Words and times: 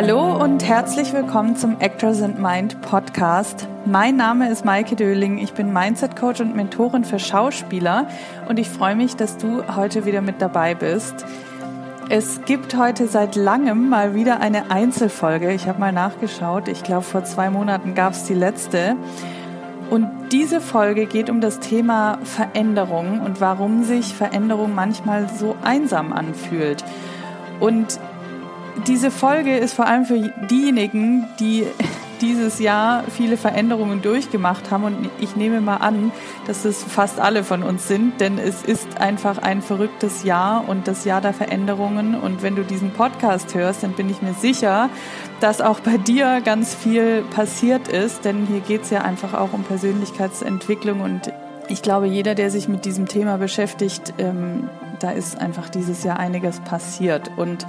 Hallo 0.00 0.32
und 0.40 0.62
herzlich 0.62 1.12
willkommen 1.12 1.56
zum 1.56 1.80
Actors 1.80 2.22
and 2.22 2.38
Mind 2.40 2.80
Podcast. 2.82 3.66
Mein 3.84 4.14
Name 4.14 4.48
ist 4.48 4.64
Maike 4.64 4.94
Döling. 4.94 5.38
Ich 5.38 5.54
bin 5.54 5.72
Mindset 5.72 6.14
Coach 6.14 6.40
und 6.40 6.54
Mentorin 6.54 7.02
für 7.02 7.18
Schauspieler 7.18 8.06
und 8.48 8.60
ich 8.60 8.68
freue 8.68 8.94
mich, 8.94 9.16
dass 9.16 9.38
du 9.38 9.64
heute 9.74 10.06
wieder 10.06 10.20
mit 10.20 10.40
dabei 10.40 10.76
bist. 10.76 11.26
Es 12.10 12.40
gibt 12.44 12.76
heute 12.76 13.08
seit 13.08 13.34
langem 13.34 13.88
mal 13.88 14.14
wieder 14.14 14.38
eine 14.38 14.70
Einzelfolge. 14.70 15.52
Ich 15.52 15.66
habe 15.66 15.80
mal 15.80 15.92
nachgeschaut. 15.92 16.68
Ich 16.68 16.84
glaube, 16.84 17.02
vor 17.02 17.24
zwei 17.24 17.50
Monaten 17.50 17.96
gab 17.96 18.12
es 18.12 18.22
die 18.22 18.34
letzte. 18.34 18.94
Und 19.90 20.08
diese 20.30 20.60
Folge 20.60 21.06
geht 21.06 21.28
um 21.28 21.40
das 21.40 21.58
Thema 21.58 22.20
Veränderung 22.22 23.20
und 23.20 23.40
warum 23.40 23.82
sich 23.82 24.14
Veränderung 24.14 24.76
manchmal 24.76 25.28
so 25.28 25.56
einsam 25.64 26.12
anfühlt. 26.12 26.84
Und 27.58 27.98
diese 28.86 29.10
Folge 29.10 29.56
ist 29.56 29.74
vor 29.74 29.86
allem 29.86 30.04
für 30.04 30.32
diejenigen, 30.50 31.26
die 31.40 31.66
dieses 32.20 32.58
Jahr 32.58 33.04
viele 33.04 33.36
Veränderungen 33.36 34.02
durchgemacht 34.02 34.70
haben. 34.70 34.84
Und 34.84 35.10
ich 35.20 35.36
nehme 35.36 35.60
mal 35.60 35.76
an, 35.76 36.10
dass 36.46 36.64
es 36.64 36.82
fast 36.82 37.20
alle 37.20 37.44
von 37.44 37.62
uns 37.62 37.86
sind, 37.86 38.20
denn 38.20 38.38
es 38.38 38.62
ist 38.62 39.00
einfach 39.00 39.38
ein 39.38 39.62
verrücktes 39.62 40.24
Jahr 40.24 40.68
und 40.68 40.88
das 40.88 41.04
Jahr 41.04 41.20
der 41.20 41.32
Veränderungen. 41.32 42.16
Und 42.16 42.42
wenn 42.42 42.56
du 42.56 42.64
diesen 42.64 42.90
Podcast 42.90 43.54
hörst, 43.54 43.84
dann 43.84 43.92
bin 43.92 44.10
ich 44.10 44.20
mir 44.20 44.34
sicher, 44.34 44.90
dass 45.40 45.60
auch 45.60 45.78
bei 45.80 45.96
dir 45.96 46.40
ganz 46.44 46.74
viel 46.74 47.22
passiert 47.30 47.86
ist, 47.86 48.24
denn 48.24 48.46
hier 48.46 48.60
geht 48.60 48.82
es 48.82 48.90
ja 48.90 49.02
einfach 49.02 49.34
auch 49.34 49.52
um 49.52 49.62
Persönlichkeitsentwicklung 49.62 51.00
und 51.00 51.32
ich 51.68 51.82
glaube, 51.82 52.06
jeder, 52.06 52.34
der 52.34 52.50
sich 52.50 52.66
mit 52.66 52.86
diesem 52.86 53.08
Thema 53.08 53.36
beschäftigt, 53.36 54.14
ähm, 54.18 54.70
da 55.00 55.10
ist 55.10 55.38
einfach 55.38 55.68
dieses 55.68 56.02
Jahr 56.02 56.18
einiges 56.18 56.60
passiert. 56.60 57.30
Und 57.36 57.66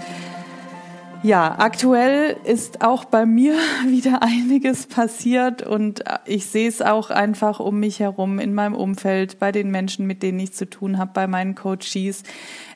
ja, 1.22 1.56
aktuell 1.59 2.38
ist 2.45 2.81
auch 2.81 3.06
bei 3.06 3.25
mir 3.25 3.53
wieder 3.88 4.22
einiges 4.23 4.88
passiert 4.88 5.62
und 5.62 6.03
ich 6.25 6.45
sehe 6.45 6.67
es 6.67 6.81
auch 6.81 7.09
einfach 7.09 7.59
um 7.59 7.80
mich 7.80 8.00
herum, 8.00 8.39
in 8.39 8.53
meinem 8.53 8.75
Umfeld, 8.75 9.40
bei 9.40 9.52
den 9.52 9.72
Menschen, 9.72 10.08
mit 10.08 10.23
denen 10.23 10.40
ich 10.40 10.53
zu 10.53 10.70
tun 10.70 10.97
habe, 10.97 11.12
bei 11.14 11.28
meinen 11.28 11.56
Coaches. 11.56 12.23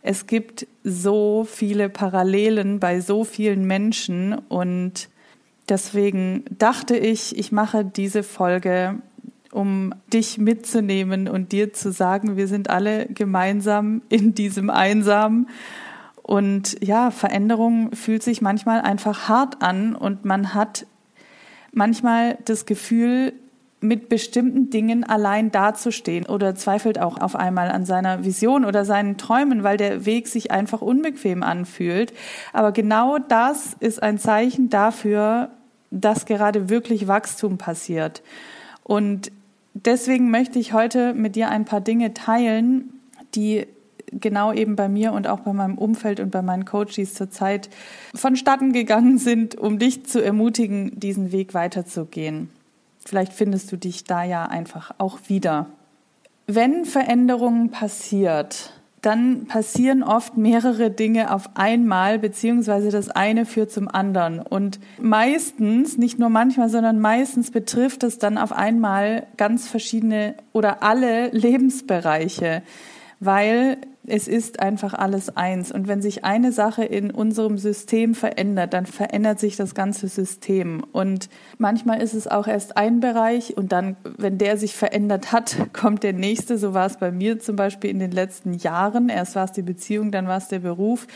Es 0.02 0.28
gibt 0.28 0.68
so 0.84 1.48
viele 1.50 1.90
Parallelen 1.90 2.80
bei 2.80 3.00
so 3.00 3.24
vielen 3.24 3.66
Menschen 3.66 4.34
und 4.34 5.10
deswegen 5.70 6.44
dachte 6.50 6.98
ich, 6.98 7.38
ich 7.38 7.52
mache 7.52 7.86
diese 7.86 8.24
Folge 8.24 8.96
um 9.52 9.94
dich 10.12 10.40
mitzunehmen 10.40 11.28
und 11.28 11.52
dir 11.52 11.74
zu 11.74 11.92
sagen, 11.92 12.38
wir 12.38 12.48
sind 12.48 12.72
alle 12.72 13.06
gemeinsam 13.06 14.02
in 14.10 14.34
diesem 14.34 14.72
Einsam 14.72 15.48
und 16.24 16.78
ja, 16.82 17.12
Veränderung 17.12 17.92
fühlt 17.92 18.24
sich 18.24 18.42
manchmal 18.42 18.82
einfach 18.82 19.28
hart 19.28 19.62
an 19.62 19.94
und 19.94 20.26
man 20.26 20.54
hat 20.54 20.88
manchmal 21.74 22.38
das 22.46 22.66
Gefühl, 22.66 23.34
mit 23.82 24.08
bestimmten 24.08 24.70
Dingen 24.70 25.04
allein 25.04 25.52
dazustehen 25.52 26.26
oder 26.26 26.56
zweifelt 26.56 27.00
auch 27.00 27.20
auf 27.20 27.36
einmal 27.36 27.70
an 27.70 27.86
seiner 27.86 28.24
Vision 28.24 28.64
oder 28.64 28.86
seinen 28.86 29.18
Träumen, 29.18 29.64
weil 29.64 29.76
der 29.76 30.06
Weg 30.06 30.30
sich 30.30 30.52
einfach 30.52 30.82
unbequem 30.82 31.44
anfühlt. 31.44 32.14
Aber 32.54 32.72
genau 32.72 33.18
das 33.20 33.76
ist 33.82 34.02
ein 34.02 34.18
Zeichen 34.18 34.70
dafür, 34.70 35.50
dass 35.92 36.26
gerade 36.26 36.70
wirklich 36.70 37.10
Wachstum 37.10 37.58
passiert. 37.58 38.24
Und 38.84 39.34
deswegen 39.74 40.32
möchte 40.32 40.60
ich 40.60 40.72
heute 40.72 41.14
mit 41.14 41.36
dir 41.36 41.50
ein 41.50 41.66
paar 41.66 41.82
Dinge 41.82 42.14
teilen, 42.14 43.02
die 43.36 43.68
genau 44.20 44.54
eben 44.54 44.76
bei 44.76 44.90
mir 44.90 45.14
und 45.14 45.28
auch 45.28 45.42
bei 45.42 45.54
meinem 45.54 45.78
Umfeld 45.78 46.20
und 46.20 46.32
bei 46.32 46.42
meinen 46.42 46.66
Coaches 46.66 47.14
zurzeit 47.14 47.70
vonstatten 48.14 48.74
gegangen 48.74 49.18
sind, 49.18 49.56
um 49.56 49.80
dich 49.80 50.06
zu 50.06 50.24
ermutigen, 50.24 51.00
diesen 51.00 51.32
Weg 51.32 51.54
weiterzugehen. 51.54 52.50
Vielleicht 53.06 53.34
findest 53.34 53.72
du 53.72 53.78
dich 53.78 54.06
da 54.06 54.24
ja 54.24 54.46
einfach 54.46 54.96
auch 54.98 55.20
wieder. 55.28 55.68
Wenn 56.48 56.86
Veränderungen 56.86 57.70
passiert, 57.70 58.74
dann 59.04 59.48
passieren 59.48 60.02
oft 60.02 60.38
mehrere 60.38 60.90
Dinge 60.90 61.34
auf 61.34 61.50
einmal, 61.56 62.20
beziehungsweise 62.20 62.90
das 62.90 63.10
eine 63.10 63.46
führt 63.46 63.70
zum 63.70 63.90
anderen. 63.90 64.40
Und 64.40 64.80
meistens, 64.98 65.98
nicht 65.98 66.20
nur 66.20 66.30
manchmal, 66.30 66.70
sondern 66.70 67.00
meistens 67.00 67.52
betrifft 67.52 68.04
es 68.04 68.18
dann 68.18 68.38
auf 68.38 68.54
einmal 68.54 69.28
ganz 69.36 69.68
verschiedene 69.68 70.36
oder 70.54 70.84
alle 70.84 71.28
Lebensbereiche, 71.32 72.64
weil 73.26 73.78
es 74.06 74.28
ist 74.28 74.60
einfach 74.60 74.94
alles 74.94 75.36
eins. 75.38 75.72
Und 75.72 75.88
wenn 75.88 76.02
sich 76.02 76.26
eine 76.26 76.52
Sache 76.52 76.84
in 76.84 77.10
unserem 77.10 77.58
System 77.58 78.16
verändert, 78.16 78.74
dann 78.74 78.86
verändert 78.86 79.40
sich 79.40 79.56
das 79.56 79.76
ganze 79.76 80.10
System. 80.10 80.84
Und 80.92 81.30
manchmal 81.58 82.02
ist 82.02 82.14
es 82.14 82.28
auch 82.28 82.48
erst 82.48 82.76
ein 82.76 83.00
Bereich 83.00 83.56
und 83.56 83.72
dann, 83.72 83.96
wenn 84.18 84.38
der 84.38 84.58
sich 84.58 84.76
verändert 84.76 85.32
hat, 85.32 85.56
kommt 85.74 86.04
der 86.04 86.14
nächste. 86.14 86.58
So 86.58 86.74
war 86.74 86.86
es 86.86 86.98
bei 86.98 87.12
mir 87.12 87.40
zum 87.40 87.56
Beispiel 87.56 87.92
in 87.92 88.00
den 88.00 88.12
letzten 88.12 88.54
Jahren. 88.54 89.10
Erst 89.10 89.36
war 89.36 89.46
es 89.46 89.54
die 89.54 89.62
Beziehung, 89.62 90.12
dann 90.12 90.28
war 90.28 90.38
es 90.38 90.50
der 90.50 90.60
Beruf. 90.60 91.08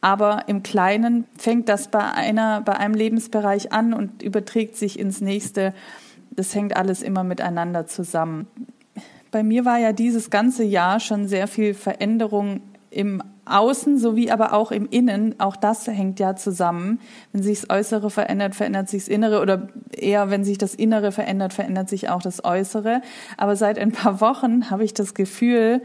Aber 0.00 0.48
im 0.48 0.62
Kleinen 0.62 1.24
fängt 1.38 1.68
das 1.68 1.88
bei 1.88 2.02
einer, 2.02 2.60
bei 2.62 2.72
einem 2.72 2.94
Lebensbereich 2.94 3.72
an 3.72 3.92
und 3.92 4.22
überträgt 4.22 4.76
sich 4.76 4.98
ins 4.98 5.20
nächste. 5.20 5.74
Das 6.30 6.54
hängt 6.54 6.76
alles 6.76 7.02
immer 7.02 7.24
miteinander 7.24 7.86
zusammen. 7.86 8.48
Bei 9.32 9.42
mir 9.42 9.64
war 9.64 9.78
ja 9.78 9.92
dieses 9.92 10.28
ganze 10.28 10.62
Jahr 10.62 11.00
schon 11.00 11.26
sehr 11.26 11.48
viel 11.48 11.72
Veränderung 11.72 12.60
im 12.90 13.22
Außen 13.46 13.98
sowie 13.98 14.30
aber 14.30 14.52
auch 14.52 14.70
im 14.70 14.86
Innen. 14.88 15.40
Auch 15.40 15.56
das 15.56 15.86
hängt 15.86 16.20
ja 16.20 16.36
zusammen. 16.36 17.00
Wenn 17.32 17.42
sich 17.42 17.62
das 17.62 17.70
Äußere 17.70 18.10
verändert, 18.10 18.54
verändert 18.54 18.90
sich 18.90 19.04
das 19.04 19.08
Innere 19.08 19.40
oder 19.40 19.68
eher, 19.90 20.30
wenn 20.30 20.44
sich 20.44 20.58
das 20.58 20.74
Innere 20.74 21.12
verändert, 21.12 21.54
verändert 21.54 21.88
sich 21.88 22.10
auch 22.10 22.20
das 22.20 22.44
Äußere. 22.44 23.00
Aber 23.38 23.56
seit 23.56 23.78
ein 23.78 23.90
paar 23.90 24.20
Wochen 24.20 24.70
habe 24.70 24.84
ich 24.84 24.92
das 24.92 25.14
Gefühl, 25.14 25.80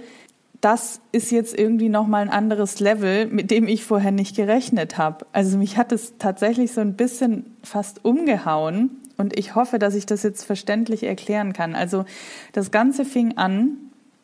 das 0.59 0.99
ist 1.13 1.31
jetzt 1.31 1.57
irgendwie 1.57 1.89
noch 1.89 2.05
mal 2.05 2.21
ein 2.21 2.29
anderes 2.29 2.81
Level, 2.81 3.27
mit 3.27 3.49
dem 3.49 3.69
ich 3.69 3.85
vorher 3.85 4.11
nicht 4.11 4.35
gerechnet 4.35 4.97
habe. 4.97 5.25
Also 5.31 5.57
mich 5.57 5.77
hat 5.77 5.93
es 5.93 6.15
tatsächlich 6.19 6.73
so 6.73 6.81
ein 6.81 6.95
bisschen 6.95 7.45
fast 7.63 8.03
umgehauen 8.03 8.91
und 9.17 9.37
ich 9.37 9.55
hoffe, 9.55 9.79
dass 9.79 9.95
ich 9.95 10.05
das 10.05 10.23
jetzt 10.23 10.43
verständlich 10.43 11.03
erklären 11.03 11.53
kann. 11.53 11.75
Also 11.75 12.05
das 12.53 12.71
Ganze 12.71 13.03
fing 13.03 13.37
an, 13.37 13.77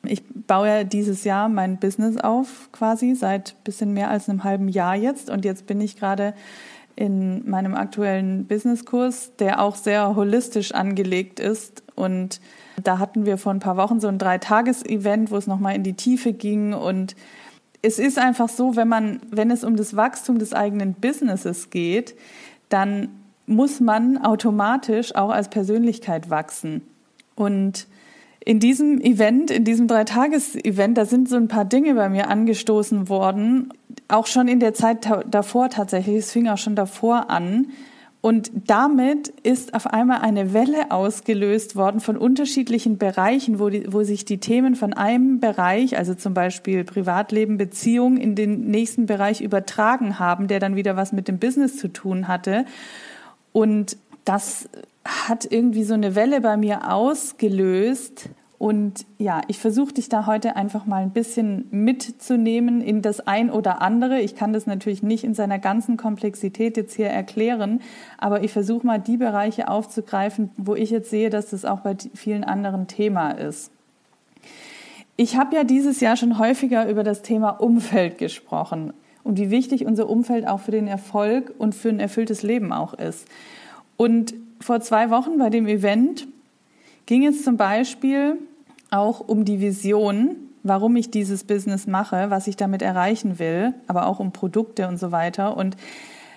ich 0.05 0.23
baue 0.47 0.67
ja 0.67 0.83
dieses 0.83 1.23
Jahr 1.23 1.49
mein 1.49 1.77
Business 1.77 2.17
auf, 2.17 2.69
quasi 2.71 3.15
seit 3.15 3.63
bisschen 3.63 3.93
mehr 3.93 4.09
als 4.09 4.29
einem 4.29 4.43
halben 4.43 4.67
Jahr 4.67 4.95
jetzt. 4.95 5.29
Und 5.29 5.45
jetzt 5.45 5.65
bin 5.65 5.81
ich 5.81 5.95
gerade 5.95 6.33
in 6.95 7.49
meinem 7.49 7.73
aktuellen 7.73 8.45
Businesskurs, 8.45 9.31
der 9.39 9.61
auch 9.61 9.75
sehr 9.75 10.15
holistisch 10.15 10.73
angelegt 10.73 11.39
ist. 11.39 11.83
Und 11.95 12.39
da 12.83 12.99
hatten 12.99 13.25
wir 13.25 13.37
vor 13.37 13.53
ein 13.53 13.59
paar 13.59 13.77
Wochen 13.77 13.99
so 13.99 14.07
ein 14.07 14.19
Dreitages-Event, 14.19 15.31
wo 15.31 15.37
es 15.37 15.47
nochmal 15.47 15.75
in 15.75 15.83
die 15.83 15.93
Tiefe 15.93 16.33
ging. 16.33 16.73
Und 16.73 17.15
es 17.81 17.97
ist 17.97 18.19
einfach 18.19 18.49
so, 18.49 18.75
wenn 18.75 18.87
man, 18.87 19.21
wenn 19.31 19.49
es 19.49 19.63
um 19.63 19.75
das 19.75 19.95
Wachstum 19.95 20.37
des 20.37 20.53
eigenen 20.53 20.93
Businesses 20.93 21.69
geht, 21.69 22.15
dann 22.69 23.09
muss 23.45 23.79
man 23.79 24.17
automatisch 24.17 25.15
auch 25.15 25.29
als 25.29 25.49
Persönlichkeit 25.49 26.29
wachsen. 26.29 26.81
Und 27.35 27.87
in 28.45 28.59
diesem 28.59 28.99
Event, 28.99 29.51
in 29.51 29.63
diesem 29.63 29.87
Dreitages-Event, 29.87 30.97
da 30.97 31.05
sind 31.05 31.29
so 31.29 31.37
ein 31.37 31.47
paar 31.47 31.65
Dinge 31.65 31.95
bei 31.95 32.09
mir 32.09 32.29
angestoßen 32.29 33.07
worden, 33.07 33.69
auch 34.07 34.27
schon 34.27 34.47
in 34.47 34.59
der 34.59 34.73
Zeit 34.73 35.07
davor 35.29 35.69
tatsächlich, 35.69 36.17
es 36.17 36.31
fing 36.31 36.47
auch 36.47 36.57
schon 36.57 36.75
davor 36.75 37.29
an. 37.29 37.67
Und 38.19 38.51
damit 38.67 39.33
ist 39.43 39.73
auf 39.73 39.85
einmal 39.87 40.21
eine 40.21 40.53
Welle 40.53 40.91
ausgelöst 40.91 41.75
worden 41.75 41.99
von 41.99 42.15
unterschiedlichen 42.15 42.97
Bereichen, 42.97 43.59
wo, 43.59 43.67
die, 43.67 43.91
wo 43.91 44.03
sich 44.03 44.23
die 44.23 44.39
Themen 44.39 44.75
von 44.75 44.93
einem 44.93 45.41
Bereich, 45.41 45.97
also 45.97 46.13
zum 46.13 46.33
Beispiel 46.33 46.85
Privatleben, 46.85 47.57
Beziehung, 47.57 48.15
in 48.15 48.35
den 48.35 48.71
nächsten 48.71 49.07
Bereich 49.07 49.41
übertragen 49.41 50.19
haben, 50.19 50.47
der 50.47 50.61
dann 50.61 50.77
wieder 50.77 50.95
was 50.95 51.11
mit 51.11 51.27
dem 51.27 51.37
Business 51.37 51.75
zu 51.75 51.89
tun 51.89 52.29
hatte. 52.29 52.63
Und 53.53 53.95
das 54.25 54.67
hat 55.05 55.49
irgendwie 55.49 55.83
so 55.83 55.93
eine 55.93 56.15
Welle 56.15 56.41
bei 56.41 56.57
mir 56.57 56.91
ausgelöst. 56.91 58.29
Und 58.57 59.05
ja, 59.17 59.41
ich 59.47 59.59
versuche 59.59 59.93
dich 59.93 60.07
da 60.07 60.25
heute 60.25 60.55
einfach 60.55 60.85
mal 60.85 61.03
ein 61.03 61.11
bisschen 61.11 61.67
mitzunehmen 61.71 62.81
in 62.81 63.01
das 63.01 63.19
ein 63.19 63.51
oder 63.51 63.81
andere. 63.81 64.21
Ich 64.21 64.35
kann 64.35 64.53
das 64.53 64.65
natürlich 64.65 65.03
nicht 65.03 65.25
in 65.25 65.33
seiner 65.33 65.59
ganzen 65.59 65.97
Komplexität 65.97 66.77
jetzt 66.77 66.95
hier 66.95 67.07
erklären, 67.07 67.81
aber 68.17 68.43
ich 68.43 68.53
versuche 68.53 68.87
mal 68.87 68.99
die 68.99 69.17
Bereiche 69.17 69.67
aufzugreifen, 69.67 70.49
wo 70.55 70.75
ich 70.75 70.91
jetzt 70.91 71.09
sehe, 71.09 71.29
dass 71.29 71.49
das 71.49 71.65
auch 71.65 71.81
bei 71.81 71.97
vielen 72.13 72.45
anderen 72.45 72.87
Thema 72.87 73.31
ist. 73.31 73.69
Ich 75.17 75.35
habe 75.35 75.55
ja 75.57 75.65
dieses 75.65 75.99
Jahr 75.99 76.15
schon 76.15 76.39
häufiger 76.39 76.89
über 76.89 77.03
das 77.03 77.21
Thema 77.21 77.49
Umfeld 77.49 78.17
gesprochen 78.17 78.93
und 79.23 79.37
wie 79.37 79.49
wichtig 79.49 79.85
unser 79.85 80.09
Umfeld 80.09 80.47
auch 80.47 80.59
für 80.59 80.71
den 80.71 80.87
Erfolg 80.87 81.53
und 81.57 81.75
für 81.75 81.89
ein 81.89 81.99
erfülltes 81.99 82.43
Leben 82.43 82.73
auch 82.73 82.93
ist. 82.93 83.27
Und 83.97 84.33
vor 84.59 84.81
zwei 84.81 85.09
Wochen 85.09 85.37
bei 85.37 85.49
dem 85.49 85.67
Event 85.67 86.27
ging 87.05 87.25
es 87.25 87.43
zum 87.43 87.57
Beispiel 87.57 88.37
auch 88.91 89.19
um 89.19 89.45
die 89.45 89.59
Vision, 89.59 90.35
warum 90.63 90.95
ich 90.95 91.11
dieses 91.11 91.43
Business 91.43 91.87
mache, 91.87 92.29
was 92.29 92.47
ich 92.47 92.55
damit 92.55 92.81
erreichen 92.81 93.39
will, 93.39 93.73
aber 93.87 94.07
auch 94.07 94.19
um 94.19 94.31
Produkte 94.31 94.87
und 94.87 94.97
so 94.97 95.11
weiter. 95.11 95.57
Und 95.57 95.75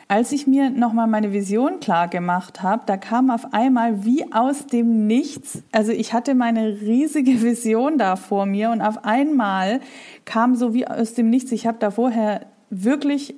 Als 0.09 0.31
ich 0.31 0.47
mir 0.47 0.71
nochmal 0.71 1.09
meine 1.09 1.33
Vision 1.33 1.81
klar 1.81 2.07
gemacht 2.07 2.63
habe, 2.63 2.85
da 2.87 2.97
kam 2.97 3.29
auf 3.29 3.53
einmal 3.53 4.05
wie 4.05 4.33
aus 4.33 4.67
dem 4.67 5.09
Nichts, 5.09 5.65
also 5.73 5.91
ich 5.91 6.13
hatte 6.13 6.37
meine 6.37 6.81
riesige 6.81 7.43
Vision 7.43 7.99
da 7.99 8.15
vor 8.15 8.47
mir 8.47 8.71
und 8.71 8.83
auf 8.83 9.05
einmal 9.05 9.81
kam 10.25 10.55
so 10.55 10.75
wie 10.75 10.87
aus 10.87 11.15
dem 11.15 11.29
Nichts, 11.29 11.51
ich 11.51 11.67
habe 11.67 11.79
da 11.81 11.91
vorher 11.91 12.43
wirklich 12.71 13.35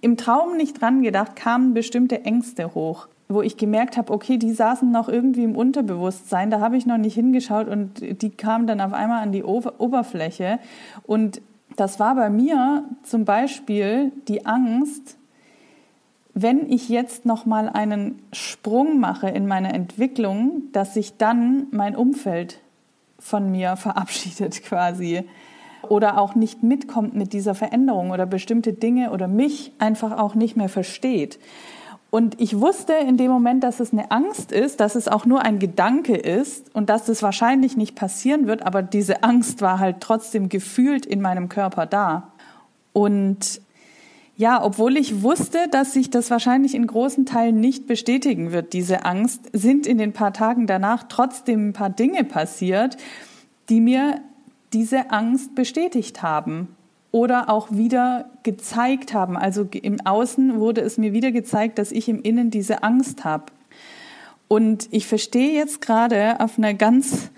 im 0.00 0.16
Traum 0.16 0.56
nicht 0.56 0.80
dran 0.80 1.02
gedacht, 1.02 1.36
kamen 1.36 1.74
bestimmte 1.74 2.24
Ängste 2.24 2.74
hoch 2.74 3.08
wo 3.34 3.42
ich 3.42 3.56
gemerkt 3.56 3.96
habe, 3.96 4.12
okay, 4.12 4.36
die 4.36 4.52
saßen 4.52 4.90
noch 4.90 5.08
irgendwie 5.08 5.44
im 5.44 5.56
Unterbewusstsein, 5.56 6.50
da 6.50 6.60
habe 6.60 6.76
ich 6.76 6.86
noch 6.86 6.98
nicht 6.98 7.14
hingeschaut 7.14 7.68
und 7.68 8.22
die 8.22 8.30
kamen 8.30 8.66
dann 8.66 8.80
auf 8.80 8.92
einmal 8.92 9.22
an 9.22 9.32
die 9.32 9.44
Oberfläche. 9.44 10.58
Und 11.04 11.40
das 11.76 11.98
war 12.00 12.14
bei 12.14 12.30
mir 12.30 12.84
zum 13.02 13.24
Beispiel 13.24 14.12
die 14.28 14.46
Angst, 14.46 15.16
wenn 16.34 16.70
ich 16.70 16.88
jetzt 16.88 17.26
noch 17.26 17.44
mal 17.44 17.68
einen 17.68 18.18
Sprung 18.32 18.98
mache 18.98 19.28
in 19.28 19.46
meiner 19.46 19.74
Entwicklung, 19.74 20.62
dass 20.72 20.94
sich 20.94 21.16
dann 21.18 21.66
mein 21.70 21.94
Umfeld 21.94 22.60
von 23.18 23.50
mir 23.50 23.76
verabschiedet 23.76 24.62
quasi 24.62 25.24
oder 25.88 26.18
auch 26.18 26.34
nicht 26.34 26.62
mitkommt 26.62 27.14
mit 27.14 27.32
dieser 27.32 27.54
Veränderung 27.54 28.10
oder 28.10 28.26
bestimmte 28.26 28.72
Dinge 28.72 29.10
oder 29.10 29.28
mich 29.28 29.72
einfach 29.78 30.18
auch 30.18 30.34
nicht 30.34 30.56
mehr 30.56 30.68
versteht. 30.68 31.38
Und 32.10 32.38
ich 32.42 32.60
wusste 32.60 32.92
in 32.92 33.16
dem 33.16 33.30
Moment, 33.30 33.64
dass 33.64 33.80
es 33.80 33.92
eine 33.92 34.10
Angst 34.10 34.52
ist, 34.52 34.80
dass 34.80 34.96
es 34.96 35.08
auch 35.08 35.24
nur 35.24 35.42
ein 35.42 35.58
Gedanke 35.58 36.14
ist 36.14 36.74
und 36.74 36.90
dass 36.90 37.08
es 37.08 37.22
wahrscheinlich 37.22 37.76
nicht 37.78 37.94
passieren 37.94 38.46
wird, 38.46 38.66
aber 38.66 38.82
diese 38.82 39.22
Angst 39.22 39.62
war 39.62 39.78
halt 39.78 40.00
trotzdem 40.00 40.50
gefühlt 40.50 41.06
in 41.06 41.22
meinem 41.22 41.48
Körper 41.48 41.86
da. 41.86 42.32
Und 42.92 43.62
ja, 44.36 44.62
obwohl 44.62 44.96
ich 44.96 45.22
wusste, 45.22 45.68
dass 45.70 45.94
sich 45.94 46.10
das 46.10 46.30
wahrscheinlich 46.30 46.74
in 46.74 46.86
großen 46.86 47.24
Teilen 47.24 47.60
nicht 47.60 47.86
bestätigen 47.86 48.52
wird, 48.52 48.74
diese 48.74 49.06
Angst, 49.06 49.48
sind 49.54 49.86
in 49.86 49.96
den 49.96 50.12
paar 50.12 50.34
Tagen 50.34 50.66
danach 50.66 51.04
trotzdem 51.08 51.68
ein 51.68 51.72
paar 51.72 51.90
Dinge 51.90 52.24
passiert, 52.24 52.98
die 53.68 53.80
mir 53.80 54.20
diese 54.72 55.10
Angst 55.10 55.54
bestätigt 55.54 56.22
haben 56.22 56.76
oder 57.10 57.50
auch 57.50 57.70
wieder 57.70 58.30
gezeigt 58.42 59.12
haben. 59.12 59.36
Also 59.36 59.68
im 59.70 60.00
Außen 60.00 60.58
wurde 60.58 60.80
es 60.80 60.98
mir 60.98 61.12
wieder 61.12 61.30
gezeigt, 61.30 61.78
dass 61.78 61.92
ich 61.92 62.08
im 62.08 62.22
Innen 62.22 62.50
diese 62.50 62.82
Angst 62.82 63.24
habe. 63.24 63.46
Und 64.48 64.88
ich 64.90 65.06
verstehe 65.06 65.52
jetzt 65.52 65.80
gerade 65.80 66.40
auf 66.40 66.58
einer 66.58 66.74
ganz 66.74 67.30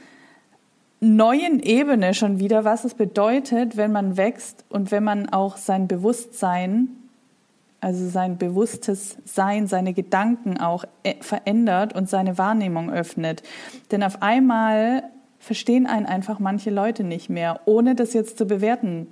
neuen 1.00 1.60
Ebene 1.60 2.14
schon 2.14 2.38
wieder, 2.38 2.64
was 2.64 2.84
es 2.84 2.94
bedeutet, 2.94 3.76
wenn 3.76 3.92
man 3.92 4.16
wächst 4.16 4.64
und 4.68 4.90
wenn 4.90 5.04
man 5.04 5.28
auch 5.28 5.56
sein 5.56 5.86
Bewusstsein, 5.86 6.88
also 7.80 8.08
sein 8.08 8.38
bewusstes 8.38 9.18
Sein, 9.24 9.66
seine 9.66 9.92
Gedanken 9.92 10.58
auch 10.58 10.84
äh, 11.02 11.16
verändert 11.20 11.94
und 11.94 12.08
seine 12.08 12.38
Wahrnehmung 12.38 12.90
öffnet. 12.90 13.42
Denn 13.90 14.02
auf 14.02 14.22
einmal 14.22 15.04
verstehen 15.44 15.86
einen 15.86 16.06
einfach 16.06 16.38
manche 16.38 16.70
Leute 16.70 17.04
nicht 17.04 17.30
mehr, 17.30 17.60
ohne 17.66 17.94
das 17.94 18.12
jetzt 18.12 18.38
zu 18.38 18.46
bewerten 18.46 19.06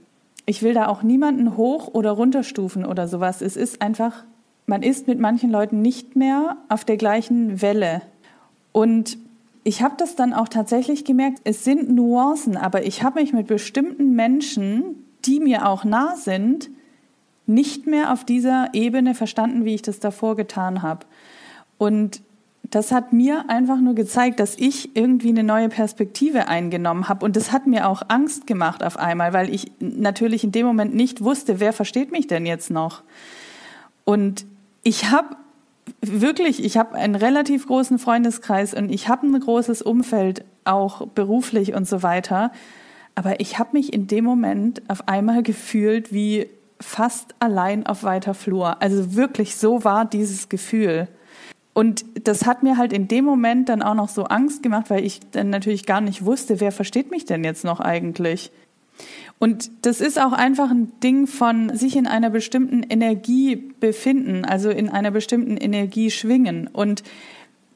ich 0.46 0.62
will 0.62 0.74
da 0.74 0.88
auch 0.88 1.02
niemanden 1.02 1.56
hoch 1.56 1.88
oder 1.92 2.12
runterstufen 2.12 2.84
oder 2.84 3.06
sowas. 3.08 3.42
Es 3.42 3.56
ist 3.56 3.80
einfach, 3.80 4.24
man 4.66 4.82
ist 4.82 5.06
mit 5.06 5.18
manchen 5.18 5.50
Leuten 5.50 5.82
nicht 5.82 6.16
mehr 6.16 6.56
auf 6.68 6.84
der 6.84 6.96
gleichen 6.96 7.62
Welle. 7.62 8.02
Und 8.72 9.18
ich 9.64 9.82
habe 9.82 9.94
das 9.96 10.16
dann 10.16 10.32
auch 10.32 10.48
tatsächlich 10.48 11.04
gemerkt, 11.04 11.40
es 11.44 11.62
sind 11.62 11.90
Nuancen, 11.90 12.56
aber 12.56 12.84
ich 12.84 13.02
habe 13.04 13.20
mich 13.20 13.32
mit 13.32 13.46
bestimmten 13.46 14.14
Menschen, 14.16 15.06
die 15.24 15.38
mir 15.38 15.68
auch 15.68 15.84
nah 15.84 16.16
sind, 16.16 16.70
nicht 17.46 17.86
mehr 17.86 18.12
auf 18.12 18.24
dieser 18.24 18.70
Ebene 18.72 19.14
verstanden, 19.14 19.64
wie 19.64 19.74
ich 19.74 19.82
das 19.82 20.00
davor 20.00 20.36
getan 20.36 20.82
habe. 20.82 21.06
Und 21.78 22.22
das 22.72 22.90
hat 22.90 23.12
mir 23.12 23.50
einfach 23.50 23.78
nur 23.78 23.94
gezeigt, 23.94 24.40
dass 24.40 24.56
ich 24.56 24.96
irgendwie 24.96 25.28
eine 25.28 25.44
neue 25.44 25.68
Perspektive 25.68 26.48
eingenommen 26.48 27.06
habe. 27.06 27.24
Und 27.26 27.36
das 27.36 27.52
hat 27.52 27.66
mir 27.66 27.86
auch 27.86 28.00
Angst 28.08 28.46
gemacht 28.46 28.82
auf 28.82 28.98
einmal, 28.98 29.34
weil 29.34 29.54
ich 29.54 29.72
natürlich 29.78 30.42
in 30.42 30.52
dem 30.52 30.64
Moment 30.64 30.94
nicht 30.94 31.22
wusste, 31.22 31.60
wer 31.60 31.74
versteht 31.74 32.10
mich 32.10 32.28
denn 32.28 32.46
jetzt 32.46 32.70
noch. 32.70 33.02
Und 34.04 34.46
ich 34.82 35.10
habe 35.10 35.36
wirklich, 36.00 36.64
ich 36.64 36.78
habe 36.78 36.94
einen 36.94 37.14
relativ 37.14 37.66
großen 37.66 37.98
Freundeskreis 37.98 38.72
und 38.72 38.90
ich 38.90 39.06
habe 39.06 39.26
ein 39.26 39.38
großes 39.38 39.82
Umfeld, 39.82 40.42
auch 40.64 41.06
beruflich 41.08 41.74
und 41.74 41.86
so 41.86 42.02
weiter. 42.02 42.52
Aber 43.14 43.38
ich 43.40 43.58
habe 43.58 43.74
mich 43.74 43.92
in 43.92 44.06
dem 44.06 44.24
Moment 44.24 44.80
auf 44.88 45.08
einmal 45.08 45.42
gefühlt 45.42 46.10
wie 46.10 46.48
fast 46.80 47.34
allein 47.38 47.84
auf 47.84 48.02
weiter 48.02 48.32
Flur. 48.32 48.80
Also 48.80 49.14
wirklich 49.14 49.56
so 49.56 49.84
war 49.84 50.06
dieses 50.06 50.48
Gefühl. 50.48 51.08
Und 51.74 52.04
das 52.24 52.44
hat 52.44 52.62
mir 52.62 52.76
halt 52.76 52.92
in 52.92 53.08
dem 53.08 53.24
Moment 53.24 53.68
dann 53.68 53.82
auch 53.82 53.94
noch 53.94 54.08
so 54.08 54.24
Angst 54.24 54.62
gemacht, 54.62 54.90
weil 54.90 55.04
ich 55.04 55.20
dann 55.30 55.50
natürlich 55.50 55.86
gar 55.86 56.00
nicht 56.00 56.24
wusste, 56.24 56.60
wer 56.60 56.72
versteht 56.72 57.10
mich 57.10 57.24
denn 57.24 57.44
jetzt 57.44 57.64
noch 57.64 57.80
eigentlich. 57.80 58.50
Und 59.38 59.70
das 59.86 60.00
ist 60.00 60.20
auch 60.20 60.32
einfach 60.32 60.70
ein 60.70 60.92
Ding 61.00 61.26
von 61.26 61.74
sich 61.76 61.96
in 61.96 62.06
einer 62.06 62.30
bestimmten 62.30 62.82
Energie 62.82 63.56
befinden, 63.56 64.44
also 64.44 64.70
in 64.70 64.88
einer 64.88 65.10
bestimmten 65.10 65.56
Energie 65.56 66.10
schwingen. 66.10 66.68
Und 66.68 67.02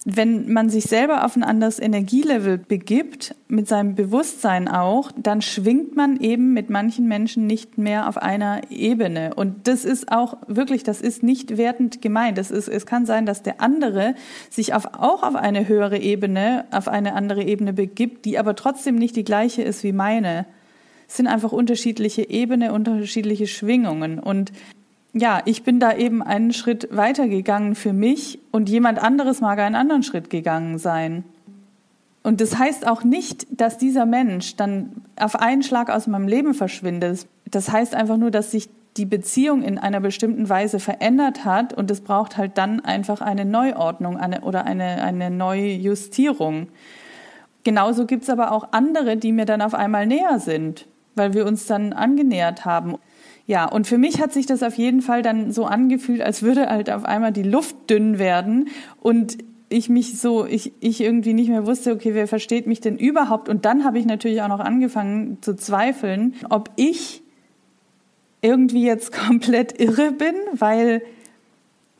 wenn 0.09 0.53
man 0.53 0.71
sich 0.71 0.85
selber 0.85 1.25
auf 1.25 1.35
ein 1.35 1.43
anderes 1.43 1.81
Energielevel 1.81 2.59
begibt, 2.59 3.35
mit 3.49 3.67
seinem 3.67 3.97
Bewusstsein 3.97 4.69
auch, 4.69 5.11
dann 5.17 5.43
schwingt 5.43 5.97
man 5.97 6.21
eben 6.21 6.53
mit 6.53 6.71
manchen 6.71 7.09
Menschen 7.09 7.49
nicht 7.49 7.77
mehr 7.77 8.09
auf 8.09 8.17
einer 8.17 8.71
Ebene. 8.71 9.35
Und 9.35 9.67
das 9.67 9.85
ist 9.85 10.13
auch 10.13 10.37
wirklich, 10.47 10.85
das 10.85 11.01
ist 11.01 11.25
nicht 11.25 11.57
wertend 11.57 12.03
gemeint. 12.03 12.39
Das 12.39 12.53
ist, 12.53 12.69
es 12.69 12.87
kann 12.87 13.05
sein, 13.05 13.27
dass 13.27 13.43
der 13.43 13.61
andere 13.61 14.15
sich 14.49 14.75
auf, 14.75 14.95
auch 14.95 15.25
auf 15.25 15.35
eine 15.35 15.67
höhere 15.67 15.99
Ebene, 15.99 16.67
auf 16.71 16.87
eine 16.87 17.15
andere 17.15 17.43
Ebene 17.43 17.73
begibt, 17.73 18.27
die 18.27 18.39
aber 18.39 18.55
trotzdem 18.55 18.95
nicht 18.95 19.17
die 19.17 19.25
gleiche 19.25 19.63
ist 19.63 19.83
wie 19.83 19.93
meine. 19.93 20.47
Es 21.09 21.17
sind 21.17 21.27
einfach 21.27 21.51
unterschiedliche 21.51 22.31
Ebene, 22.31 22.73
unterschiedliche 22.73 23.49
Schwingungen. 23.49 24.21
Und 24.21 24.53
ja, 25.19 25.41
ich 25.47 25.63
bin 25.63 25.81
da 25.81 25.95
eben 25.95 26.23
einen 26.23 26.53
Schritt 26.53 26.89
weitergegangen 26.91 27.75
für 27.75 27.95
mich 27.95 28.39
und 28.53 28.69
jemand 28.69 29.03
anderes 29.03 29.41
mag 29.41 29.59
einen 29.59 29.75
anderen 29.75 30.03
Schritt 30.03 30.29
gegangen 30.29 30.79
sein. 30.79 31.25
Und 32.23 32.41
das 32.41 32.59
heißt 32.59 32.87
auch 32.87 33.03
nicht, 33.03 33.47
dass 33.51 33.79
dieser 33.79 34.05
Mensch 34.05 34.57
dann 34.57 35.05
auf 35.19 35.37
einen 35.37 35.63
Schlag 35.63 35.91
aus 35.91 36.07
meinem 36.07 36.29
Leben 36.29 36.53
verschwindet. 36.53 37.27
Das 37.51 37.71
heißt 37.71 37.95
einfach 37.95 38.19
nur, 38.19 38.31
dass 38.31 38.51
sich 38.51 38.69
die 38.97 39.07
Beziehung 39.07 39.63
in 39.63 39.79
einer 39.79 40.01
bestimmten 40.01 40.49
Weise 40.49 40.81
verändert 40.81 41.45
hat 41.45 41.73
und 41.73 41.91
es 41.91 42.03
braucht 42.03 42.37
halt 42.37 42.59
dann 42.59 42.81
einfach 42.85 43.21
eine 43.21 43.45
Neuordnung 43.45 44.19
eine, 44.19 44.43
oder 44.43 44.65
eine, 44.65 45.03
eine 45.03 45.31
Neujustierung. 45.31 46.69
Genauso 47.65 48.07
gibt's 48.07 48.29
aber 48.29 48.53
auch 48.53 48.69
andere, 48.73 49.17
die 49.17 49.33
mir 49.33 49.45
dann 49.47 49.63
auf 49.63 49.75
einmal 49.75 50.07
näher 50.07 50.41
sind, 50.41 50.87
weil 51.15 51.33
wir 51.33 51.47
uns 51.47 51.67
dann 51.67 51.93
angenähert 51.93 52.65
haben. 52.65 52.97
Ja, 53.47 53.67
und 53.67 53.87
für 53.87 53.99
mich 53.99 54.21
hat 54.21 54.33
sich 54.33 54.47
das 54.47 54.63
auf 54.63 54.75
jeden 54.75 55.03
Fall 55.03 55.23
dann 55.23 55.53
so 55.53 55.67
angefühlt, 55.67 56.21
als 56.21 56.43
würde 56.43 56.69
halt 56.69 56.91
auf 56.91 57.05
einmal 57.05 57.33
die 57.33 57.45
Luft 57.45 57.77
dünn 57.89 58.19
werden 58.19 58.69
und 59.01 59.39
ich 59.69 59.89
mich 59.89 60.19
so, 60.19 60.47
ich, 60.47 60.73
ich 60.81 61.01
irgendwie 61.01 61.33
nicht 61.33 61.49
mehr 61.49 61.67
wusste, 61.67 61.93
okay, 61.93 62.15
wer 62.15 62.29
versteht 62.29 62.67
mich 62.67 62.81
denn 62.81 62.99
überhaupt? 62.99 63.49
Und 63.49 63.65
dann 63.65 63.85
habe 63.85 63.99
ich 63.99 64.07
natürlich 64.07 64.43
auch 64.43 64.49
noch 64.49 64.61
angefangen 64.61 65.39
zu 65.41 65.57
zweifeln, 65.57 66.35
ob 66.51 66.71
ich 66.77 67.23
irgendwie 68.43 68.85
jetzt 68.85 69.13
komplett 69.27 69.81
irre 69.81 70.13
bin, 70.13 70.35
weil 70.53 71.03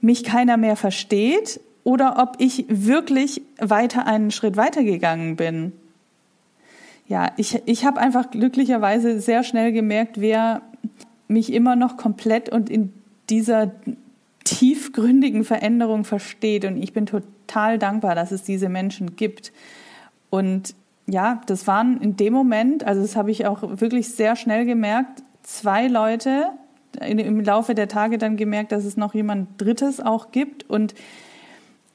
mich 0.01 0.25
keiner 0.25 0.57
mehr 0.57 0.77
versteht 0.77 1.61
oder 1.83 2.17
ob 2.19 2.37
ich 2.39 2.67
wirklich 2.69 3.43
weiter 3.59 4.07
einen 4.07 4.31
Schritt 4.31 4.57
weitergegangen 4.57 5.37
bin. 5.37 5.73
Ja, 7.09 7.31
ich, 7.37 7.63
ich 7.67 7.85
habe 7.85 8.01
einfach 8.01 8.31
glücklicherweise 8.33 9.21
sehr 9.21 9.45
schnell 9.45 9.73
gemerkt, 9.73 10.21
wer 10.21 10.63
mich 11.29 11.53
immer 11.53 11.77
noch 11.77 11.97
komplett 11.97 12.49
und 12.49 12.71
in 12.71 12.93
dieser 13.29 13.73
tiefgründigen 14.45 15.45
Veränderung 15.45 16.05
versteht. 16.05 16.65
Und 16.65 16.77
ich 16.77 16.93
bin 16.93 17.07
total 17.07 17.79
dankbar, 17.79 18.15
dass 18.15 18.31
es 18.31 18.43
diese 18.43 18.69
Menschen 18.69 19.17
gibt. 19.17 19.53
Und 20.31 20.75
ja, 21.07 21.41
das 21.47 21.67
waren 21.67 22.01
in 22.01 22.17
dem 22.17 22.33
Moment, 22.33 22.85
also 22.85 23.03
das 23.03 23.17
habe 23.17 23.31
ich 23.31 23.47
auch 23.47 23.81
wirklich 23.81 24.09
sehr 24.09 24.37
schnell 24.37 24.65
gemerkt, 24.65 25.23
zwei 25.43 25.87
Leute, 25.89 26.51
im 27.01 27.41
Laufe 27.41 27.75
der 27.75 27.89
Tage 27.89 28.19
dann 28.19 28.37
gemerkt, 28.37 28.73
dass 28.73 28.85
es 28.85 28.97
noch 28.97 29.15
jemand 29.15 29.61
Drittes 29.61 30.01
auch 30.01 30.31
gibt. 30.31 30.69
Und 30.69 30.95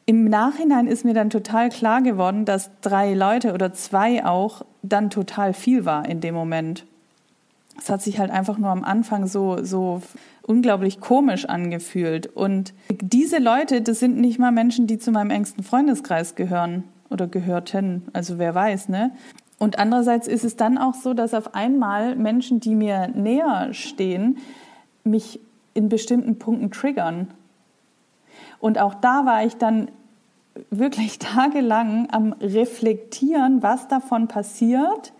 im 0.05 0.25
Nachhinein 0.25 0.87
ist 0.87 1.05
mir 1.05 1.13
dann 1.13 1.29
total 1.29 1.69
klar 1.69 2.01
geworden, 2.01 2.45
dass 2.45 2.69
drei 2.81 3.13
Leute 3.13 3.53
oder 3.53 3.73
zwei 3.73 4.25
auch 4.25 4.63
dann 4.83 5.09
total 5.09 5.53
viel 5.53 5.85
war 5.85 6.07
in 6.07 6.21
dem 6.21 6.35
Moment 6.35 6.85
es 7.77 7.89
hat 7.89 8.01
sich 8.01 8.19
halt 8.19 8.31
einfach 8.31 8.57
nur 8.57 8.69
am 8.69 8.83
Anfang 8.83 9.27
so, 9.27 9.63
so 9.63 10.01
unglaublich 10.43 10.99
komisch 10.99 11.45
angefühlt. 11.45 12.27
Und 12.27 12.73
diese 12.89 13.39
Leute, 13.39 13.81
das 13.81 13.99
sind 13.99 14.17
nicht 14.17 14.39
mal 14.39 14.51
Menschen, 14.51 14.87
die 14.87 14.97
zu 14.97 15.11
meinem 15.11 15.31
engsten 15.31 15.63
Freundeskreis 15.63 16.35
gehören 16.35 16.83
oder 17.09 17.27
gehörten. 17.27 18.03
Also 18.13 18.37
wer 18.37 18.53
weiß, 18.55 18.89
ne? 18.89 19.11
Und 19.57 19.77
andererseits 19.77 20.27
ist 20.27 20.43
es 20.43 20.55
dann 20.55 20.79
auch 20.79 20.95
so, 20.95 21.13
dass 21.13 21.35
auf 21.35 21.53
einmal 21.53 22.15
Menschen, 22.15 22.59
die 22.59 22.73
mir 22.73 23.09
näher 23.09 23.69
stehen, 23.73 24.39
mich 25.03 25.39
in 25.75 25.87
bestimmten 25.87 26.39
Punkten 26.39 26.71
triggern. 26.71 27.27
Und 28.59 28.79
auch 28.79 28.95
da 28.95 29.25
war 29.25 29.45
ich 29.45 29.57
dann 29.57 29.91
wirklich 30.69 31.19
tagelang 31.19 32.07
am 32.11 32.33
Reflektieren, 32.33 33.61
was 33.61 33.87
davon 33.87 34.27
passiert, 34.27 35.13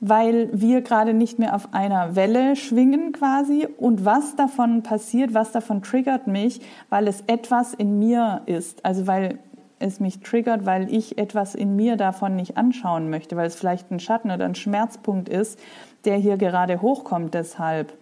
weil 0.00 0.48
wir 0.52 0.82
gerade 0.82 1.14
nicht 1.14 1.38
mehr 1.38 1.54
auf 1.54 1.72
einer 1.72 2.16
Welle 2.16 2.56
schwingen 2.56 3.12
quasi 3.12 3.66
und 3.78 4.04
was 4.04 4.36
davon 4.36 4.82
passiert, 4.82 5.34
was 5.34 5.52
davon 5.52 5.82
triggert 5.82 6.26
mich, 6.26 6.60
weil 6.90 7.08
es 7.08 7.22
etwas 7.26 7.74
in 7.74 7.98
mir 7.98 8.42
ist. 8.46 8.84
Also 8.84 9.06
weil 9.06 9.38
es 9.78 10.00
mich 10.00 10.20
triggert, 10.20 10.64
weil 10.64 10.92
ich 10.92 11.18
etwas 11.18 11.54
in 11.54 11.76
mir 11.76 11.96
davon 11.96 12.36
nicht 12.36 12.56
anschauen 12.56 13.10
möchte, 13.10 13.36
weil 13.36 13.46
es 13.46 13.56
vielleicht 13.56 13.90
ein 13.90 14.00
Schatten 14.00 14.30
oder 14.30 14.44
ein 14.44 14.54
Schmerzpunkt 14.54 15.28
ist, 15.28 15.58
der 16.04 16.16
hier 16.16 16.36
gerade 16.36 16.80
hochkommt 16.80 17.34
deshalb. 17.34 17.92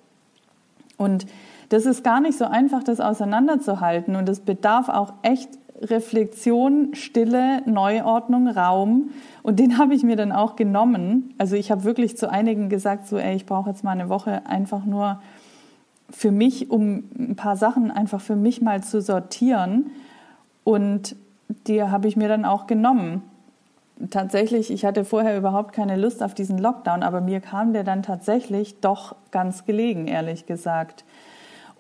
Und 0.97 1.27
das 1.71 1.87
ist 1.87 2.05
gar 2.05 2.21
nicht 2.21 2.39
so 2.39 2.45
einfach, 2.45 2.85
das 2.85 3.01
auseinanderzuhalten 3.01 4.15
und 4.15 4.29
es 4.29 4.41
bedarf 4.41 4.89
auch 4.89 5.15
echt 5.23 5.49
Reflexion, 5.81 6.95
Stille, 6.95 7.63
Neuordnung, 7.67 8.49
Raum. 8.49 9.11
Und 9.43 9.59
den 9.59 9.79
habe 9.79 9.95
ich 9.95 10.03
mir 10.03 10.17
dann 10.17 10.33
auch 10.33 10.57
genommen. 10.57 11.35
Also 11.39 11.57
ich 11.57 11.71
habe 11.71 11.85
wirklich 11.85 12.17
zu 12.17 12.31
einigen 12.31 12.69
gesagt, 12.69 13.07
so, 13.07 13.19
ey, 13.19 13.37
ich 13.37 13.47
brauche 13.47 13.71
jetzt 13.71 13.85
mal 13.85 13.93
eine 13.93 14.09
Woche 14.09 14.47
einfach 14.47 14.85
nur 14.85 15.21
für 16.11 16.31
mich, 16.31 16.71
um 16.71 17.05
ein 17.19 17.37
paar 17.37 17.57
Sachen 17.57 17.91
einfach 17.91 18.21
für 18.21 18.37
mich 18.37 18.61
mal 18.61 18.83
zu 18.83 19.01
sortieren. 19.01 19.91
Und 20.63 21.17
die 21.67 21.83
habe 21.83 22.09
ich 22.09 22.17
mir 22.17 22.29
dann 22.29 22.45
auch 22.45 22.67
genommen. 22.67 23.23
Tatsächlich, 24.11 24.71
ich 24.71 24.85
hatte 24.85 25.05
vorher 25.05 25.37
überhaupt 25.37 25.73
keine 25.73 25.97
Lust 25.97 26.23
auf 26.23 26.35
diesen 26.35 26.59
Lockdown, 26.59 27.03
aber 27.03 27.21
mir 27.21 27.41
kam 27.41 27.73
der 27.73 27.85
dann 27.85 28.03
tatsächlich 28.03 28.81
doch 28.81 29.15
ganz 29.31 29.65
gelegen, 29.67 30.09
ehrlich 30.09 30.47
gesagt. 30.47 31.05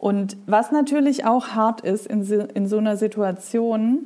Und 0.04 0.37
was 0.44 0.70
natürlich 0.70 1.25
auch 1.25 1.54
hart 1.54 1.80
ist 1.80 2.06
in, 2.06 2.25
in 2.25 2.66
so 2.66 2.76
einer 2.76 2.99
Situation, 2.99 4.00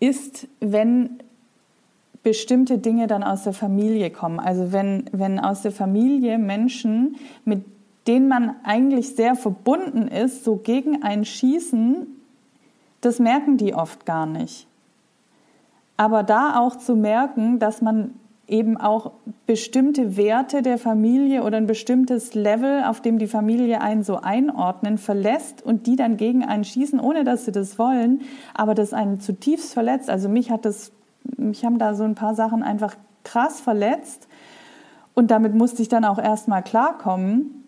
ist, 0.00 0.48
wenn 0.60 1.18
bestimmte 2.22 2.78
Dinge 2.78 3.08
dann 3.08 3.22
aus 3.22 3.42
der 3.42 3.52
Familie 3.52 4.08
kommen. 4.08 4.40
Also 4.40 4.72
wenn, 4.72 5.04
wenn 5.12 5.38
aus 5.38 5.60
der 5.60 5.70
Familie 5.70 6.38
Menschen, 6.38 7.16
mit 7.44 7.62
denen 8.06 8.26
man 8.26 8.56
eigentlich 8.64 9.16
sehr 9.16 9.36
verbunden 9.36 10.08
ist, 10.08 10.44
so 10.44 10.56
gegen 10.56 11.02
einen 11.02 11.26
schießen, 11.26 12.06
das 13.02 13.18
merken 13.18 13.58
die 13.58 13.74
oft 13.74 14.06
gar 14.06 14.24
nicht. 14.24 14.66
Aber 15.98 16.22
da 16.22 16.58
auch 16.58 16.76
zu 16.76 16.96
merken, 16.96 17.58
dass 17.58 17.82
man 17.82 18.14
eben 18.46 18.76
auch 18.76 19.12
bestimmte 19.46 20.16
Werte 20.16 20.62
der 20.62 20.78
Familie 20.78 21.42
oder 21.42 21.56
ein 21.56 21.66
bestimmtes 21.66 22.34
Level, 22.34 22.84
auf 22.84 23.00
dem 23.00 23.18
die 23.18 23.26
Familie 23.26 23.80
einen 23.80 24.02
so 24.02 24.16
einordnen, 24.16 24.98
verlässt 24.98 25.62
und 25.62 25.86
die 25.86 25.96
dann 25.96 26.16
gegen 26.16 26.44
einen 26.44 26.64
schießen, 26.64 27.00
ohne 27.00 27.24
dass 27.24 27.44
sie 27.44 27.52
das 27.52 27.78
wollen, 27.78 28.22
aber 28.52 28.74
das 28.74 28.92
einen 28.92 29.20
zutiefst 29.20 29.72
verletzt. 29.72 30.10
Also 30.10 30.28
mich 30.28 30.50
hat 30.50 30.64
das, 30.64 30.92
mich 31.36 31.64
haben 31.64 31.78
da 31.78 31.94
so 31.94 32.04
ein 32.04 32.14
paar 32.14 32.34
Sachen 32.34 32.62
einfach 32.62 32.96
krass 33.22 33.60
verletzt 33.60 34.28
und 35.14 35.30
damit 35.30 35.54
musste 35.54 35.80
ich 35.80 35.88
dann 35.88 36.04
auch 36.04 36.18
erstmal 36.18 36.62
klarkommen. 36.62 37.64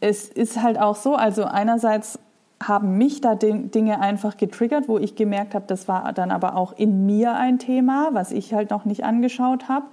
Es 0.00 0.28
ist 0.28 0.62
halt 0.62 0.78
auch 0.78 0.96
so, 0.96 1.14
also 1.14 1.44
einerseits 1.44 2.18
haben 2.62 2.96
mich 2.96 3.20
da 3.20 3.34
Dinge 3.34 4.00
einfach 4.00 4.36
getriggert, 4.36 4.88
wo 4.88 4.98
ich 4.98 5.14
gemerkt 5.14 5.54
habe, 5.54 5.66
das 5.66 5.88
war 5.88 6.12
dann 6.12 6.30
aber 6.30 6.56
auch 6.56 6.72
in 6.72 7.04
mir 7.04 7.34
ein 7.34 7.58
Thema, 7.58 8.10
was 8.12 8.32
ich 8.32 8.54
halt 8.54 8.70
noch 8.70 8.84
nicht 8.84 9.04
angeschaut 9.04 9.68
habe. 9.68 9.86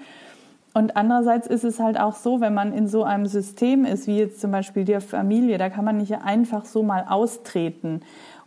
Und 0.74 0.98
andererseits 0.98 1.46
ist 1.48 1.63
es 1.63 1.79
halt 1.79 2.00
auch 2.00 2.15
so, 2.15 2.41
wenn 2.41 2.53
man 2.53 2.74
in 2.74 2.88
so 2.88 3.03
einem 3.03 3.27
System 3.27 3.86
ist, 3.86 4.08
wie 4.08 4.17
jetzt 4.17 4.41
zum 4.41 4.51
Beispiel 4.51 4.86
die 4.86 5.00
Familie, 5.01 5.58
da 5.58 5.70
kann 5.70 5.86
man 5.86 5.98
nicht 5.98 6.13
einfach 6.22 6.65
so 6.65 6.82
mal 6.82 7.05
austreten. 7.08 8.01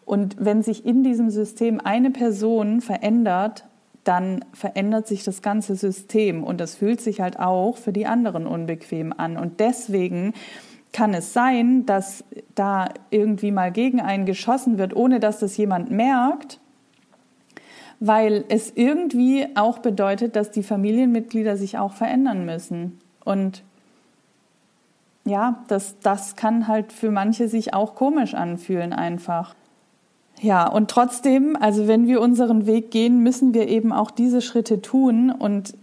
Und 0.05 0.37
wenn 0.39 0.63
sich 0.63 0.85
in 0.85 1.05
diesem 1.05 1.31
System 1.31 1.81
eine 1.83 2.11
Person 2.11 2.81
verändert, 2.81 3.65
dann 4.03 4.45
verändert 4.53 5.09
sich 5.09 5.25
das 5.25 5.43
ganze 5.43 5.75
System 5.75 6.45
und 6.45 6.61
das 6.61 6.77
fühlt 6.77 7.01
sich 7.01 7.21
halt 7.21 7.41
auch 7.41 7.77
für 7.77 7.93
die 7.93 8.07
anderen 8.07 8.47
unbequem 8.47 9.13
an. 9.17 9.37
Und 9.37 9.59
deswegen 9.59 10.33
kann 10.93 11.15
es 11.15 11.33
sein, 11.33 11.87
dass 11.87 12.25
da 12.55 12.89
irgendwie 13.11 13.51
mal 13.51 13.71
gegen 13.71 14.01
einen 14.01 14.27
geschossen 14.27 14.79
wird, 14.79 14.97
ohne 14.97 15.21
dass 15.21 15.39
das 15.41 15.57
jemand 15.57 15.91
merkt, 15.91 16.59
weil 18.01 18.45
es 18.49 18.73
irgendwie 18.75 19.47
auch 19.55 19.79
bedeutet, 19.79 20.37
dass 20.37 20.51
die 20.51 20.63
Familienmitglieder 20.63 21.57
sich 21.57 21.79
auch 21.79 21.93
verändern 21.93 22.45
müssen. 22.45 22.99
Und 23.25 23.63
ja, 25.25 25.65
das, 25.69 25.99
das 26.01 26.37
kann 26.37 26.69
halt 26.69 26.93
für 26.93 27.11
manche 27.11 27.49
sich 27.49 27.75
auch 27.75 27.95
komisch 27.95 28.35
anfühlen 28.35 28.93
einfach. 28.93 29.55
Ja, 30.41 30.69
und 30.69 30.91
trotzdem, 30.91 31.57
also 31.59 31.89
wenn 31.89 32.07
wir 32.07 32.21
unseren 32.21 32.67
Weg 32.67 32.91
gehen, 32.91 33.23
müssen 33.23 33.55
wir 33.55 33.69
eben 33.69 33.93
auch 33.93 34.11
diese 34.11 34.43
Schritte 34.43 34.83
tun 34.83 35.31
und 35.31 35.75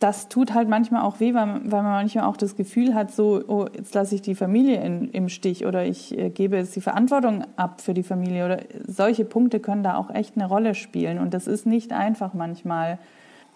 das 0.00 0.28
tut 0.28 0.54
halt 0.54 0.68
manchmal 0.68 1.02
auch 1.02 1.20
weh, 1.20 1.34
weil, 1.34 1.60
weil 1.64 1.82
man 1.82 1.92
manchmal 1.92 2.24
auch 2.24 2.38
das 2.38 2.56
Gefühl 2.56 2.94
hat, 2.94 3.12
so, 3.12 3.42
oh, 3.46 3.66
jetzt 3.76 3.94
lasse 3.94 4.14
ich 4.14 4.22
die 4.22 4.34
Familie 4.34 4.82
in, 4.82 5.10
im 5.10 5.28
Stich 5.28 5.66
oder 5.66 5.84
ich 5.84 6.18
äh, 6.18 6.30
gebe 6.30 6.56
jetzt 6.56 6.74
die 6.74 6.80
Verantwortung 6.80 7.44
ab 7.56 7.82
für 7.82 7.92
die 7.92 8.02
Familie 8.02 8.46
oder 8.46 8.60
solche 8.86 9.26
Punkte 9.26 9.60
können 9.60 9.82
da 9.82 9.96
auch 9.96 10.08
echt 10.10 10.36
eine 10.36 10.48
Rolle 10.48 10.74
spielen 10.74 11.18
und 11.18 11.34
das 11.34 11.46
ist 11.46 11.66
nicht 11.66 11.92
einfach 11.92 12.32
manchmal. 12.32 12.98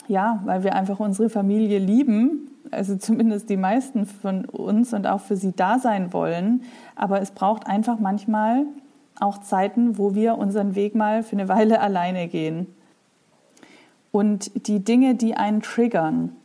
Ja, 0.06 0.42
weil 0.44 0.64
wir 0.64 0.74
einfach 0.74 1.00
unsere 1.00 1.30
Familie 1.30 1.78
lieben, 1.78 2.50
also 2.70 2.94
zumindest 2.98 3.48
die 3.48 3.56
meisten 3.56 4.04
von 4.04 4.44
uns 4.44 4.92
und 4.92 5.06
auch 5.06 5.20
für 5.20 5.36
sie 5.36 5.52
da 5.56 5.78
sein 5.78 6.12
wollen, 6.12 6.62
aber 6.94 7.22
es 7.22 7.30
braucht 7.30 7.66
einfach 7.66 7.98
manchmal 7.98 8.66
auch 9.18 9.38
Zeiten, 9.38 9.96
wo 9.96 10.14
wir 10.14 10.36
unseren 10.36 10.74
Weg 10.74 10.94
mal 10.94 11.22
für 11.22 11.36
eine 11.36 11.48
Weile 11.48 11.80
alleine 11.80 12.28
gehen. 12.28 12.66
Und 14.14 14.68
die 14.68 14.78
Dinge, 14.78 15.16
die 15.16 15.34
einen 15.34 15.60
triggern, 15.60 16.36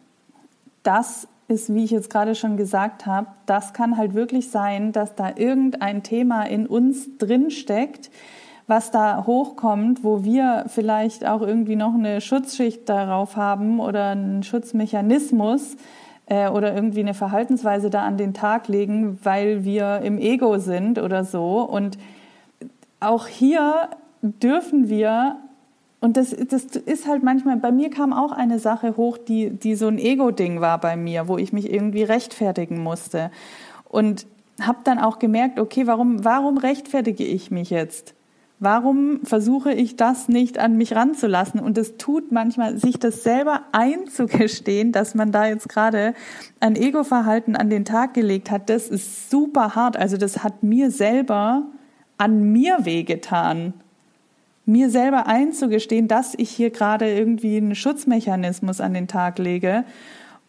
das 0.81 1.27
ist, 1.47 1.71
wie 1.71 1.83
ich 1.83 1.91
jetzt 1.91 2.09
gerade 2.09 2.33
schon 2.33 2.57
gesagt 2.57 3.05
habe, 3.05 3.27
das 3.45 3.73
kann 3.73 3.95
halt 3.95 4.15
wirklich 4.15 4.49
sein, 4.49 4.91
dass 4.91 5.13
da 5.13 5.33
irgendein 5.35 6.01
Thema 6.01 6.47
in 6.47 6.65
uns 6.65 7.15
drin 7.19 7.51
steckt, 7.51 8.09
was 8.65 8.89
da 8.89 9.23
hochkommt, 9.27 10.03
wo 10.03 10.23
wir 10.23 10.65
vielleicht 10.65 11.27
auch 11.27 11.43
irgendwie 11.43 11.75
noch 11.75 11.93
eine 11.93 12.21
Schutzschicht 12.21 12.89
darauf 12.89 13.35
haben 13.35 13.79
oder 13.79 14.07
einen 14.07 14.41
Schutzmechanismus 14.41 15.77
äh, 16.25 16.49
oder 16.49 16.73
irgendwie 16.73 17.01
eine 17.01 17.13
Verhaltensweise 17.13 17.91
da 17.91 18.01
an 18.01 18.17
den 18.17 18.33
Tag 18.33 18.67
legen, 18.67 19.19
weil 19.21 19.63
wir 19.63 19.99
im 19.99 20.17
Ego 20.17 20.57
sind 20.57 20.97
oder 20.97 21.23
so. 21.23 21.61
Und 21.61 21.99
auch 22.99 23.27
hier 23.27 23.89
dürfen 24.23 24.89
wir 24.89 25.35
und 26.01 26.15
das, 26.15 26.29
das 26.29 26.63
ist 26.63 27.07
halt 27.07 27.23
manchmal, 27.23 27.57
bei 27.57 27.71
mir 27.71 27.89
kam 27.89 28.13
auch 28.13 28.31
eine 28.31 28.59
Sache 28.59 28.95
hoch, 28.95 29.17
die, 29.17 29.49
die 29.49 29.75
so 29.75 29.87
ein 29.87 29.97
Ego-Ding 29.97 30.61
war 30.61 30.79
bei 30.79 30.95
mir, 30.95 31.27
wo 31.27 31.37
ich 31.37 31.51
mich 31.51 31.71
irgendwie 31.71 32.03
rechtfertigen 32.03 32.81
musste. 32.81 33.31
Und 33.89 34.25
habe 34.61 34.79
dann 34.83 34.99
auch 34.99 35.19
gemerkt, 35.19 35.59
okay, 35.59 35.87
warum, 35.87 36.23
warum 36.23 36.57
rechtfertige 36.57 37.25
ich 37.25 37.51
mich 37.51 37.69
jetzt? 37.69 38.13
Warum 38.61 39.21
versuche 39.23 39.73
ich 39.73 39.95
das 39.95 40.27
nicht 40.27 40.57
an 40.57 40.77
mich 40.77 40.93
ranzulassen? 40.93 41.59
Und 41.59 41.77
es 41.77 41.97
tut 41.97 42.31
manchmal, 42.31 42.77
sich 42.77 42.99
das 42.99 43.23
selber 43.23 43.61
einzugestehen, 43.71 44.91
dass 44.91 45.15
man 45.15 45.31
da 45.31 45.47
jetzt 45.47 45.69
gerade 45.69 46.13
ein 46.59 46.75
Ego-Verhalten 46.75 47.55
an 47.55 47.69
den 47.69 47.85
Tag 47.85 48.13
gelegt 48.13 48.51
hat, 48.51 48.69
das 48.69 48.89
ist 48.89 49.29
super 49.29 49.75
hart. 49.75 49.97
Also 49.97 50.17
das 50.17 50.43
hat 50.43 50.63
mir 50.63 50.91
selber 50.91 51.63
an 52.17 52.51
mir 52.51 52.85
wehgetan 52.85 53.73
mir 54.69 54.89
selber 54.89 55.25
einzugestehen, 55.27 56.07
dass 56.07 56.35
ich 56.37 56.49
hier 56.51 56.69
gerade 56.69 57.11
irgendwie 57.11 57.57
einen 57.57 57.75
Schutzmechanismus 57.75 58.79
an 58.79 58.93
den 58.93 59.07
Tag 59.07 59.39
lege. 59.39 59.83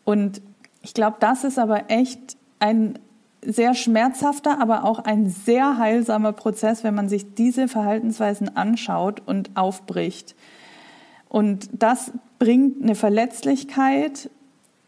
Und 0.04 0.42
ich 0.82 0.94
glaube, 0.94 1.16
das 1.20 1.42
ist 1.42 1.58
aber 1.58 1.90
echt 1.90 2.36
ein 2.58 2.98
sehr 3.42 3.74
schmerzhafter, 3.74 4.60
aber 4.60 4.84
auch 4.84 4.98
ein 4.98 5.30
sehr 5.30 5.78
heilsamer 5.78 6.32
Prozess, 6.32 6.84
wenn 6.84 6.94
man 6.94 7.08
sich 7.08 7.34
diese 7.34 7.66
Verhaltensweisen 7.66 8.54
anschaut 8.56 9.22
und 9.24 9.56
aufbricht. 9.56 10.36
Und 11.30 11.70
das 11.72 12.12
bringt 12.38 12.82
eine 12.82 12.94
Verletzlichkeit, 12.94 14.28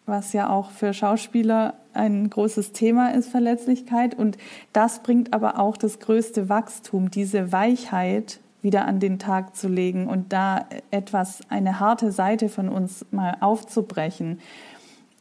was 0.05 0.35
ja 0.35 0.51
auch 0.51 0.71
für 0.71 0.93
Schauspieler 0.93 1.75
ein 1.95 2.29
großes 2.29 2.73
Thema 2.73 3.15
ist, 3.15 3.31
Verletzlichkeit. 3.31 4.19
Und 4.19 4.37
das 4.75 5.03
bringt 5.03 5.33
aber 5.33 5.59
auch 5.59 5.79
das 5.79 6.01
größte 6.01 6.51
Wachstum, 6.51 7.11
diese 7.11 7.53
Weichheit, 7.53 8.41
wieder 8.63 8.87
an 8.87 9.01
den 9.01 9.19
Tag 9.19 9.57
zu 9.57 9.69
legen 9.69 10.09
und 10.09 10.33
da 10.33 10.67
etwas, 10.91 11.41
eine 11.51 11.81
harte 11.81 12.13
Seite 12.13 12.49
von 12.49 12.69
uns 12.69 13.05
mal 13.11 13.37
aufzubrechen. 13.41 14.41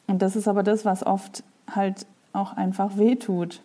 Und 0.08 0.22
das 0.22 0.36
ist 0.36 0.48
aber 0.48 0.64
das, 0.64 0.86
was 0.86 1.06
oft 1.06 1.44
halt 1.70 2.06
auch 2.34 2.56
einfach 2.56 2.98
wehtut. 2.98 3.62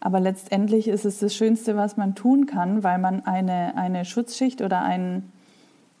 Aber 0.00 0.20
letztendlich 0.20 0.88
ist 0.88 1.04
es 1.04 1.18
das 1.20 1.34
Schönste, 1.34 1.76
was 1.76 1.96
man 1.96 2.14
tun 2.14 2.46
kann, 2.46 2.82
weil 2.82 2.98
man 2.98 3.24
eine, 3.24 3.76
eine 3.76 4.04
Schutzschicht 4.04 4.60
oder 4.60 4.82
ein, 4.82 5.30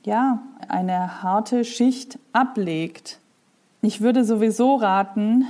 ja, 0.04 0.42
eine 0.68 1.22
harte 1.22 1.64
Schicht 1.64 2.18
ablegt. 2.32 3.20
Ich 3.82 4.00
würde 4.00 4.24
sowieso 4.24 4.76
raten, 4.76 5.46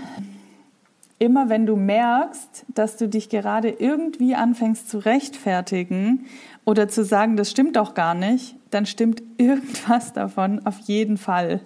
immer 1.18 1.49
wenn 1.49 1.66
du 1.66 1.76
merkst, 1.76 2.66
dass 2.75 2.96
du 2.96 3.08
dich 3.08 3.28
gerade 3.28 3.70
irgendwie 3.70 4.35
anfängst 4.35 4.88
zu 4.88 4.99
rechtfertigen 4.99 6.26
oder 6.64 6.88
zu 6.88 7.04
sagen, 7.04 7.37
das 7.37 7.50
stimmt 7.50 7.76
doch 7.76 7.94
gar 7.94 8.14
nicht, 8.14 8.56
dann 8.70 8.87
stimmt 8.87 9.23
irgendwas 9.38 10.12
davon 10.12 10.64
auf 10.66 10.78
jeden 10.80 11.16
Fall. 11.16 11.61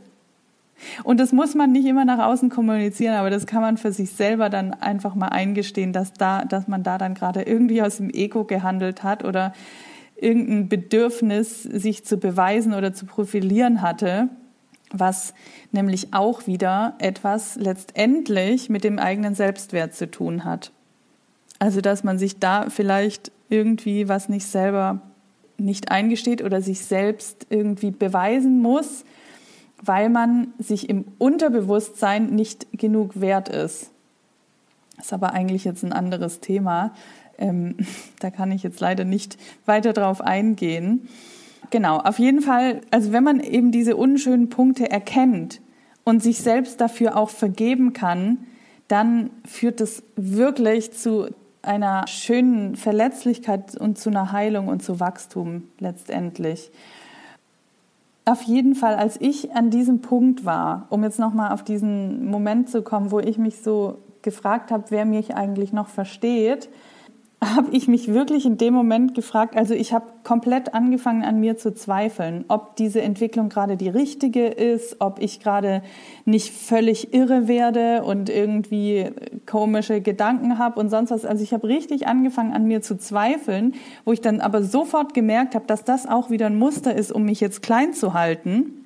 Und 1.04 1.20
das 1.20 1.32
muss 1.32 1.54
man 1.54 1.72
nicht 1.72 1.84
immer 1.84 2.04
nach 2.04 2.24
außen 2.24 2.48
kommunizieren, 2.48 3.14
aber 3.14 3.28
das 3.28 3.46
kann 3.46 3.60
man 3.60 3.76
für 3.76 3.92
sich 3.92 4.12
selber 4.12 4.48
dann 4.48 4.72
einfach 4.72 5.14
mal 5.14 5.28
eingestehen, 5.28 5.92
dass 5.92 6.12
da, 6.12 6.44
dass 6.44 6.68
man 6.68 6.82
da 6.82 6.96
dann 6.96 7.14
gerade 7.14 7.42
irgendwie 7.42 7.82
aus 7.82 7.98
dem 7.98 8.08
Ego 8.08 8.44
gehandelt 8.44 9.02
hat 9.02 9.24
oder 9.24 9.52
irgendein 10.16 10.68
Bedürfnis, 10.68 11.62
sich 11.62 12.04
zu 12.04 12.18
beweisen 12.18 12.74
oder 12.74 12.92
zu 12.92 13.06
profilieren 13.06 13.82
hatte, 13.82 14.28
was 14.92 15.34
nämlich 15.72 16.12
auch 16.12 16.46
wieder 16.46 16.94
etwas 16.98 17.56
letztendlich 17.56 18.68
mit 18.68 18.84
dem 18.84 18.98
eigenen 18.98 19.34
Selbstwert 19.34 19.94
zu 19.94 20.10
tun 20.10 20.44
hat. 20.44 20.72
Also, 21.58 21.80
dass 21.80 22.04
man 22.04 22.18
sich 22.18 22.38
da 22.38 22.70
vielleicht 22.70 23.30
irgendwie 23.48 24.08
was 24.08 24.28
nicht 24.28 24.46
selber 24.46 25.02
nicht 25.58 25.90
eingesteht 25.90 26.42
oder 26.42 26.62
sich 26.62 26.84
selbst 26.84 27.46
irgendwie 27.50 27.90
beweisen 27.90 28.60
muss, 28.60 29.04
weil 29.82 30.08
man 30.08 30.48
sich 30.58 30.88
im 30.88 31.04
Unterbewusstsein 31.18 32.30
nicht 32.30 32.66
genug 32.72 33.20
wert 33.20 33.48
ist. 33.48 33.90
Das 34.96 35.06
ist 35.06 35.12
aber 35.12 35.32
eigentlich 35.32 35.64
jetzt 35.64 35.82
ein 35.82 35.92
anderes 35.92 36.40
Thema. 36.40 36.94
Ähm, 37.38 37.76
da 38.20 38.30
kann 38.30 38.52
ich 38.52 38.62
jetzt 38.62 38.80
leider 38.80 39.04
nicht 39.04 39.38
weiter 39.66 39.92
drauf 39.92 40.20
eingehen. 40.20 41.08
Genau, 41.70 41.98
auf 41.98 42.18
jeden 42.18 42.42
Fall, 42.42 42.80
also 42.90 43.12
wenn 43.12 43.22
man 43.22 43.40
eben 43.40 43.70
diese 43.70 43.96
unschönen 43.96 44.48
Punkte 44.48 44.90
erkennt 44.90 45.60
und 46.04 46.22
sich 46.22 46.40
selbst 46.40 46.80
dafür 46.80 47.16
auch 47.16 47.30
vergeben 47.30 47.92
kann, 47.92 48.38
dann 48.88 49.30
führt 49.44 49.80
das 49.80 50.02
wirklich 50.16 50.92
zu 50.92 51.28
einer 51.62 52.06
schönen 52.08 52.74
Verletzlichkeit 52.74 53.76
und 53.76 53.98
zu 53.98 54.10
einer 54.10 54.32
Heilung 54.32 54.66
und 54.66 54.82
zu 54.82 54.98
Wachstum 54.98 55.64
letztendlich. 55.78 56.72
Auf 58.24 58.42
jeden 58.42 58.74
Fall, 58.74 58.96
als 58.96 59.20
ich 59.20 59.52
an 59.52 59.70
diesem 59.70 60.00
Punkt 60.00 60.44
war, 60.44 60.86
um 60.90 61.04
jetzt 61.04 61.18
nochmal 61.18 61.52
auf 61.52 61.62
diesen 61.62 62.26
Moment 62.26 62.68
zu 62.68 62.82
kommen, 62.82 63.10
wo 63.12 63.20
ich 63.20 63.38
mich 63.38 63.58
so 63.58 63.98
gefragt 64.22 64.70
habe, 64.70 64.84
wer 64.88 65.04
mich 65.04 65.34
eigentlich 65.34 65.72
noch 65.72 65.88
versteht, 65.88 66.68
habe 67.42 67.70
ich 67.74 67.88
mich 67.88 68.12
wirklich 68.12 68.44
in 68.44 68.58
dem 68.58 68.74
Moment 68.74 69.14
gefragt, 69.14 69.56
also 69.56 69.72
ich 69.72 69.94
habe 69.94 70.06
komplett 70.24 70.74
angefangen 70.74 71.24
an 71.24 71.40
mir 71.40 71.56
zu 71.56 71.72
zweifeln, 71.72 72.44
ob 72.48 72.76
diese 72.76 73.00
Entwicklung 73.00 73.48
gerade 73.48 73.78
die 73.78 73.88
richtige 73.88 74.46
ist, 74.46 74.96
ob 75.00 75.22
ich 75.22 75.40
gerade 75.40 75.82
nicht 76.26 76.52
völlig 76.52 77.14
irre 77.14 77.48
werde 77.48 78.04
und 78.04 78.28
irgendwie 78.28 79.06
komische 79.46 80.02
Gedanken 80.02 80.58
habe 80.58 80.78
und 80.78 80.90
sonst 80.90 81.10
was. 81.10 81.24
Also 81.24 81.42
ich 81.42 81.54
habe 81.54 81.66
richtig 81.66 82.06
angefangen 82.06 82.52
an 82.52 82.66
mir 82.66 82.82
zu 82.82 82.98
zweifeln, 82.98 83.74
wo 84.04 84.12
ich 84.12 84.20
dann 84.20 84.40
aber 84.42 84.62
sofort 84.62 85.14
gemerkt 85.14 85.54
habe, 85.54 85.66
dass 85.66 85.82
das 85.84 86.06
auch 86.06 86.28
wieder 86.28 86.46
ein 86.46 86.58
Muster 86.58 86.94
ist, 86.94 87.10
um 87.10 87.24
mich 87.24 87.40
jetzt 87.40 87.62
klein 87.62 87.94
zu 87.94 88.12
halten 88.12 88.84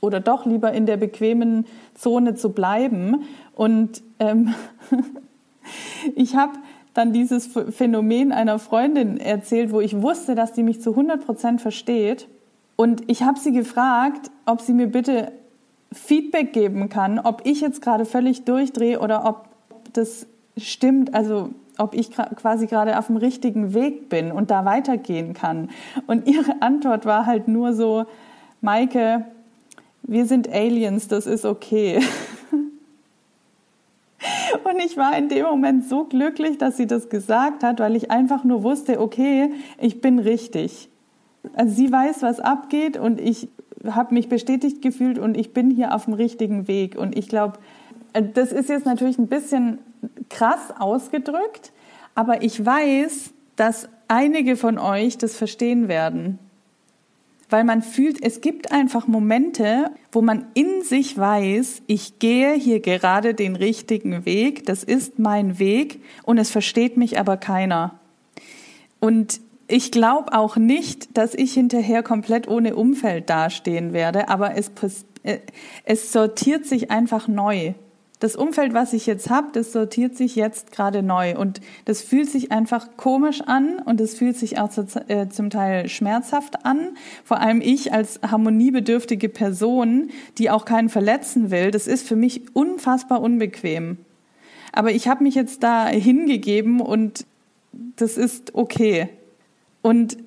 oder 0.00 0.20
doch 0.20 0.46
lieber 0.46 0.72
in 0.72 0.86
der 0.86 0.98
bequemen 0.98 1.66
Zone 1.94 2.36
zu 2.36 2.50
bleiben. 2.50 3.24
Und 3.56 4.02
ähm, 4.20 4.54
ich 6.14 6.36
habe 6.36 6.52
dann 6.98 7.12
dieses 7.12 7.48
Phänomen 7.70 8.32
einer 8.32 8.58
Freundin 8.58 9.18
erzählt, 9.18 9.70
wo 9.70 9.80
ich 9.80 10.02
wusste, 10.02 10.34
dass 10.34 10.52
die 10.52 10.64
mich 10.64 10.82
zu 10.82 10.90
100 10.90 11.24
Prozent 11.24 11.60
versteht. 11.60 12.26
Und 12.74 13.08
ich 13.08 13.22
habe 13.22 13.38
sie 13.38 13.52
gefragt, 13.52 14.32
ob 14.46 14.60
sie 14.60 14.72
mir 14.72 14.88
bitte 14.88 15.30
Feedback 15.92 16.52
geben 16.52 16.88
kann, 16.88 17.20
ob 17.20 17.42
ich 17.44 17.60
jetzt 17.60 17.82
gerade 17.82 18.04
völlig 18.04 18.44
durchdrehe 18.44 18.98
oder 18.98 19.24
ob 19.26 19.48
das 19.92 20.26
stimmt, 20.56 21.14
also 21.14 21.50
ob 21.78 21.94
ich 21.94 22.10
quasi 22.10 22.66
gerade 22.66 22.98
auf 22.98 23.06
dem 23.06 23.16
richtigen 23.16 23.74
Weg 23.74 24.08
bin 24.08 24.32
und 24.32 24.50
da 24.50 24.64
weitergehen 24.64 25.34
kann. 25.34 25.70
Und 26.08 26.26
ihre 26.26 26.62
Antwort 26.62 27.06
war 27.06 27.26
halt 27.26 27.46
nur 27.46 27.74
so, 27.74 28.06
Maike, 28.60 29.24
wir 30.02 30.26
sind 30.26 30.52
Aliens, 30.52 31.06
das 31.06 31.28
ist 31.28 31.44
okay. 31.44 32.00
Und 34.64 34.78
ich 34.78 34.96
war 34.96 35.16
in 35.16 35.28
dem 35.28 35.44
Moment 35.44 35.88
so 35.88 36.04
glücklich, 36.04 36.58
dass 36.58 36.76
sie 36.76 36.86
das 36.86 37.08
gesagt 37.08 37.62
hat, 37.62 37.80
weil 37.80 37.96
ich 37.96 38.10
einfach 38.10 38.44
nur 38.44 38.62
wusste, 38.62 39.00
okay, 39.00 39.52
ich 39.78 40.00
bin 40.00 40.18
richtig. 40.18 40.88
Also 41.54 41.74
sie 41.74 41.90
weiß, 41.90 42.22
was 42.22 42.40
abgeht 42.40 42.96
und 42.96 43.20
ich 43.20 43.48
habe 43.86 44.14
mich 44.14 44.28
bestätigt 44.28 44.82
gefühlt 44.82 45.18
und 45.18 45.36
ich 45.36 45.52
bin 45.52 45.70
hier 45.70 45.94
auf 45.94 46.06
dem 46.06 46.14
richtigen 46.14 46.68
Weg. 46.68 46.96
Und 46.96 47.16
ich 47.16 47.28
glaube, 47.28 47.58
äh, 48.12 48.22
das 48.22 48.52
ist 48.52 48.68
jetzt 48.68 48.86
natürlich 48.86 49.18
ein 49.18 49.28
bisschen 49.28 49.78
krass 50.28 50.72
ausgedrückt, 50.78 51.72
aber 52.14 52.42
ich 52.42 52.64
weiß, 52.64 53.32
dass 53.56 53.88
einige 54.08 54.56
von 54.56 54.78
euch 54.78 55.18
das 55.18 55.36
verstehen 55.36 55.88
werden 55.88 56.38
weil 57.50 57.64
man 57.64 57.82
fühlt, 57.82 58.22
es 58.22 58.40
gibt 58.40 58.72
einfach 58.72 59.06
Momente, 59.06 59.90
wo 60.12 60.20
man 60.20 60.46
in 60.54 60.82
sich 60.82 61.16
weiß, 61.16 61.82
ich 61.86 62.18
gehe 62.18 62.54
hier 62.54 62.80
gerade 62.80 63.34
den 63.34 63.56
richtigen 63.56 64.24
Weg, 64.24 64.66
das 64.66 64.84
ist 64.84 65.18
mein 65.18 65.58
Weg 65.58 66.02
und 66.24 66.38
es 66.38 66.50
versteht 66.50 66.96
mich 66.96 67.18
aber 67.18 67.36
keiner. 67.36 67.98
Und 69.00 69.40
ich 69.66 69.90
glaube 69.92 70.32
auch 70.32 70.56
nicht, 70.56 71.16
dass 71.16 71.34
ich 71.34 71.52
hinterher 71.52 72.02
komplett 72.02 72.48
ohne 72.48 72.74
Umfeld 72.74 73.28
dastehen 73.30 73.92
werde, 73.92 74.28
aber 74.28 74.56
es, 74.56 74.72
äh, 75.22 75.38
es 75.84 76.12
sortiert 76.12 76.66
sich 76.66 76.90
einfach 76.90 77.28
neu 77.28 77.74
das 78.20 78.34
Umfeld, 78.34 78.74
was 78.74 78.92
ich 78.92 79.06
jetzt 79.06 79.30
habe, 79.30 79.48
das 79.52 79.72
sortiert 79.72 80.16
sich 80.16 80.34
jetzt 80.34 80.72
gerade 80.72 81.02
neu 81.04 81.36
und 81.36 81.60
das 81.84 82.02
fühlt 82.02 82.28
sich 82.28 82.50
einfach 82.50 82.96
komisch 82.96 83.42
an 83.42 83.78
und 83.78 84.00
es 84.00 84.14
fühlt 84.14 84.36
sich 84.36 84.58
auch 84.58 84.70
äh, 85.06 85.28
zum 85.28 85.50
Teil 85.50 85.88
schmerzhaft 85.88 86.66
an. 86.66 86.96
Vor 87.22 87.40
allem 87.40 87.60
ich 87.60 87.92
als 87.92 88.20
harmoniebedürftige 88.22 89.28
Person, 89.28 90.10
die 90.36 90.50
auch 90.50 90.64
keinen 90.64 90.88
verletzen 90.88 91.52
will, 91.52 91.70
das 91.70 91.86
ist 91.86 92.08
für 92.08 92.16
mich 92.16 92.56
unfassbar 92.56 93.20
unbequem. 93.20 93.98
Aber 94.72 94.90
ich 94.90 95.06
habe 95.06 95.22
mich 95.22 95.36
jetzt 95.36 95.62
da 95.62 95.86
hingegeben 95.86 96.80
und 96.80 97.24
das 97.72 98.16
ist 98.16 98.54
okay. 98.54 99.08
Und 99.80 100.18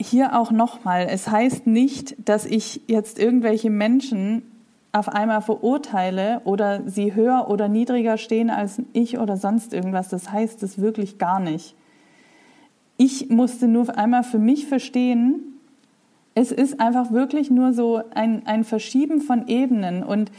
hier 0.00 0.36
auch 0.36 0.50
nochmal, 0.50 1.06
es 1.08 1.28
heißt 1.28 1.68
nicht, 1.68 2.16
dass 2.18 2.44
ich 2.44 2.80
jetzt 2.88 3.20
irgendwelche 3.20 3.70
Menschen 3.70 4.42
auf 4.92 5.08
einmal 5.08 5.40
verurteile 5.40 6.42
oder 6.44 6.82
sie 6.86 7.14
höher 7.14 7.46
oder 7.48 7.68
niedriger 7.68 8.18
stehen 8.18 8.50
als 8.50 8.82
ich 8.92 9.18
oder 9.18 9.36
sonst 9.36 9.72
irgendwas. 9.72 10.10
Das 10.10 10.30
heißt 10.30 10.62
es 10.62 10.80
wirklich 10.80 11.18
gar 11.18 11.40
nicht. 11.40 11.74
Ich 12.98 13.30
musste 13.30 13.68
nur 13.68 13.96
einmal 13.96 14.22
für 14.22 14.38
mich 14.38 14.66
verstehen, 14.66 15.40
es 16.34 16.52
ist 16.52 16.80
einfach 16.80 17.10
wirklich 17.10 17.50
nur 17.50 17.72
so 17.72 18.02
ein, 18.14 18.46
ein 18.46 18.64
Verschieben 18.64 19.20
von 19.20 19.48
Ebenen 19.48 20.02
und 20.02 20.30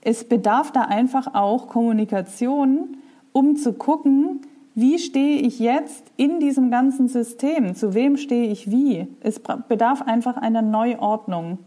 es 0.00 0.24
bedarf 0.24 0.72
da 0.72 0.82
einfach 0.82 1.34
auch 1.34 1.68
Kommunikation, 1.68 2.96
um 3.32 3.56
zu 3.56 3.72
gucken, 3.72 4.40
wie 4.74 4.98
stehe 4.98 5.40
ich 5.40 5.58
jetzt 5.58 6.04
in 6.16 6.40
diesem 6.40 6.70
ganzen 6.70 7.08
System? 7.08 7.74
Zu 7.74 7.94
wem 7.94 8.16
stehe 8.16 8.50
ich 8.50 8.70
wie? 8.70 9.06
Es 9.20 9.40
bedarf 9.68 10.02
einfach 10.02 10.36
einer 10.36 10.62
Neuordnung. 10.62 11.58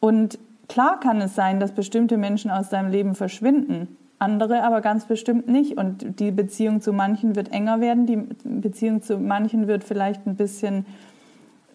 Und 0.00 0.38
Klar 0.76 1.00
kann 1.00 1.22
es 1.22 1.34
sein, 1.34 1.58
dass 1.58 1.72
bestimmte 1.72 2.18
Menschen 2.18 2.50
aus 2.50 2.68
deinem 2.68 2.90
Leben 2.90 3.14
verschwinden, 3.14 3.96
andere 4.18 4.62
aber 4.62 4.82
ganz 4.82 5.06
bestimmt 5.06 5.48
nicht. 5.48 5.78
Und 5.78 6.20
die 6.20 6.30
Beziehung 6.30 6.82
zu 6.82 6.92
manchen 6.92 7.34
wird 7.34 7.50
enger 7.50 7.80
werden, 7.80 8.04
die 8.04 8.16
Beziehung 8.44 9.00
zu 9.00 9.16
manchen 9.16 9.68
wird 9.68 9.84
vielleicht 9.84 10.26
ein 10.26 10.36
bisschen 10.36 10.84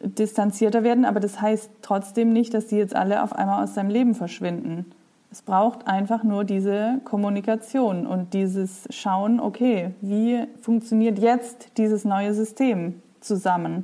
distanzierter 0.04 0.84
werden, 0.84 1.06
aber 1.06 1.20
das 1.20 1.42
heißt 1.42 1.72
trotzdem 1.82 2.32
nicht, 2.32 2.54
dass 2.54 2.68
die 2.68 2.76
jetzt 2.76 2.96
alle 2.96 3.24
auf 3.24 3.34
einmal 3.34 3.64
aus 3.64 3.74
deinem 3.74 3.90
Leben 3.90 4.14
verschwinden. 4.14 4.86
Es 5.32 5.42
braucht 5.42 5.88
einfach 5.88 6.22
nur 6.22 6.44
diese 6.44 7.02
Kommunikation 7.04 8.06
und 8.06 8.36
dieses 8.36 8.88
Schauen, 8.92 9.40
okay, 9.40 9.96
wie 10.02 10.44
funktioniert 10.62 11.18
jetzt 11.18 11.76
dieses 11.80 12.06
neue 12.06 12.36
System 12.36 13.02
zusammen? 13.20 13.84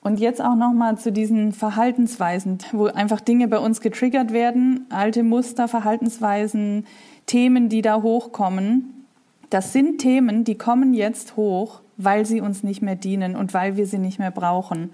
Und 0.00 0.20
jetzt 0.20 0.40
auch 0.40 0.54
nochmal 0.54 0.96
zu 0.96 1.10
diesen 1.10 1.52
Verhaltensweisen, 1.52 2.58
wo 2.72 2.86
einfach 2.86 3.20
Dinge 3.20 3.48
bei 3.48 3.58
uns 3.58 3.80
getriggert 3.80 4.32
werden, 4.32 4.86
alte 4.90 5.22
Muster, 5.22 5.68
Verhaltensweisen, 5.68 6.86
Themen, 7.26 7.68
die 7.68 7.82
da 7.82 8.00
hochkommen. 8.02 9.06
Das 9.50 9.72
sind 9.72 9.98
Themen, 9.98 10.44
die 10.44 10.56
kommen 10.56 10.94
jetzt 10.94 11.36
hoch, 11.36 11.80
weil 11.96 12.26
sie 12.26 12.40
uns 12.40 12.62
nicht 12.62 12.80
mehr 12.80 12.94
dienen 12.94 13.34
und 13.34 13.54
weil 13.54 13.76
wir 13.76 13.86
sie 13.86 13.98
nicht 13.98 14.18
mehr 14.18 14.30
brauchen. 14.30 14.90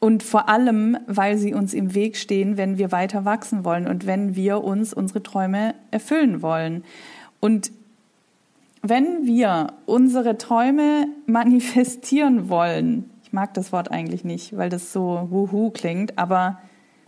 Und 0.00 0.24
vor 0.24 0.48
allem, 0.48 0.96
weil 1.06 1.38
sie 1.38 1.54
uns 1.54 1.74
im 1.74 1.94
Weg 1.94 2.16
stehen, 2.16 2.56
wenn 2.56 2.78
wir 2.78 2.90
weiter 2.90 3.24
wachsen 3.24 3.64
wollen 3.64 3.86
und 3.86 4.06
wenn 4.06 4.34
wir 4.34 4.64
uns 4.64 4.92
unsere 4.92 5.22
Träume 5.22 5.76
erfüllen 5.92 6.42
wollen. 6.42 6.82
Und 7.38 7.70
wenn 8.82 9.26
wir 9.26 9.74
unsere 9.86 10.38
Träume 10.38 11.06
manifestieren 11.26 12.48
wollen, 12.48 13.11
mag 13.32 13.54
das 13.54 13.72
Wort 13.72 13.90
eigentlich 13.90 14.24
nicht, 14.24 14.56
weil 14.56 14.68
das 14.68 14.92
so 14.92 15.26
wuhu 15.30 15.70
klingt, 15.70 16.18
aber 16.18 16.58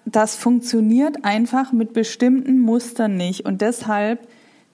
das 0.05 0.37
funktioniert 0.37 1.25
einfach 1.25 1.73
mit 1.73 1.93
bestimmten 1.93 2.59
Mustern 2.59 3.17
nicht. 3.17 3.47
Und 3.47 3.61
deshalb 3.61 4.27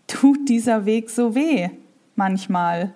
tut 0.07 0.49
dieser 0.49 0.87
Weg 0.87 1.11
so 1.11 1.35
weh 1.35 1.71
manchmal. 2.17 2.93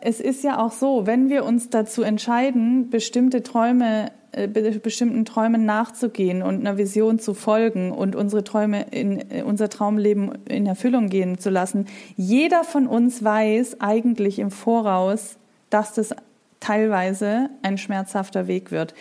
Es 0.00 0.20
ist 0.20 0.44
ja 0.44 0.58
auch 0.58 0.72
so, 0.72 1.06
wenn 1.06 1.28
wir 1.28 1.44
uns 1.44 1.70
dazu 1.70 2.02
entscheiden, 2.02 2.90
bestimmte 2.90 3.42
Träume, 3.42 4.12
äh, 4.32 4.46
bestimmten 4.48 5.24
Träumen 5.24 5.64
nachzugehen 5.64 6.42
und 6.42 6.60
einer 6.60 6.78
Vision 6.78 7.18
zu 7.18 7.34
folgen 7.34 7.90
und 7.90 8.16
unsere 8.16 8.44
Träume 8.44 8.86
in 8.90 9.30
äh, 9.30 9.42
unser 9.42 9.68
Traumleben 9.68 10.32
in 10.46 10.66
Erfüllung 10.66 11.08
gehen 11.08 11.38
zu 11.38 11.50
lassen, 11.50 11.86
jeder 12.16 12.64
von 12.64 12.86
uns 12.86 13.22
weiß 13.24 13.80
eigentlich 13.80 14.38
im 14.38 14.50
Voraus, 14.50 15.36
dass 15.68 15.94
das 15.94 16.14
teilweise 16.60 17.50
ein 17.62 17.78
schmerzhafter 17.78 18.46
Weg 18.46 18.70
wird 18.70 18.94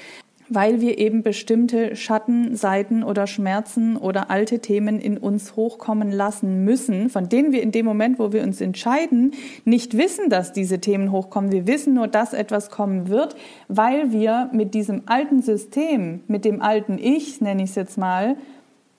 weil 0.49 0.81
wir 0.81 0.97
eben 0.97 1.21
bestimmte 1.21 1.95
Schattenseiten 1.95 3.03
oder 3.03 3.27
Schmerzen 3.27 3.95
oder 3.95 4.31
alte 4.31 4.59
Themen 4.59 4.99
in 4.99 5.17
uns 5.17 5.55
hochkommen 5.55 6.11
lassen 6.11 6.65
müssen, 6.65 7.09
von 7.09 7.29
denen 7.29 7.51
wir 7.51 7.61
in 7.61 7.71
dem 7.71 7.85
Moment, 7.85 8.19
wo 8.19 8.33
wir 8.33 8.43
uns 8.43 8.59
entscheiden, 8.59 9.33
nicht 9.63 9.95
wissen, 9.95 10.29
dass 10.29 10.51
diese 10.51 10.79
Themen 10.79 11.11
hochkommen. 11.11 11.51
Wir 11.51 11.67
wissen 11.67 11.93
nur, 11.93 12.07
dass 12.07 12.33
etwas 12.33 12.71
kommen 12.71 13.09
wird, 13.09 13.35
weil 13.67 14.11
wir 14.11 14.49
mit 14.51 14.73
diesem 14.73 15.03
alten 15.05 15.41
System, 15.41 16.21
mit 16.27 16.45
dem 16.45 16.61
alten 16.61 16.97
Ich, 16.97 17.39
nenne 17.41 17.63
ich 17.63 17.69
es 17.69 17.75
jetzt 17.75 17.97
mal, 17.97 18.35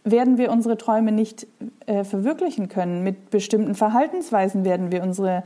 werden 0.05 0.39
wir 0.39 0.51
unsere 0.51 0.79
Träume 0.79 1.13
nicht 1.13 1.47
äh, 1.87 2.05
verwirklichen 2.05 2.69
können. 2.69 3.03
Mit 3.03 3.31
bestimmten 3.31 3.75
Verhaltensweisen 3.75 4.65
werden 4.65 4.93
wir 4.93 5.03
unsere 5.03 5.43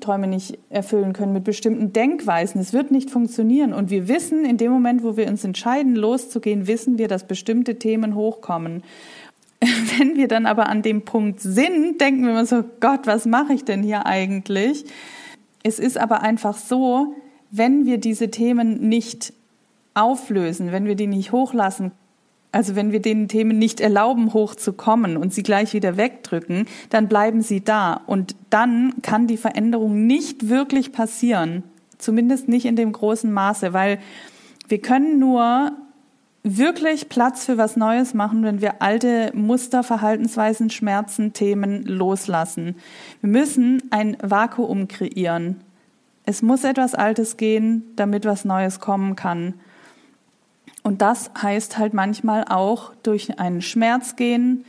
Träume 0.00 0.26
nicht 0.26 0.58
erfüllen 0.70 1.12
können 1.12 1.32
mit 1.32 1.44
bestimmten 1.44 1.92
Denkweisen. 1.92 2.60
Es 2.60 2.72
wird 2.72 2.90
nicht 2.90 3.10
funktionieren. 3.10 3.72
Und 3.72 3.90
wir 3.90 4.08
wissen, 4.08 4.44
in 4.44 4.56
dem 4.56 4.70
Moment, 4.72 5.02
wo 5.02 5.16
wir 5.16 5.28
uns 5.28 5.44
entscheiden, 5.44 5.94
loszugehen, 5.94 6.66
wissen 6.66 6.98
wir, 6.98 7.08
dass 7.08 7.26
bestimmte 7.26 7.78
Themen 7.78 8.14
hochkommen. 8.14 8.82
Wenn 9.98 10.16
wir 10.16 10.28
dann 10.28 10.46
aber 10.46 10.68
an 10.68 10.82
dem 10.82 11.02
Punkt 11.02 11.40
sind, 11.40 12.00
denken 12.00 12.24
wir 12.24 12.30
immer 12.30 12.46
so, 12.46 12.64
Gott, 12.80 13.06
was 13.06 13.26
mache 13.26 13.52
ich 13.52 13.64
denn 13.64 13.82
hier 13.82 14.06
eigentlich? 14.06 14.84
Es 15.62 15.78
ist 15.78 15.98
aber 15.98 16.22
einfach 16.22 16.56
so, 16.56 17.14
wenn 17.50 17.86
wir 17.86 17.98
diese 17.98 18.30
Themen 18.30 18.88
nicht 18.88 19.32
auflösen, 19.94 20.70
wenn 20.70 20.84
wir 20.84 20.94
die 20.94 21.06
nicht 21.06 21.32
hochlassen 21.32 21.92
also 22.50 22.76
wenn 22.76 22.92
wir 22.92 23.00
den 23.00 23.28
Themen 23.28 23.58
nicht 23.58 23.80
erlauben, 23.80 24.32
hochzukommen 24.32 25.16
und 25.16 25.34
sie 25.34 25.42
gleich 25.42 25.74
wieder 25.74 25.96
wegdrücken, 25.96 26.66
dann 26.90 27.08
bleiben 27.08 27.42
sie 27.42 27.62
da. 27.62 28.00
Und 28.06 28.34
dann 28.50 28.94
kann 29.02 29.26
die 29.26 29.36
Veränderung 29.36 30.06
nicht 30.06 30.48
wirklich 30.48 30.92
passieren. 30.92 31.62
Zumindest 31.98 32.48
nicht 32.48 32.64
in 32.64 32.76
dem 32.76 32.92
großen 32.92 33.30
Maße, 33.30 33.72
weil 33.72 33.98
wir 34.68 34.80
können 34.80 35.18
nur 35.18 35.72
wirklich 36.42 37.08
Platz 37.08 37.44
für 37.44 37.58
was 37.58 37.76
Neues 37.76 38.14
machen, 38.14 38.42
wenn 38.42 38.60
wir 38.60 38.80
alte 38.80 39.32
Muster, 39.34 39.82
Verhaltensweisen, 39.82 40.70
Schmerzen, 40.70 41.32
Themen 41.32 41.82
loslassen. 41.82 42.76
Wir 43.20 43.30
müssen 43.30 43.82
ein 43.90 44.16
Vakuum 44.22 44.88
kreieren. 44.88 45.60
Es 46.24 46.42
muss 46.42 46.64
etwas 46.64 46.94
Altes 46.94 47.36
gehen, 47.36 47.82
damit 47.96 48.24
was 48.24 48.44
Neues 48.44 48.80
kommen 48.80 49.16
kann. 49.16 49.54
Und 50.88 51.02
das 51.02 51.30
heißt 51.42 51.76
halt 51.76 51.92
manchmal 51.92 52.44
auch 52.48 52.94
durch 53.02 53.38
einen 53.38 53.60
Schmerz 53.60 54.16
gehen, 54.16 54.64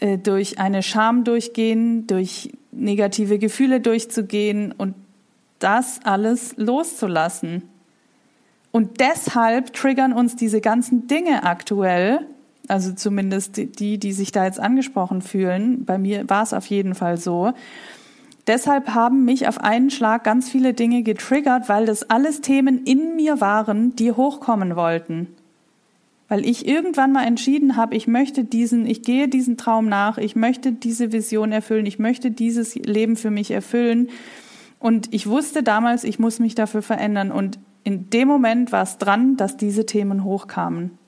äh, 0.00 0.16
durch 0.16 0.58
eine 0.58 0.82
Scham 0.82 1.22
durchgehen, 1.22 2.06
durch 2.06 2.50
negative 2.72 3.38
Gefühle 3.38 3.80
durchzugehen 3.80 4.72
und 4.72 4.94
das 5.58 6.00
alles 6.02 6.56
loszulassen. 6.56 7.60
Und 8.72 9.00
deshalb 9.00 9.74
triggern 9.74 10.14
uns 10.14 10.34
diese 10.34 10.62
ganzen 10.62 11.08
Dinge 11.08 11.42
aktuell, 11.42 12.20
also 12.66 12.94
zumindest 12.94 13.58
die, 13.58 13.98
die 13.98 14.12
sich 14.14 14.32
da 14.32 14.46
jetzt 14.46 14.60
angesprochen 14.60 15.20
fühlen. 15.20 15.84
Bei 15.84 15.98
mir 15.98 16.26
war 16.26 16.42
es 16.42 16.54
auf 16.54 16.64
jeden 16.68 16.94
Fall 16.94 17.18
so. 17.18 17.52
Deshalb 18.46 18.90
haben 18.94 19.24
mich 19.24 19.48
auf 19.48 19.58
einen 19.58 19.90
Schlag 19.90 20.24
ganz 20.24 20.50
viele 20.50 20.74
Dinge 20.74 21.02
getriggert, 21.02 21.68
weil 21.68 21.86
das 21.86 22.10
alles 22.10 22.42
Themen 22.42 22.84
in 22.84 23.16
mir 23.16 23.40
waren, 23.40 23.96
die 23.96 24.12
hochkommen 24.12 24.76
wollten. 24.76 25.28
Weil 26.28 26.46
ich 26.46 26.66
irgendwann 26.66 27.12
mal 27.12 27.26
entschieden 27.26 27.76
habe, 27.76 27.94
ich 27.94 28.06
möchte 28.06 28.44
diesen, 28.44 28.86
ich 28.86 29.02
gehe 29.02 29.28
diesen 29.28 29.56
Traum 29.56 29.88
nach, 29.88 30.18
ich 30.18 30.36
möchte 30.36 30.72
diese 30.72 31.12
Vision 31.12 31.52
erfüllen, 31.52 31.86
ich 31.86 31.98
möchte 31.98 32.30
dieses 32.30 32.74
Leben 32.74 33.16
für 33.16 33.30
mich 33.30 33.50
erfüllen. 33.50 34.08
Und 34.78 35.12
ich 35.14 35.26
wusste 35.26 35.62
damals, 35.62 36.04
ich 36.04 36.18
muss 36.18 36.38
mich 36.38 36.54
dafür 36.54 36.82
verändern. 36.82 37.32
Und 37.32 37.58
in 37.82 38.10
dem 38.10 38.28
Moment 38.28 38.72
war 38.72 38.82
es 38.82 38.98
dran, 38.98 39.36
dass 39.36 39.56
diese 39.56 39.86
Themen 39.86 40.24
hochkamen. 40.24 40.98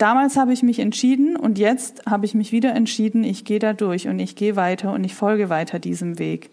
Damals 0.00 0.38
habe 0.38 0.54
ich 0.54 0.62
mich 0.62 0.78
entschieden 0.78 1.36
und 1.36 1.58
jetzt 1.58 2.06
habe 2.06 2.24
ich 2.24 2.34
mich 2.34 2.52
wieder 2.52 2.74
entschieden, 2.74 3.22
ich 3.22 3.44
gehe 3.44 3.58
da 3.58 3.74
durch 3.74 4.08
und 4.08 4.18
ich 4.18 4.34
gehe 4.34 4.56
weiter 4.56 4.94
und 4.94 5.04
ich 5.04 5.14
folge 5.14 5.50
weiter 5.50 5.78
diesem 5.78 6.18
Weg. 6.18 6.48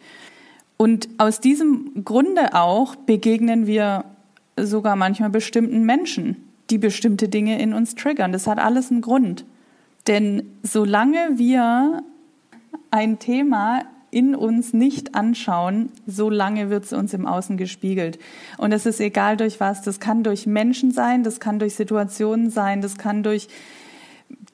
Und 0.75 1.07
aus 1.17 1.39
diesem 1.39 2.03
Grunde 2.03 2.55
auch 2.55 2.97
begegnen 2.97 3.65
wir 3.65 4.03
sogar 4.59 4.97
manchmal 4.97 5.29
bestimmten 5.29 5.85
Menschen, 5.85 6.43
die 6.69 6.77
bestimmte 6.77 7.29
Dinge 7.29 7.57
in 7.61 7.73
uns 7.73 7.95
triggern. 7.95 8.33
Das 8.33 8.47
hat 8.47 8.59
alles 8.59 8.91
einen 8.91 8.99
Grund. 8.99 9.45
Denn 10.07 10.43
solange 10.63 11.37
wir 11.37 12.03
ein 12.91 13.17
Thema 13.17 13.85
in 14.17 14.35
uns 14.35 14.73
nicht 14.73 15.15
anschauen, 15.15 15.89
solange 16.05 16.69
wird 16.69 16.85
es 16.85 16.93
uns 16.93 17.13
im 17.13 17.25
Außen 17.25 17.57
gespiegelt. 17.57 18.17
Und 18.57 18.71
es 18.71 18.85
ist 18.85 18.99
egal 18.99 19.37
durch 19.37 19.59
was. 19.59 19.81
Das 19.81 19.99
kann 19.99 20.23
durch 20.23 20.47
Menschen 20.47 20.91
sein, 20.91 21.23
das 21.23 21.39
kann 21.39 21.59
durch 21.59 21.75
Situationen 21.75 22.49
sein, 22.49 22.81
das 22.81 22.97
kann 22.97 23.23
durch 23.23 23.47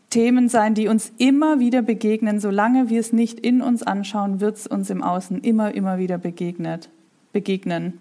Themen 0.10 0.50
sein, 0.50 0.74
die 0.74 0.88
uns 0.88 1.12
immer 1.18 1.60
wieder 1.60 1.82
begegnen. 1.82 2.40
Solange 2.40 2.90
wir 2.90 3.00
es 3.00 3.14
nicht 3.14 3.40
in 3.40 3.62
uns 3.62 3.84
anschauen, 3.84 4.42
wird 4.42 4.58
es 4.58 4.68
uns 4.68 4.90
im 4.90 5.02
Außen 5.02 5.40
immer, 5.42 5.74
immer 5.74 5.98
wieder 5.98 6.18
begegnet, 6.18 6.90
begegnen 7.32 8.00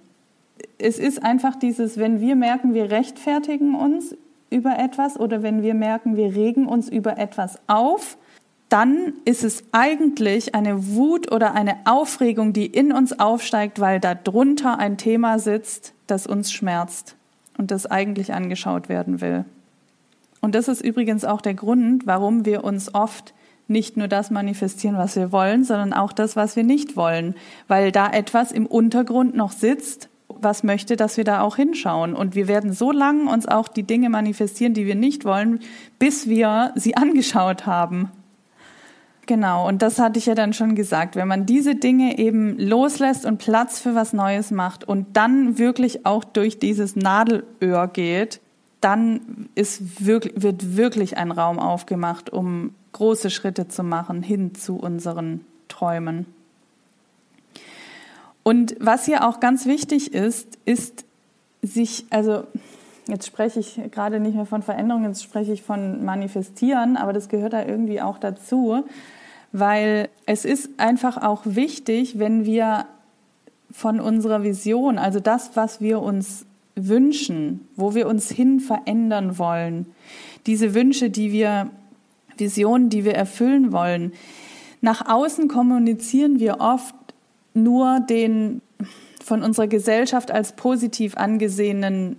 es 0.78 0.98
ist 0.98 1.22
einfach 1.22 1.56
dieses, 1.56 1.96
wenn 1.98 2.20
wir 2.20 2.36
merken, 2.36 2.74
wir 2.74 2.90
rechtfertigen 2.90 3.74
uns 3.74 4.16
über 4.50 4.78
etwas 4.78 5.18
oder 5.18 5.42
wenn 5.42 5.62
wir 5.62 5.74
merken, 5.74 6.16
wir 6.16 6.34
regen 6.34 6.66
uns 6.66 6.88
über 6.88 7.18
etwas 7.18 7.58
auf, 7.66 8.18
dann 8.72 9.12
ist 9.26 9.44
es 9.44 9.64
eigentlich 9.72 10.54
eine 10.54 10.88
Wut 10.88 11.30
oder 11.30 11.52
eine 11.52 11.76
Aufregung, 11.84 12.54
die 12.54 12.64
in 12.64 12.90
uns 12.90 13.18
aufsteigt, 13.18 13.80
weil 13.80 14.00
da 14.00 14.14
drunter 14.14 14.78
ein 14.78 14.96
Thema 14.96 15.38
sitzt, 15.38 15.92
das 16.06 16.26
uns 16.26 16.50
schmerzt 16.50 17.16
und 17.58 17.70
das 17.70 17.84
eigentlich 17.84 18.32
angeschaut 18.32 18.88
werden 18.88 19.20
will. 19.20 19.44
Und 20.40 20.54
das 20.54 20.68
ist 20.68 20.80
übrigens 20.80 21.26
auch 21.26 21.42
der 21.42 21.52
Grund, 21.52 22.06
warum 22.06 22.46
wir 22.46 22.64
uns 22.64 22.94
oft 22.94 23.34
nicht 23.68 23.98
nur 23.98 24.08
das 24.08 24.30
manifestieren, 24.30 24.96
was 24.96 25.16
wir 25.16 25.32
wollen, 25.32 25.64
sondern 25.64 25.92
auch 25.92 26.12
das, 26.12 26.34
was 26.34 26.56
wir 26.56 26.64
nicht 26.64 26.96
wollen, 26.96 27.34
weil 27.68 27.92
da 27.92 28.10
etwas 28.10 28.52
im 28.52 28.64
Untergrund 28.64 29.36
noch 29.36 29.52
sitzt, 29.52 30.08
was 30.28 30.62
möchte, 30.62 30.96
dass 30.96 31.18
wir 31.18 31.24
da 31.24 31.42
auch 31.42 31.56
hinschauen. 31.56 32.14
Und 32.14 32.34
wir 32.34 32.48
werden 32.48 32.72
so 32.72 32.90
lange 32.90 33.30
uns 33.30 33.46
auch 33.46 33.68
die 33.68 33.82
Dinge 33.82 34.08
manifestieren, 34.08 34.72
die 34.72 34.86
wir 34.86 34.94
nicht 34.94 35.26
wollen, 35.26 35.60
bis 35.98 36.26
wir 36.26 36.72
sie 36.74 36.96
angeschaut 36.96 37.66
haben. 37.66 38.10
Genau, 39.32 39.66
und 39.66 39.80
das 39.80 39.98
hatte 39.98 40.18
ich 40.18 40.26
ja 40.26 40.34
dann 40.34 40.52
schon 40.52 40.74
gesagt. 40.74 41.16
Wenn 41.16 41.26
man 41.26 41.46
diese 41.46 41.74
Dinge 41.74 42.18
eben 42.18 42.58
loslässt 42.58 43.24
und 43.24 43.38
Platz 43.38 43.80
für 43.80 43.94
was 43.94 44.12
Neues 44.12 44.50
macht 44.50 44.84
und 44.84 45.16
dann 45.16 45.56
wirklich 45.56 46.04
auch 46.04 46.22
durch 46.22 46.58
dieses 46.58 46.96
Nadelöhr 46.96 47.88
geht, 47.88 48.42
dann 48.82 49.48
ist 49.54 50.04
wirklich, 50.04 50.34
wird 50.36 50.76
wirklich 50.76 51.16
ein 51.16 51.30
Raum 51.30 51.58
aufgemacht, 51.58 52.28
um 52.28 52.74
große 52.92 53.30
Schritte 53.30 53.68
zu 53.68 53.82
machen 53.82 54.22
hin 54.22 54.54
zu 54.54 54.76
unseren 54.76 55.46
Träumen. 55.68 56.26
Und 58.42 58.76
was 58.80 59.06
hier 59.06 59.26
auch 59.26 59.40
ganz 59.40 59.64
wichtig 59.64 60.12
ist, 60.12 60.58
ist 60.66 61.06
sich, 61.62 62.04
also 62.10 62.44
jetzt 63.06 63.26
spreche 63.26 63.60
ich 63.60 63.80
gerade 63.92 64.20
nicht 64.20 64.34
mehr 64.34 64.44
von 64.44 64.60
Veränderungen, 64.60 65.06
jetzt 65.06 65.22
spreche 65.22 65.54
ich 65.54 65.62
von 65.62 66.04
Manifestieren, 66.04 66.98
aber 66.98 67.14
das 67.14 67.30
gehört 67.30 67.54
da 67.54 67.64
irgendwie 67.64 68.02
auch 68.02 68.18
dazu, 68.18 68.84
weil 69.52 70.08
es 70.26 70.44
ist 70.44 70.70
einfach 70.78 71.22
auch 71.22 71.42
wichtig, 71.44 72.18
wenn 72.18 72.44
wir 72.44 72.86
von 73.70 74.00
unserer 74.00 74.42
Vision, 74.42 74.98
also 74.98 75.20
das, 75.20 75.50
was 75.54 75.80
wir 75.80 76.00
uns 76.00 76.46
wünschen, 76.74 77.68
wo 77.76 77.94
wir 77.94 78.06
uns 78.06 78.30
hin 78.30 78.60
verändern 78.60 79.38
wollen, 79.38 79.86
diese 80.46 80.74
Wünsche, 80.74 81.10
die 81.10 81.32
wir, 81.32 81.70
Visionen, 82.36 82.88
die 82.88 83.04
wir 83.04 83.14
erfüllen 83.14 83.72
wollen, 83.72 84.12
nach 84.80 85.08
außen 85.08 85.48
kommunizieren 85.48 86.40
wir 86.40 86.60
oft 86.60 86.94
nur 87.54 88.00
den 88.00 88.62
von 89.22 89.42
unserer 89.42 89.68
Gesellschaft 89.68 90.30
als 90.30 90.56
positiv 90.56 91.16
angesehenen 91.16 92.16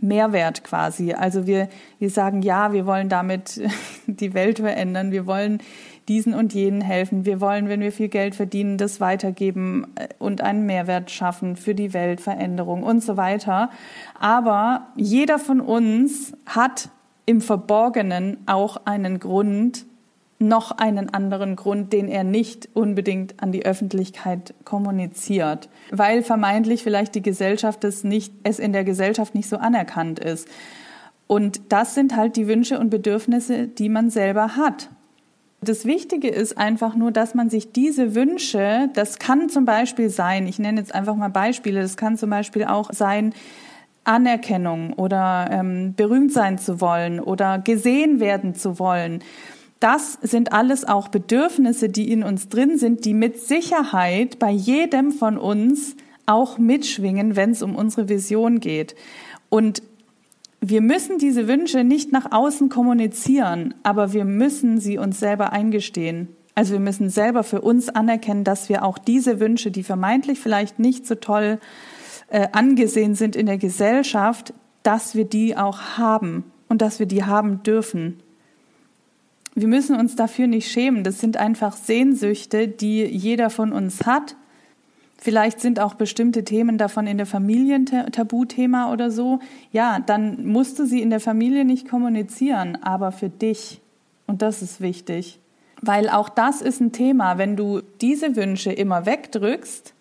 Mehrwert 0.00 0.62
quasi. 0.62 1.12
Also 1.12 1.46
wir, 1.46 1.68
wir 1.98 2.10
sagen, 2.10 2.42
ja, 2.42 2.72
wir 2.72 2.86
wollen 2.86 3.08
damit 3.08 3.60
die 4.06 4.34
Welt 4.34 4.58
verändern, 4.58 5.10
wir 5.10 5.26
wollen 5.26 5.58
diesen 6.08 6.34
und 6.34 6.52
jenen 6.52 6.80
helfen, 6.80 7.24
wir 7.24 7.40
wollen, 7.40 7.68
wenn 7.68 7.80
wir 7.80 7.92
viel 7.92 8.08
Geld 8.08 8.34
verdienen, 8.34 8.78
das 8.78 9.00
weitergeben 9.00 9.86
äh, 9.94 10.08
und 10.18 10.40
einen 10.40 10.66
Mehrwert 10.66 11.10
schaffen 11.10 11.56
für 11.56 11.74
die 11.74 11.92
Weltveränderung 11.92 12.82
und 12.82 13.02
so 13.02 13.16
weiter. 13.16 13.70
Aber 14.18 14.88
jeder 14.96 15.38
von 15.38 15.60
uns 15.60 16.32
hat 16.46 16.90
im 17.26 17.40
Verborgenen 17.40 18.38
auch 18.46 18.82
einen 18.84 19.18
Grund, 19.18 19.86
noch 20.38 20.72
einen 20.72 21.12
anderen 21.14 21.56
Grund, 21.56 21.92
den 21.92 22.08
er 22.08 22.24
nicht 22.24 22.68
unbedingt 22.74 23.42
an 23.42 23.52
die 23.52 23.64
Öffentlichkeit 23.64 24.52
kommuniziert, 24.64 25.68
weil 25.90 26.22
vermeintlich 26.22 26.82
vielleicht 26.82 27.14
die 27.14 27.22
Gesellschaft 27.22 27.84
es 27.84 28.04
nicht, 28.04 28.34
es 28.42 28.58
in 28.58 28.72
der 28.72 28.84
Gesellschaft 28.84 29.34
nicht 29.34 29.48
so 29.48 29.56
anerkannt 29.56 30.18
ist. 30.18 30.48
Und 31.26 31.72
das 31.72 31.94
sind 31.94 32.16
halt 32.16 32.36
die 32.36 32.46
Wünsche 32.46 32.78
und 32.78 32.90
Bedürfnisse, 32.90 33.66
die 33.66 33.88
man 33.88 34.10
selber 34.10 34.56
hat. 34.56 34.90
Das 35.64 35.86
Wichtige 35.86 36.28
ist 36.28 36.58
einfach 36.58 36.94
nur, 36.94 37.10
dass 37.10 37.34
man 37.34 37.48
sich 37.48 37.72
diese 37.72 38.14
Wünsche, 38.14 38.90
das 38.92 39.18
kann 39.18 39.48
zum 39.48 39.64
Beispiel 39.64 40.10
sein, 40.10 40.46
ich 40.46 40.58
nenne 40.58 40.78
jetzt 40.78 40.94
einfach 40.94 41.16
mal 41.16 41.30
Beispiele, 41.30 41.80
das 41.80 41.96
kann 41.96 42.18
zum 42.18 42.28
Beispiel 42.28 42.64
auch 42.64 42.92
sein, 42.92 43.32
Anerkennung 44.04 44.92
oder 44.92 45.48
ähm, 45.50 45.94
berühmt 45.94 46.30
sein 46.30 46.58
zu 46.58 46.82
wollen 46.82 47.18
oder 47.18 47.58
gesehen 47.58 48.20
werden 48.20 48.54
zu 48.54 48.78
wollen. 48.78 49.24
Das 49.80 50.18
sind 50.20 50.52
alles 50.52 50.84
auch 50.84 51.08
Bedürfnisse, 51.08 51.88
die 51.88 52.12
in 52.12 52.22
uns 52.22 52.50
drin 52.50 52.76
sind, 52.76 53.06
die 53.06 53.14
mit 53.14 53.40
Sicherheit 53.40 54.38
bei 54.38 54.50
jedem 54.50 55.10
von 55.10 55.38
uns 55.38 55.96
auch 56.26 56.58
mitschwingen, 56.58 57.36
wenn 57.36 57.52
es 57.52 57.62
um 57.62 57.74
unsere 57.74 58.08
Vision 58.10 58.60
geht. 58.60 58.94
Und 59.48 59.82
wir 60.68 60.80
müssen 60.80 61.18
diese 61.18 61.48
Wünsche 61.48 61.84
nicht 61.84 62.12
nach 62.12 62.32
außen 62.32 62.68
kommunizieren, 62.68 63.74
aber 63.82 64.12
wir 64.12 64.24
müssen 64.24 64.78
sie 64.78 64.98
uns 64.98 65.18
selber 65.18 65.52
eingestehen. 65.52 66.28
Also 66.54 66.74
wir 66.74 66.80
müssen 66.80 67.10
selber 67.10 67.42
für 67.42 67.60
uns 67.60 67.88
anerkennen, 67.88 68.44
dass 68.44 68.68
wir 68.68 68.84
auch 68.84 68.98
diese 68.98 69.40
Wünsche, 69.40 69.70
die 69.70 69.82
vermeintlich 69.82 70.38
vielleicht 70.38 70.78
nicht 70.78 71.06
so 71.06 71.16
toll 71.16 71.58
äh, 72.28 72.48
angesehen 72.52 73.14
sind 73.14 73.34
in 73.34 73.46
der 73.46 73.58
Gesellschaft, 73.58 74.54
dass 74.82 75.14
wir 75.14 75.24
die 75.24 75.56
auch 75.56 75.98
haben 75.98 76.44
und 76.68 76.82
dass 76.82 76.98
wir 76.98 77.06
die 77.06 77.24
haben 77.24 77.62
dürfen. 77.62 78.20
Wir 79.54 79.68
müssen 79.68 79.96
uns 79.96 80.16
dafür 80.16 80.46
nicht 80.46 80.70
schämen. 80.70 81.04
Das 81.04 81.20
sind 81.20 81.36
einfach 81.36 81.76
Sehnsüchte, 81.76 82.68
die 82.68 83.04
jeder 83.04 83.50
von 83.50 83.72
uns 83.72 84.06
hat 84.06 84.36
Vielleicht 85.24 85.58
sind 85.58 85.80
auch 85.80 85.94
bestimmte 85.94 86.44
Themen 86.44 86.76
davon 86.76 87.06
in 87.06 87.16
der 87.16 87.24
Familie 87.24 87.76
ein 87.76 87.86
Tabuthema 87.86 88.92
oder 88.92 89.10
so. 89.10 89.38
Ja, 89.72 89.98
dann 89.98 90.46
musst 90.46 90.78
du 90.78 90.84
sie 90.84 91.00
in 91.00 91.08
der 91.08 91.18
Familie 91.18 91.64
nicht 91.64 91.88
kommunizieren, 91.88 92.76
aber 92.82 93.10
für 93.10 93.30
dich. 93.30 93.80
Und 94.26 94.42
das 94.42 94.60
ist 94.60 94.82
wichtig. 94.82 95.40
Weil 95.80 96.10
auch 96.10 96.28
das 96.28 96.60
ist 96.60 96.82
ein 96.82 96.92
Thema, 96.92 97.38
wenn 97.38 97.56
du 97.56 97.80
diese 98.02 98.36
Wünsche 98.36 98.70
immer 98.70 99.06
wegdrückst, 99.06 99.94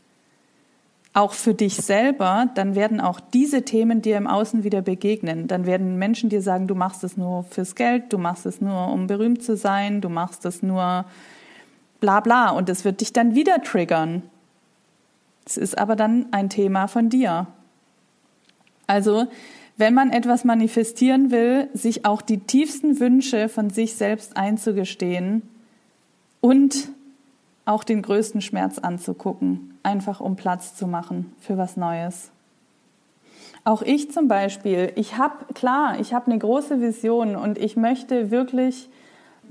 auch 1.14 1.32
für 1.32 1.54
dich 1.54 1.78
selber, 1.78 2.50
dann 2.56 2.76
werden 2.76 3.00
auch 3.00 3.22
diese 3.22 3.62
Themen 3.62 4.02
dir 4.02 4.18
im 4.18 4.28
Außen 4.28 4.66
wieder 4.66 4.82
begegnen. 4.82 5.48
Dann 5.48 5.66
werden 5.66 5.98
Menschen 5.98 6.30
dir 6.30 6.42
sagen, 6.42 6.68
du 6.68 6.76
machst 6.76 7.02
es 7.06 7.16
nur 7.16 7.44
fürs 7.44 7.76
Geld, 7.76 8.12
du 8.12 8.18
machst 8.18 8.46
es 8.46 8.60
nur, 8.60 8.90
um 8.90 9.08
berühmt 9.08 9.42
zu 9.42 9.56
sein, 9.56 10.02
du 10.02 10.10
machst 10.10 10.46
es 10.46 10.62
nur 10.62 11.06
bla 12.02 12.20
bla. 12.20 12.50
Und 12.50 12.68
es 12.68 12.84
wird 12.84 13.00
dich 13.00 13.14
dann 13.14 13.36
wieder 13.36 13.62
triggern. 13.64 14.24
Es 15.46 15.58
ist 15.58 15.78
aber 15.78 15.96
dann 15.96 16.28
ein 16.32 16.50
Thema 16.50 16.88
von 16.88 17.10
dir. 17.10 17.48
Also, 18.88 19.28
wenn 19.78 19.94
man 19.94 20.12
etwas 20.12 20.44
manifestieren 20.44 21.32
will, 21.32 21.70
sich 21.74 22.06
auch 22.06 22.22
die 22.22 22.40
tiefsten 22.40 23.00
Wünsche 23.00 23.50
von 23.50 23.70
sich 23.70 23.96
selbst 23.96 24.38
einzugestehen 24.38 25.42
und 26.42 26.90
auch 27.66 27.84
den 27.84 28.02
größten 28.02 28.42
Schmerz 28.42 28.78
anzugucken, 28.78 29.78
einfach 29.84 30.20
um 30.20 30.36
Platz 30.36 30.76
zu 30.76 30.86
machen 30.88 31.34
für 31.40 31.58
was 31.58 31.78
Neues. 31.78 32.32
Auch 33.64 33.82
ich 33.82 34.12
zum 34.12 34.28
Beispiel, 34.28 34.92
ich 34.96 35.18
habe, 35.18 35.54
klar, 35.54 36.00
ich 36.00 36.14
habe 36.14 36.28
eine 36.28 36.38
große 36.38 36.82
Vision 36.82 37.36
und 37.36 37.58
ich 37.58 37.78
möchte 37.78 38.30
wirklich, 38.30 38.90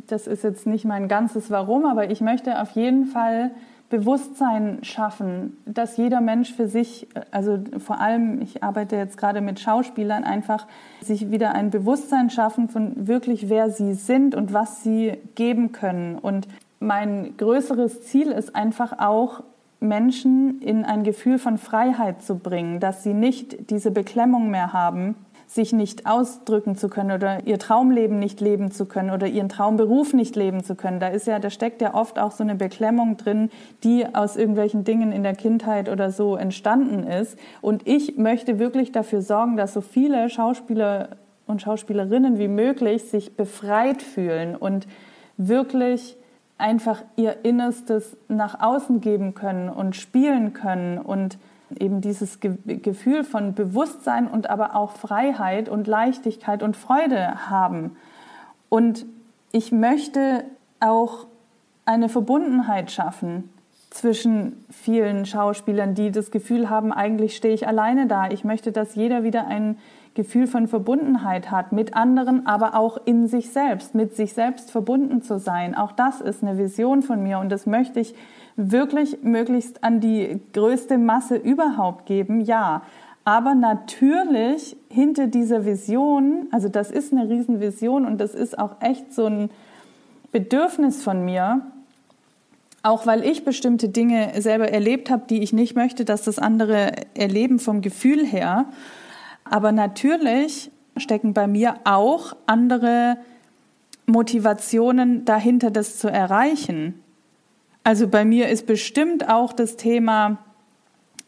das 0.06 0.26
ist 0.26 0.44
jetzt 0.44 0.66
nicht 0.66 0.84
mein 0.84 1.08
ganzes 1.08 1.50
Warum, 1.50 1.86
aber 1.86 2.10
ich 2.10 2.20
möchte 2.20 2.60
auf 2.60 2.72
jeden 2.72 3.06
Fall 3.06 3.50
Bewusstsein 3.92 4.78
schaffen, 4.80 5.58
dass 5.66 5.98
jeder 5.98 6.22
Mensch 6.22 6.54
für 6.54 6.66
sich, 6.66 7.06
also 7.30 7.58
vor 7.76 8.00
allem, 8.00 8.40
ich 8.40 8.62
arbeite 8.62 8.96
jetzt 8.96 9.18
gerade 9.18 9.42
mit 9.42 9.60
Schauspielern, 9.60 10.24
einfach 10.24 10.66
sich 11.02 11.30
wieder 11.30 11.54
ein 11.54 11.68
Bewusstsein 11.68 12.30
schaffen 12.30 12.70
von 12.70 13.06
wirklich, 13.06 13.50
wer 13.50 13.68
sie 13.68 13.92
sind 13.92 14.34
und 14.34 14.54
was 14.54 14.82
sie 14.82 15.18
geben 15.34 15.72
können. 15.72 16.16
Und 16.16 16.48
mein 16.80 17.36
größeres 17.36 18.00
Ziel 18.04 18.28
ist 18.28 18.56
einfach 18.56 18.98
auch, 18.98 19.42
Menschen 19.78 20.62
in 20.62 20.84
ein 20.84 21.02
Gefühl 21.02 21.38
von 21.38 21.58
Freiheit 21.58 22.22
zu 22.22 22.36
bringen, 22.36 22.80
dass 22.80 23.02
sie 23.02 23.12
nicht 23.12 23.68
diese 23.68 23.90
Beklemmung 23.90 24.48
mehr 24.48 24.72
haben, 24.72 25.16
sich 25.46 25.72
nicht 25.72 26.06
ausdrücken 26.06 26.76
zu 26.76 26.88
können 26.88 27.12
oder 27.12 27.46
ihr 27.46 27.58
Traumleben 27.58 28.18
nicht 28.18 28.40
leben 28.40 28.70
zu 28.70 28.86
können 28.86 29.10
oder 29.10 29.26
ihren 29.26 29.48
Traumberuf 29.48 30.14
nicht 30.14 30.36
leben 30.36 30.64
zu 30.64 30.74
können. 30.74 31.00
Da 31.00 31.08
ist 31.08 31.26
ja, 31.26 31.38
da 31.38 31.50
steckt 31.50 31.80
ja 31.82 31.94
oft 31.94 32.18
auch 32.18 32.32
so 32.32 32.42
eine 32.42 32.54
Beklemmung 32.54 33.16
drin, 33.16 33.50
die 33.84 34.06
aus 34.14 34.36
irgendwelchen 34.36 34.84
Dingen 34.84 35.12
in 35.12 35.22
der 35.22 35.34
Kindheit 35.34 35.88
oder 35.88 36.10
so 36.10 36.36
entstanden 36.36 37.04
ist. 37.04 37.38
Und 37.60 37.86
ich 37.86 38.16
möchte 38.16 38.58
wirklich 38.58 38.92
dafür 38.92 39.22
sorgen, 39.22 39.56
dass 39.56 39.74
so 39.74 39.80
viele 39.80 40.28
Schauspieler 40.30 41.10
und 41.46 41.62
Schauspielerinnen 41.62 42.38
wie 42.38 42.48
möglich 42.48 43.04
sich 43.04 43.36
befreit 43.36 44.02
fühlen 44.02 44.56
und 44.56 44.86
wirklich 45.36 46.16
einfach 46.58 47.02
ihr 47.16 47.44
Innerstes 47.44 48.16
nach 48.28 48.60
außen 48.60 49.00
geben 49.00 49.34
können 49.34 49.68
und 49.68 49.96
spielen 49.96 50.52
können 50.52 50.98
und 50.98 51.38
eben 51.80 52.00
dieses 52.00 52.40
Ge 52.40 52.56
Gefühl 52.64 53.24
von 53.24 53.54
Bewusstsein 53.54 54.26
und 54.28 54.50
aber 54.50 54.76
auch 54.76 54.92
Freiheit 54.92 55.68
und 55.68 55.86
Leichtigkeit 55.86 56.62
und 56.62 56.76
Freude 56.76 57.48
haben. 57.50 57.96
Und 58.68 59.06
ich 59.52 59.72
möchte 59.72 60.44
auch 60.80 61.26
eine 61.84 62.08
Verbundenheit 62.08 62.90
schaffen 62.90 63.50
zwischen 63.90 64.64
vielen 64.70 65.26
Schauspielern, 65.26 65.94
die 65.94 66.10
das 66.10 66.30
Gefühl 66.30 66.70
haben, 66.70 66.92
eigentlich 66.92 67.36
stehe 67.36 67.52
ich 67.52 67.68
alleine 67.68 68.06
da. 68.06 68.28
Ich 68.30 68.44
möchte, 68.44 68.72
dass 68.72 68.94
jeder 68.94 69.22
wieder 69.22 69.46
ein 69.46 69.76
Gefühl 70.14 70.46
von 70.46 70.68
Verbundenheit 70.68 71.50
hat 71.50 71.72
mit 71.72 71.94
anderen, 71.94 72.46
aber 72.46 72.74
auch 72.74 72.98
in 73.04 73.26
sich 73.28 73.50
selbst, 73.50 73.94
mit 73.94 74.16
sich 74.16 74.34
selbst 74.34 74.70
verbunden 74.70 75.22
zu 75.22 75.38
sein. 75.38 75.74
Auch 75.74 75.92
das 75.92 76.20
ist 76.20 76.42
eine 76.42 76.58
Vision 76.58 77.02
von 77.02 77.22
mir 77.22 77.38
und 77.38 77.50
das 77.50 77.66
möchte 77.66 78.00
ich 78.00 78.14
wirklich 78.56 79.22
möglichst 79.22 79.82
an 79.82 80.00
die 80.00 80.40
größte 80.52 80.98
Masse 80.98 81.36
überhaupt 81.36 82.06
geben, 82.06 82.40
ja. 82.40 82.82
Aber 83.24 83.54
natürlich 83.54 84.76
hinter 84.88 85.28
dieser 85.28 85.64
Vision, 85.64 86.48
also 86.50 86.68
das 86.68 86.90
ist 86.90 87.12
eine 87.12 87.28
Riesenvision 87.28 88.04
und 88.04 88.20
das 88.20 88.34
ist 88.34 88.58
auch 88.58 88.76
echt 88.80 89.14
so 89.14 89.26
ein 89.26 89.50
Bedürfnis 90.32 91.02
von 91.02 91.24
mir, 91.24 91.62
auch 92.82 93.06
weil 93.06 93.24
ich 93.24 93.44
bestimmte 93.44 93.88
Dinge 93.88 94.32
selber 94.40 94.68
erlebt 94.68 95.08
habe, 95.08 95.22
die 95.28 95.42
ich 95.42 95.52
nicht 95.52 95.76
möchte, 95.76 96.04
dass 96.04 96.22
das 96.22 96.38
andere 96.40 96.92
erleben 97.14 97.60
vom 97.60 97.80
Gefühl 97.80 98.26
her. 98.26 98.66
Aber 99.44 99.70
natürlich 99.70 100.70
stecken 100.96 101.32
bei 101.32 101.46
mir 101.46 101.76
auch 101.84 102.34
andere 102.46 103.18
Motivationen 104.06 105.24
dahinter, 105.24 105.70
das 105.70 105.98
zu 105.98 106.08
erreichen. 106.08 107.01
Also 107.84 108.08
bei 108.08 108.24
mir 108.24 108.48
ist 108.48 108.66
bestimmt 108.66 109.28
auch 109.28 109.52
das 109.52 109.76
Thema, 109.76 110.38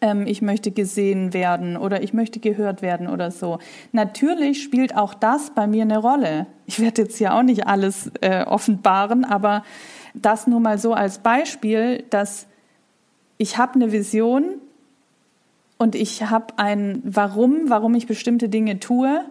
ähm, 0.01 0.27
ich 0.27 0.43
möchte 0.43 0.71
gesehen 0.71 1.33
werden 1.33 1.77
oder 1.77 2.03
ich 2.03 2.13
möchte 2.13 2.39
gehört 2.39 2.83
werden 2.83 3.09
oder 3.09 3.31
so. 3.31 3.59
Natürlich 3.93 4.63
spielt 4.63 4.97
auch 4.97 5.15
das 5.15 5.51
bei 5.51 5.67
mir 5.67 5.83
eine 5.83 5.99
Rolle. 5.99 6.47
Ich 6.67 6.81
werde 6.81 7.03
jetzt 7.03 7.19
hier 7.19 7.35
auch 7.35 7.43
nicht 7.43 7.67
alles 7.67 8.11
äh, 8.21 8.45
offenbaren, 8.45 9.25
aber 9.25 9.65
das 10.15 10.47
nur 10.47 10.61
mal 10.61 10.79
so 10.79 10.93
als 10.93 11.19
Beispiel, 11.19 12.05
dass 12.11 12.47
ich 13.37 13.59
habe 13.59 13.75
eine 13.75 13.91
Vision 13.91 14.45
und 15.77 15.97
ich 15.97 16.23
habe 16.23 16.55
ein 16.57 17.03
Warum, 17.05 17.69
warum 17.69 17.95
ich 17.95 18.07
bestimmte 18.07 18.49
Dinge 18.49 18.79
tue 18.79 19.25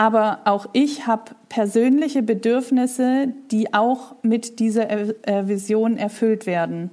aber 0.00 0.38
auch 0.46 0.64
ich 0.72 1.06
habe 1.06 1.32
persönliche 1.50 2.22
Bedürfnisse, 2.22 3.34
die 3.50 3.74
auch 3.74 4.14
mit 4.22 4.58
dieser 4.58 4.88
äh, 4.88 5.46
Vision 5.46 5.98
erfüllt 5.98 6.46
werden. 6.46 6.88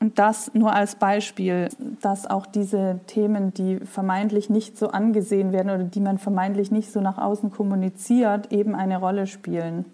Und 0.00 0.18
das 0.18 0.54
nur 0.54 0.72
als 0.72 0.94
Beispiel, 0.94 1.68
dass 2.00 2.26
auch 2.26 2.46
diese 2.46 3.00
Themen, 3.06 3.52
die 3.52 3.80
vermeintlich 3.80 4.48
nicht 4.48 4.78
so 4.78 4.88
angesehen 4.88 5.52
werden 5.52 5.68
oder 5.68 5.84
die 5.84 6.00
man 6.00 6.16
vermeintlich 6.16 6.70
nicht 6.70 6.90
so 6.90 7.02
nach 7.02 7.18
außen 7.18 7.50
kommuniziert, 7.50 8.50
eben 8.50 8.74
eine 8.74 8.96
Rolle 8.96 9.26
spielen. 9.26 9.84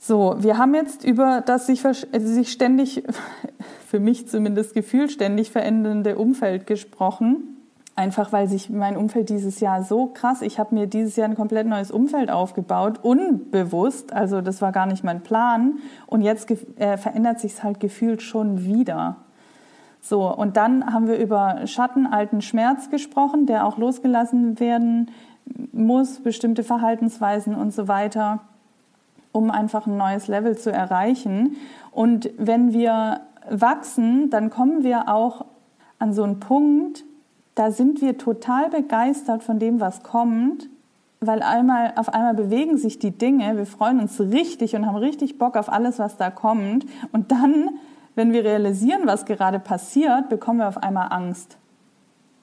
So, 0.00 0.34
wir 0.40 0.58
haben 0.58 0.74
jetzt 0.74 1.04
über 1.04 1.44
das 1.46 1.66
sich, 1.66 1.84
sich 2.12 2.50
ständig, 2.50 3.04
für 3.86 4.00
mich 4.00 4.26
zumindest 4.26 4.74
gefühlt 4.74 5.12
ständig 5.12 5.52
verändernde 5.52 6.18
Umfeld 6.18 6.66
gesprochen. 6.66 7.53
Einfach 7.96 8.32
weil 8.32 8.48
sich 8.48 8.70
mein 8.70 8.96
Umfeld 8.96 9.28
dieses 9.28 9.60
Jahr 9.60 9.84
so 9.84 10.06
krass, 10.06 10.42
ich 10.42 10.58
habe 10.58 10.74
mir 10.74 10.88
dieses 10.88 11.14
Jahr 11.14 11.28
ein 11.28 11.36
komplett 11.36 11.68
neues 11.68 11.92
Umfeld 11.92 12.28
aufgebaut, 12.28 12.98
unbewusst, 13.02 14.12
also 14.12 14.40
das 14.40 14.60
war 14.60 14.72
gar 14.72 14.86
nicht 14.86 15.04
mein 15.04 15.22
Plan. 15.22 15.78
Und 16.06 16.22
jetzt 16.22 16.50
äh, 16.50 16.96
verändert 16.96 17.38
sich 17.38 17.52
es 17.52 17.62
halt 17.62 17.78
gefühlt 17.78 18.20
schon 18.20 18.64
wieder. 18.64 19.16
So, 20.00 20.28
und 20.34 20.56
dann 20.56 20.92
haben 20.92 21.06
wir 21.06 21.18
über 21.18 21.66
Schatten, 21.66 22.06
alten 22.06 22.42
Schmerz 22.42 22.90
gesprochen, 22.90 23.46
der 23.46 23.64
auch 23.64 23.78
losgelassen 23.78 24.58
werden 24.58 25.10
muss, 25.72 26.20
bestimmte 26.20 26.64
Verhaltensweisen 26.64 27.54
und 27.54 27.72
so 27.72 27.86
weiter. 27.86 28.40
um 29.34 29.50
einfach 29.50 29.86
ein 29.86 29.96
neues 29.96 30.28
Level 30.28 30.56
zu 30.56 30.70
erreichen. 30.70 31.56
Und 31.90 32.30
wenn 32.38 32.72
wir 32.72 33.22
wachsen, 33.50 34.30
dann 34.30 34.48
kommen 34.48 34.84
wir 34.84 35.08
auch 35.08 35.44
an 35.98 36.12
so 36.12 36.22
einen 36.22 36.38
Punkt, 36.38 37.04
da 37.54 37.70
sind 37.70 38.00
wir 38.00 38.18
total 38.18 38.70
begeistert 38.70 39.42
von 39.42 39.58
dem, 39.58 39.80
was 39.80 40.02
kommt, 40.02 40.68
weil 41.20 41.42
einmal, 41.42 41.92
auf 41.96 42.08
einmal 42.08 42.34
bewegen 42.34 42.76
sich 42.76 42.98
die 42.98 43.12
Dinge, 43.12 43.56
wir 43.56 43.66
freuen 43.66 44.00
uns 44.00 44.20
richtig 44.20 44.74
und 44.74 44.86
haben 44.86 44.96
richtig 44.96 45.38
Bock 45.38 45.56
auf 45.56 45.72
alles, 45.72 45.98
was 45.98 46.16
da 46.16 46.30
kommt. 46.30 46.84
Und 47.12 47.32
dann, 47.32 47.70
wenn 48.14 48.32
wir 48.32 48.44
realisieren, 48.44 49.02
was 49.04 49.24
gerade 49.24 49.58
passiert, 49.58 50.28
bekommen 50.28 50.58
wir 50.58 50.68
auf 50.68 50.82
einmal 50.82 51.08
Angst 51.10 51.56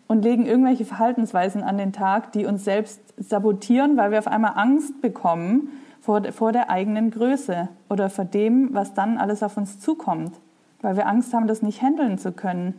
und 0.08 0.24
legen 0.24 0.46
irgendwelche 0.46 0.86
Verhaltensweisen 0.86 1.64
an 1.64 1.78
den 1.78 1.94
Tag, 1.94 2.32
die 2.32 2.46
uns 2.46 2.66
selbst 2.66 3.00
sabotieren, 3.18 3.98
weil 3.98 4.12
wir 4.12 4.20
auf 4.20 4.28
einmal 4.28 4.54
Angst 4.56 5.02
bekommen 5.02 5.70
vor, 6.02 6.24
vor 6.32 6.52
der 6.52 6.70
eigenen 6.70 7.12
Größe 7.12 7.70
oder 7.90 8.10
vor 8.10 8.26
dem, 8.26 8.74
was 8.74 8.94
dann 8.94 9.18
alles 9.18 9.44
auf 9.44 9.58
uns 9.58 9.80
zukommt, 9.80 10.34
weil 10.82 10.96
wir 10.96 11.08
Angst 11.08 11.34
haben, 11.34 11.48
das 11.48 11.62
nicht 11.62 11.82
handeln 11.82 12.18
zu 12.18 12.32
können, 12.32 12.74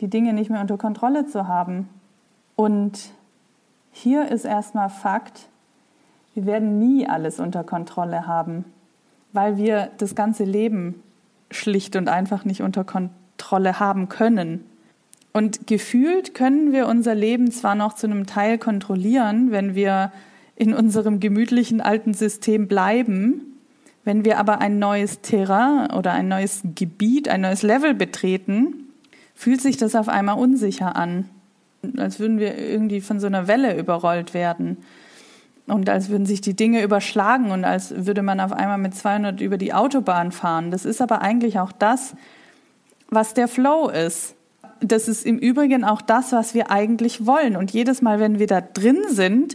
die 0.00 0.08
Dinge 0.08 0.32
nicht 0.32 0.50
mehr 0.50 0.60
unter 0.60 0.78
Kontrolle 0.78 1.26
zu 1.26 1.48
haben. 1.48 1.88
Und 2.56 3.10
hier 3.90 4.30
ist 4.30 4.44
erstmal 4.44 4.90
Fakt, 4.90 5.48
wir 6.34 6.46
werden 6.46 6.78
nie 6.78 7.06
alles 7.08 7.40
unter 7.40 7.64
Kontrolle 7.64 8.26
haben, 8.26 8.64
weil 9.32 9.56
wir 9.56 9.90
das 9.98 10.14
ganze 10.14 10.44
Leben 10.44 11.02
schlicht 11.50 11.96
und 11.96 12.08
einfach 12.08 12.44
nicht 12.44 12.62
unter 12.62 12.84
Kontrolle 12.84 13.80
haben 13.80 14.08
können. 14.08 14.64
Und 15.32 15.66
gefühlt 15.66 16.34
können 16.34 16.72
wir 16.72 16.86
unser 16.86 17.14
Leben 17.14 17.50
zwar 17.50 17.74
noch 17.74 17.94
zu 17.94 18.06
einem 18.06 18.26
Teil 18.26 18.58
kontrollieren, 18.58 19.50
wenn 19.50 19.74
wir 19.74 20.12
in 20.56 20.74
unserem 20.74 21.20
gemütlichen 21.20 21.80
alten 21.80 22.14
System 22.14 22.66
bleiben. 22.66 23.58
Wenn 24.04 24.24
wir 24.24 24.38
aber 24.38 24.60
ein 24.60 24.78
neues 24.78 25.20
Terrain 25.20 25.90
oder 25.90 26.12
ein 26.12 26.28
neues 26.28 26.62
Gebiet, 26.74 27.28
ein 27.28 27.42
neues 27.42 27.62
Level 27.62 27.94
betreten, 27.94 28.87
fühlt 29.38 29.60
sich 29.60 29.76
das 29.76 29.94
auf 29.94 30.08
einmal 30.08 30.36
unsicher 30.36 30.96
an. 30.96 31.28
Als 31.96 32.18
würden 32.18 32.40
wir 32.40 32.58
irgendwie 32.58 33.00
von 33.00 33.20
so 33.20 33.28
einer 33.28 33.46
Welle 33.46 33.78
überrollt 33.78 34.34
werden. 34.34 34.78
Und 35.68 35.88
als 35.88 36.08
würden 36.08 36.26
sich 36.26 36.40
die 36.40 36.56
Dinge 36.56 36.82
überschlagen 36.82 37.52
und 37.52 37.64
als 37.64 38.04
würde 38.04 38.22
man 38.22 38.40
auf 38.40 38.52
einmal 38.52 38.78
mit 38.78 38.96
200 38.96 39.40
über 39.40 39.56
die 39.56 39.72
Autobahn 39.72 40.32
fahren. 40.32 40.72
Das 40.72 40.84
ist 40.84 41.00
aber 41.00 41.22
eigentlich 41.22 41.60
auch 41.60 41.70
das, 41.70 42.16
was 43.10 43.32
der 43.32 43.46
Flow 43.46 43.88
ist. 43.88 44.34
Das 44.80 45.06
ist 45.06 45.24
im 45.24 45.38
Übrigen 45.38 45.84
auch 45.84 46.02
das, 46.02 46.32
was 46.32 46.54
wir 46.54 46.72
eigentlich 46.72 47.24
wollen. 47.24 47.54
Und 47.54 47.70
jedes 47.70 48.02
Mal, 48.02 48.18
wenn 48.18 48.40
wir 48.40 48.48
da 48.48 48.60
drin 48.60 49.04
sind, 49.08 49.54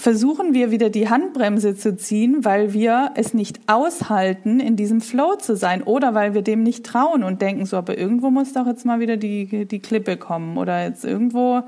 versuchen 0.00 0.54
wir 0.54 0.70
wieder 0.70 0.88
die 0.88 1.10
Handbremse 1.10 1.76
zu 1.76 1.96
ziehen, 1.96 2.44
weil 2.44 2.72
wir 2.72 3.10
es 3.16 3.34
nicht 3.34 3.60
aushalten, 3.66 4.58
in 4.58 4.74
diesem 4.74 5.00
Flow 5.00 5.36
zu 5.36 5.56
sein 5.56 5.82
oder 5.82 6.14
weil 6.14 6.32
wir 6.32 6.42
dem 6.42 6.62
nicht 6.62 6.86
trauen 6.86 7.22
und 7.22 7.42
denken 7.42 7.66
so, 7.66 7.76
aber 7.76 7.98
irgendwo 7.98 8.30
muss 8.30 8.52
doch 8.54 8.66
jetzt 8.66 8.86
mal 8.86 8.98
wieder 8.98 9.18
die, 9.18 9.66
die 9.66 9.78
Klippe 9.78 10.16
kommen 10.16 10.56
oder 10.56 10.84
jetzt 10.84 11.04
irgendwo, 11.04 11.62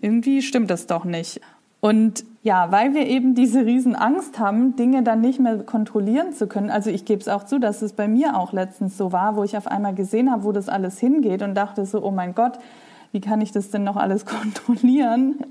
irgendwie 0.00 0.42
stimmt 0.42 0.70
das 0.70 0.86
doch 0.86 1.04
nicht. 1.04 1.40
Und 1.80 2.24
ja, 2.42 2.70
weil 2.70 2.94
wir 2.94 3.06
eben 3.06 3.34
diese 3.34 3.66
Riesenangst 3.66 4.38
haben, 4.38 4.76
Dinge 4.76 5.02
dann 5.02 5.20
nicht 5.20 5.40
mehr 5.40 5.58
kontrollieren 5.58 6.32
zu 6.32 6.46
können. 6.46 6.70
Also 6.70 6.88
ich 6.88 7.04
gebe 7.04 7.20
es 7.20 7.28
auch 7.28 7.44
zu, 7.44 7.58
dass 7.58 7.82
es 7.82 7.94
bei 7.94 8.06
mir 8.06 8.38
auch 8.38 8.52
letztens 8.52 8.96
so 8.96 9.12
war, 9.12 9.36
wo 9.36 9.44
ich 9.44 9.56
auf 9.56 9.66
einmal 9.66 9.94
gesehen 9.94 10.30
habe, 10.30 10.44
wo 10.44 10.52
das 10.52 10.68
alles 10.68 10.98
hingeht 11.00 11.42
und 11.42 11.54
dachte 11.54 11.84
so, 11.84 12.02
oh 12.02 12.10
mein 12.10 12.34
Gott, 12.34 12.58
wie 13.12 13.20
kann 13.20 13.40
ich 13.40 13.50
das 13.50 13.70
denn 13.70 13.82
noch 13.82 13.96
alles 13.96 14.24
kontrollieren? 14.26 15.44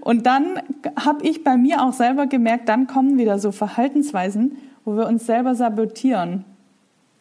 Und 0.00 0.26
dann 0.26 0.60
habe 0.98 1.26
ich 1.26 1.44
bei 1.44 1.56
mir 1.56 1.82
auch 1.82 1.92
selber 1.92 2.26
gemerkt, 2.26 2.68
dann 2.68 2.86
kommen 2.86 3.18
wieder 3.18 3.38
so 3.38 3.52
Verhaltensweisen, 3.52 4.56
wo 4.84 4.96
wir 4.96 5.06
uns 5.06 5.26
selber 5.26 5.54
sabotieren. 5.54 6.44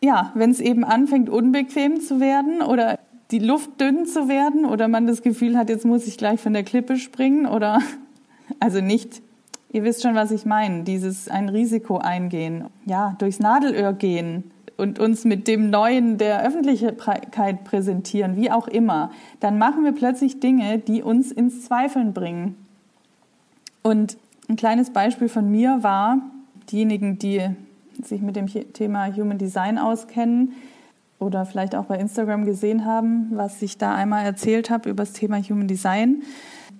Ja, 0.01 0.31
wenn 0.35 0.51
es 0.51 0.59
eben 0.59 0.83
anfängt, 0.83 1.29
unbequem 1.29 2.01
zu 2.01 2.19
werden 2.19 2.61
oder 2.61 2.99
die 3.31 3.39
Luft 3.39 3.81
dünn 3.81 4.05
zu 4.05 4.27
werden 4.27 4.65
oder 4.65 4.87
man 4.87 5.07
das 5.07 5.21
Gefühl 5.21 5.57
hat, 5.57 5.69
jetzt 5.69 5.85
muss 5.85 6.07
ich 6.07 6.17
gleich 6.17 6.39
von 6.39 6.53
der 6.53 6.63
Klippe 6.63 6.97
springen 6.97 7.45
oder 7.45 7.79
also 8.59 8.79
nicht, 8.79 9.21
ihr 9.69 9.83
wisst 9.83 10.03
schon, 10.03 10.15
was 10.15 10.31
ich 10.31 10.45
meine, 10.45 10.83
dieses 10.83 11.27
ein 11.27 11.49
Risiko 11.49 11.97
eingehen, 11.97 12.65
ja, 12.85 13.15
durchs 13.19 13.39
Nadelöhr 13.39 13.93
gehen, 13.93 14.51
und 14.77 14.99
uns 14.99 15.25
mit 15.25 15.47
dem 15.47 15.69
Neuen 15.69 16.17
der 16.17 16.45
Öffentlichkeit 16.45 17.63
präsentieren, 17.63 18.35
wie 18.35 18.51
auch 18.51 18.67
immer, 18.67 19.11
dann 19.39 19.57
machen 19.57 19.83
wir 19.83 19.91
plötzlich 19.91 20.39
Dinge, 20.39 20.77
die 20.77 21.01
uns 21.01 21.31
ins 21.31 21.65
Zweifeln 21.65 22.13
bringen. 22.13 22.55
Und 23.81 24.17
ein 24.47 24.55
kleines 24.55 24.91
Beispiel 24.91 25.29
von 25.29 25.49
mir 25.49 25.79
war, 25.81 26.21
diejenigen, 26.71 27.17
die 27.17 27.41
sich 28.03 28.21
mit 28.21 28.35
dem 28.35 28.47
Thema 28.47 29.07
Human 29.15 29.37
Design 29.37 29.79
auskennen 29.79 30.53
oder 31.19 31.45
vielleicht 31.45 31.73
auch 31.73 31.85
bei 31.85 31.97
Instagram 31.97 32.45
gesehen 32.45 32.85
haben, 32.85 33.27
was 33.31 33.61
ich 33.63 33.77
da 33.77 33.95
einmal 33.95 34.23
erzählt 34.23 34.69
habe 34.69 34.89
über 34.89 35.03
das 35.03 35.13
Thema 35.13 35.41
Human 35.41 35.67
Design. 35.67 36.21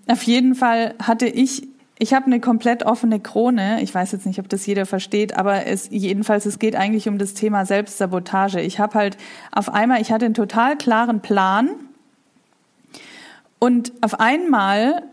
Auf 0.07 0.21
jeden 0.23 0.53
Fall 0.53 0.93
hatte 1.01 1.27
ich 1.27 1.67
ich 1.99 2.13
habe 2.13 2.27
eine 2.27 2.39
komplett 2.39 2.83
offene 2.83 3.19
Krone. 3.19 3.81
Ich 3.81 3.93
weiß 3.93 4.11
jetzt 4.11 4.25
nicht, 4.25 4.39
ob 4.39 4.49
das 4.49 4.65
jeder 4.65 4.85
versteht, 4.85 5.35
aber 5.35 5.65
es 5.65 5.89
jedenfalls 5.89 6.45
es 6.45 6.59
geht 6.59 6.75
eigentlich 6.75 7.07
um 7.07 7.17
das 7.17 7.33
Thema 7.33 7.65
Selbstsabotage. 7.65 8.61
Ich 8.61 8.79
habe 8.79 8.93
halt 8.95 9.17
auf 9.51 9.73
einmal, 9.73 10.01
ich 10.01 10.11
hatte 10.11 10.25
einen 10.25 10.33
total 10.33 10.77
klaren 10.77 11.21
Plan 11.21 11.69
und 13.59 13.91
auf 14.01 14.19
einmal 14.19 15.03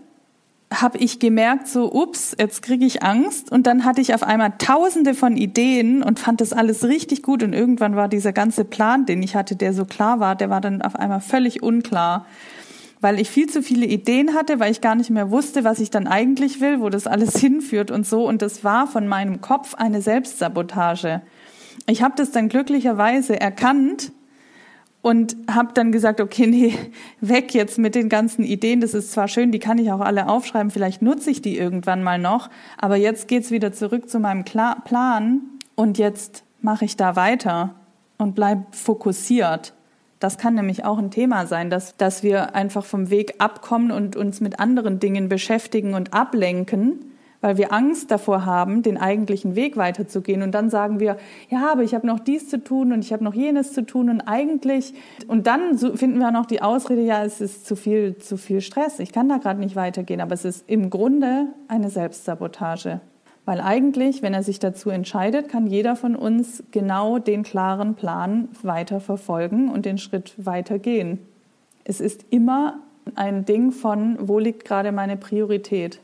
habe 0.81 0.99
ich 0.99 1.21
gemerkt, 1.21 1.69
so, 1.69 1.93
ups, 1.93 2.35
jetzt 2.39 2.63
kriege 2.63 2.85
ich 2.85 3.03
Angst. 3.03 3.53
Und 3.53 3.67
dann 3.67 3.85
hatte 3.85 4.01
ich 4.01 4.13
auf 4.13 4.23
einmal 4.23 4.55
tausende 4.59 5.15
von 5.15 5.37
Ideen 5.37 6.03
und 6.03 6.19
fand 6.19 6.41
das 6.41 6.53
alles 6.53 6.85
richtig 6.85 7.23
gut. 7.23 7.43
Und 7.43 7.53
irgendwann 7.53 7.97
war 7.97 8.09
dieser 8.09 8.33
ganze 8.33 8.65
Plan, 8.65 9.07
den 9.07 9.23
ich 9.23 9.37
hatte, 9.37 9.57
der 9.57 9.73
so 9.73 9.85
klar 9.85 10.21
war, 10.21 10.35
der 10.35 10.51
war 10.51 10.61
dann 10.61 10.83
auf 10.83 10.97
einmal 10.97 11.21
völlig 11.21 11.63
unklar 11.63 12.27
weil 13.05 13.21
ich 13.21 13.29
viel 13.29 13.51
zu 13.51 13.63
viele 13.63 13.85
Ideen 13.85 14.33
hatte, 14.33 14.61
weil 14.61 14.73
ich 14.73 14.81
gar 14.81 14.95
nicht 14.95 15.11
mehr 15.11 15.31
wusste, 15.31 15.63
was 15.63 15.79
ich 15.79 15.91
dann 15.91 16.07
eigentlich 16.07 16.63
will, 16.63 16.81
wo 16.81 16.89
das 16.89 17.07
alles 17.07 17.37
hinführt 17.39 17.91
und 17.91 18.07
so. 18.07 18.27
Und 18.27 18.41
das 18.41 18.65
war 18.65 18.87
von 18.87 19.07
meinem 19.07 19.43
Kopf 19.43 19.75
eine 19.75 20.01
Selbstsabotage. 20.01 21.21
Ich 21.87 22.03
habe 22.03 22.15
das 22.17 22.31
dann 22.31 22.49
glücklicherweise 22.49 23.39
erkannt 23.39 24.11
und 25.03 25.37
habe 25.51 25.75
dann 25.75 25.93
gesagt, 25.93 26.19
okay, 26.19 26.47
nee, 26.49 26.79
weg 27.21 27.53
jetzt 27.53 27.77
mit 27.79 27.95
den 27.95 28.09
ganzen 28.09 28.43
Ideen. 28.43 28.81
Das 28.81 28.95
ist 28.95 29.13
zwar 29.13 29.29
schön, 29.29 29.53
die 29.53 29.59
kann 29.59 29.77
ich 29.77 29.93
auch 29.93 30.01
alle 30.01 30.27
aufschreiben, 30.27 30.71
vielleicht 30.71 31.03
nutze 31.03 31.31
ich 31.31 31.43
die 31.43 31.59
irgendwann 31.59 32.03
mal 32.03 32.19
noch, 32.19 32.49
aber 32.79 32.97
jetzt 32.97 33.29
geht's 33.29 33.51
wieder 33.51 33.75
zurück 33.75 34.09
zu 34.09 34.19
meinem 34.19 34.47
Plan 34.47 35.43
und 35.75 35.99
jetzt 35.99 36.43
mache 36.63 36.87
ich 36.87 36.97
da 36.97 37.17
weiter 37.17 37.75
und 38.17 38.35
bleib 38.35 38.75
fokussiert. 38.75 39.74
Das 40.25 40.39
kann 40.39 40.55
nämlich 40.55 40.87
auch 40.87 40.97
ein 40.97 41.11
Thema 41.11 41.45
sein, 41.45 41.69
dass, 41.69 41.99
dass 41.99 42.23
wir 42.23 42.55
einfach 42.55 42.87
vom 42.87 43.11
Weg 43.11 43.35
abkommen 43.41 43.91
und 43.91 44.17
uns 44.17 44.41
mit 44.41 44.59
anderen 44.59 44.99
Dingen 44.99 45.29
beschäftigen 45.29 45.93
und 45.93 46.15
ablenken, 46.15 47.13
weil 47.43 47.59
wir 47.59 47.75
Angst 47.75 48.11
davor 48.11 48.47
haben, 48.47 48.81
den 48.83 48.97
eigentlichen 48.97 49.55
Weg 49.55 49.77
weiterzugehen. 49.77 50.41
Und 50.41 50.53
dann 50.53 50.71
sagen 50.71 50.99
wir, 50.99 51.19
ja, 51.51 51.71
aber 51.71 51.83
ich 51.83 51.95
habe 51.95 52.07
noch 52.07 52.21
dies 52.21 52.49
zu 52.49 52.65
tun 52.65 52.95
und 52.95 53.05
ich 53.05 53.13
habe 53.13 53.23
noch 53.23 53.35
jenes 53.35 53.75
zu 53.75 53.85
tun 53.85 54.09
und 54.09 54.23
eigentlich, 54.23 54.95
und 55.27 55.47
dann 55.47 55.77
finden 55.77 56.21
wir 56.21 56.31
noch 56.31 56.47
die 56.47 56.63
Ausrede, 56.63 57.03
ja, 57.03 57.23
es 57.23 57.43
ist 57.43 57.67
zu 57.67 57.77
viel, 57.77 58.17
zu 58.17 58.39
viel 58.39 58.63
Stress, 58.63 59.01
ich 59.01 59.13
kann 59.13 59.29
da 59.29 59.37
gerade 59.37 59.61
nicht 59.61 59.77
weitergehen. 59.77 60.23
Aber 60.23 60.33
es 60.33 60.47
ist 60.47 60.65
im 60.71 60.89
Grunde 60.89 61.49
eine 61.69 61.91
Selbstsabotage. 61.91 63.03
Weil 63.45 63.61
eigentlich, 63.61 64.23
wenn 64.23 64.33
er 64.33 64.43
sich 64.43 64.59
dazu 64.59 64.89
entscheidet, 64.89 65.49
kann 65.49 65.67
jeder 65.67 65.97
von 65.97 66.17
uns 66.17 66.63
genau 66.71 67.19
den 67.19 67.43
klaren 67.43 67.95
Plan 67.95 68.49
weiter 68.63 69.01
verfolgen 69.01 69.69
und 69.71 69.85
den 69.85 69.99
Schritt 69.99 70.35
weiter 70.39 70.79
gehen. 70.79 71.19
Es 71.85 72.01
ist 72.01 72.25
immer 72.31 72.79
ein 73.15 73.45
Ding 73.45 73.71
von, 73.71 74.17
wo 74.21 74.39
liegt 74.39 74.65
gerade 74.65 74.93
meine 74.93 75.19
Priorität? 75.19 76.01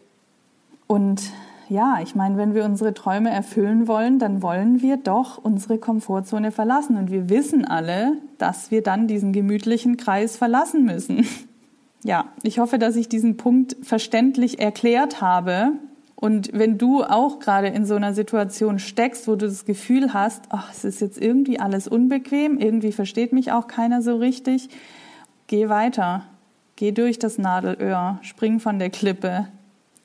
Und 0.86 1.32
ja, 1.70 2.00
ich 2.02 2.14
meine, 2.14 2.36
wenn 2.36 2.52
wir 2.52 2.64
unsere 2.64 2.92
Träume 2.92 3.30
erfüllen 3.30 3.86
wollen, 3.86 4.18
dann 4.18 4.42
wollen 4.42 4.82
wir 4.82 4.96
doch 4.96 5.38
unsere 5.42 5.78
Komfortzone 5.78 6.50
verlassen. 6.50 6.96
Und 6.96 7.10
wir 7.10 7.30
wissen 7.30 7.64
alle, 7.64 8.18
dass 8.38 8.70
wir 8.70 8.82
dann 8.82 9.06
diesen 9.06 9.32
gemütlichen 9.32 9.96
Kreis 9.96 10.36
verlassen 10.36 10.84
müssen. 10.84 11.26
Ja, 12.02 12.32
ich 12.42 12.58
hoffe, 12.58 12.78
dass 12.78 12.96
ich 12.96 13.10
diesen 13.10 13.36
Punkt 13.36 13.76
verständlich 13.82 14.58
erklärt 14.58 15.20
habe. 15.20 15.72
Und 16.20 16.50
wenn 16.52 16.76
du 16.76 17.02
auch 17.02 17.38
gerade 17.38 17.68
in 17.68 17.86
so 17.86 17.94
einer 17.94 18.12
Situation 18.12 18.78
steckst, 18.78 19.26
wo 19.26 19.36
du 19.36 19.46
das 19.46 19.64
Gefühl 19.64 20.12
hast, 20.12 20.44
ach, 20.50 20.70
es 20.70 20.84
ist 20.84 21.00
jetzt 21.00 21.20
irgendwie 21.20 21.58
alles 21.58 21.88
unbequem, 21.88 22.58
irgendwie 22.58 22.92
versteht 22.92 23.32
mich 23.32 23.52
auch 23.52 23.66
keiner 23.66 24.02
so 24.02 24.16
richtig, 24.16 24.68
geh 25.46 25.70
weiter. 25.70 26.24
Geh 26.76 26.92
durch 26.92 27.18
das 27.18 27.38
Nadelöhr, 27.38 28.18
spring 28.22 28.60
von 28.60 28.78
der 28.78 28.90
Klippe, 28.90 29.48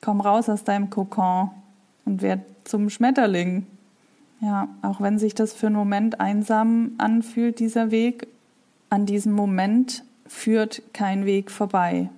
komm 0.00 0.20
raus 0.20 0.48
aus 0.48 0.64
deinem 0.64 0.88
Kokon 0.88 1.50
und 2.06 2.22
werd 2.22 2.40
zum 2.64 2.88
Schmetterling. 2.88 3.66
Ja, 4.40 4.68
auch 4.82 5.00
wenn 5.00 5.18
sich 5.18 5.34
das 5.34 5.52
für 5.52 5.66
einen 5.66 5.76
Moment 5.76 6.20
einsam 6.20 6.92
anfühlt, 6.98 7.60
dieser 7.60 7.90
Weg, 7.90 8.28
an 8.90 9.06
diesem 9.06 9.32
Moment 9.32 10.02
führt 10.26 10.82
kein 10.92 11.26
Weg 11.26 11.50
vorbei. 11.50 12.10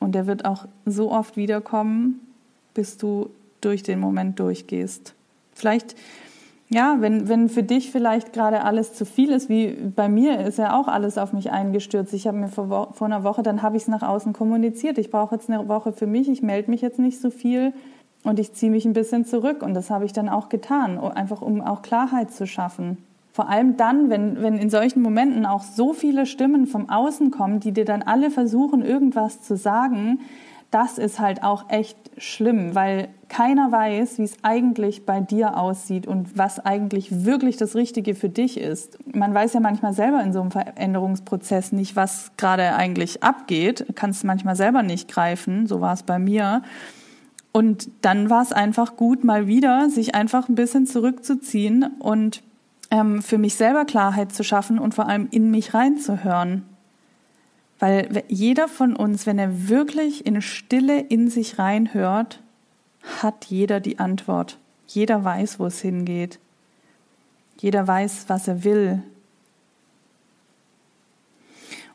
Und 0.00 0.16
er 0.16 0.26
wird 0.26 0.44
auch 0.44 0.66
so 0.84 1.10
oft 1.10 1.36
wiederkommen, 1.36 2.20
bis 2.74 2.98
du 2.98 3.30
durch 3.60 3.82
den 3.82 3.98
Moment 3.98 4.38
durchgehst. 4.38 5.14
vielleicht 5.54 5.94
ja, 6.70 6.96
wenn, 6.98 7.28
wenn 7.28 7.48
für 7.48 7.62
dich 7.62 7.92
vielleicht 7.92 8.32
gerade 8.32 8.64
alles 8.64 8.94
zu 8.94 9.04
viel 9.04 9.30
ist, 9.30 9.48
wie 9.48 9.68
bei 9.94 10.08
mir 10.08 10.40
ist 10.40 10.58
ja 10.58 10.78
auch 10.78 10.88
alles 10.88 11.18
auf 11.18 11.32
mich 11.32 11.52
eingestürzt. 11.52 12.12
Ich 12.14 12.26
habe 12.26 12.38
mir 12.38 12.48
vor, 12.48 12.92
vor 12.92 13.06
einer 13.06 13.22
Woche, 13.22 13.42
dann 13.42 13.62
habe 13.62 13.76
ich 13.76 13.84
es 13.84 13.88
nach 13.88 14.02
außen 14.02 14.32
kommuniziert. 14.32 14.98
Ich 14.98 15.10
brauche 15.10 15.34
jetzt 15.34 15.48
eine 15.48 15.68
Woche 15.68 15.92
für 15.92 16.06
mich, 16.06 16.28
ich 16.28 16.42
melde 16.42 16.70
mich 16.70 16.80
jetzt 16.80 16.98
nicht 16.98 17.20
so 17.20 17.30
viel 17.30 17.72
und 18.24 18.40
ich 18.40 18.54
ziehe 18.54 18.72
mich 18.72 18.86
ein 18.86 18.94
bisschen 18.94 19.24
zurück. 19.26 19.62
Und 19.62 19.74
das 19.74 19.90
habe 19.90 20.04
ich 20.04 20.12
dann 20.12 20.28
auch 20.28 20.48
getan, 20.48 20.98
einfach 20.98 21.42
um 21.42 21.60
auch 21.60 21.82
Klarheit 21.82 22.32
zu 22.32 22.46
schaffen. 22.46 22.96
Vor 23.32 23.48
allem 23.48 23.76
dann, 23.76 24.10
wenn, 24.10 24.42
wenn 24.42 24.56
in 24.56 24.70
solchen 24.70 25.02
Momenten 25.02 25.44
auch 25.44 25.62
so 25.62 25.92
viele 25.92 26.24
Stimmen 26.24 26.66
vom 26.66 26.88
Außen 26.88 27.30
kommen, 27.30 27.60
die 27.60 27.72
dir 27.72 27.84
dann 27.84 28.02
alle 28.02 28.30
versuchen, 28.30 28.82
irgendwas 28.82 29.42
zu 29.42 29.56
sagen, 29.56 30.20
das 30.74 30.98
ist 30.98 31.20
halt 31.20 31.44
auch 31.44 31.70
echt 31.70 31.96
schlimm, 32.18 32.74
weil 32.74 33.08
keiner 33.28 33.70
weiß, 33.70 34.18
wie 34.18 34.24
es 34.24 34.36
eigentlich 34.42 35.06
bei 35.06 35.20
dir 35.20 35.56
aussieht 35.56 36.04
und 36.08 36.36
was 36.36 36.58
eigentlich 36.58 37.24
wirklich 37.24 37.56
das 37.56 37.76
Richtige 37.76 38.16
für 38.16 38.28
dich 38.28 38.58
ist. 38.58 38.98
Man 39.14 39.32
weiß 39.32 39.52
ja 39.52 39.60
manchmal 39.60 39.92
selber 39.92 40.20
in 40.20 40.32
so 40.32 40.40
einem 40.40 40.50
Veränderungsprozess 40.50 41.70
nicht, 41.70 41.94
was 41.94 42.32
gerade 42.36 42.74
eigentlich 42.74 43.22
abgeht, 43.22 43.86
kannst 43.94 44.24
manchmal 44.24 44.56
selber 44.56 44.82
nicht 44.82 45.08
greifen, 45.08 45.68
so 45.68 45.80
war 45.80 45.92
es 45.92 46.02
bei 46.02 46.18
mir. 46.18 46.62
Und 47.52 47.88
dann 48.00 48.28
war 48.28 48.42
es 48.42 48.50
einfach 48.50 48.96
gut, 48.96 49.22
mal 49.22 49.46
wieder 49.46 49.88
sich 49.90 50.16
einfach 50.16 50.48
ein 50.48 50.56
bisschen 50.56 50.88
zurückzuziehen 50.88 51.84
und 52.00 52.42
ähm, 52.90 53.22
für 53.22 53.38
mich 53.38 53.54
selber 53.54 53.84
Klarheit 53.84 54.32
zu 54.32 54.42
schaffen 54.42 54.80
und 54.80 54.92
vor 54.92 55.08
allem 55.08 55.28
in 55.30 55.52
mich 55.52 55.72
reinzuhören. 55.72 56.64
Weil 57.84 58.24
jeder 58.28 58.66
von 58.66 58.96
uns, 58.96 59.26
wenn 59.26 59.38
er 59.38 59.68
wirklich 59.68 60.24
in 60.24 60.40
Stille 60.40 61.00
in 61.00 61.28
sich 61.28 61.58
reinhört, 61.58 62.40
hat 63.20 63.44
jeder 63.44 63.78
die 63.78 63.98
Antwort. 63.98 64.58
Jeder 64.86 65.22
weiß, 65.22 65.60
wo 65.60 65.66
es 65.66 65.82
hingeht. 65.82 66.38
Jeder 67.58 67.86
weiß, 67.86 68.24
was 68.28 68.48
er 68.48 68.64
will. 68.64 69.02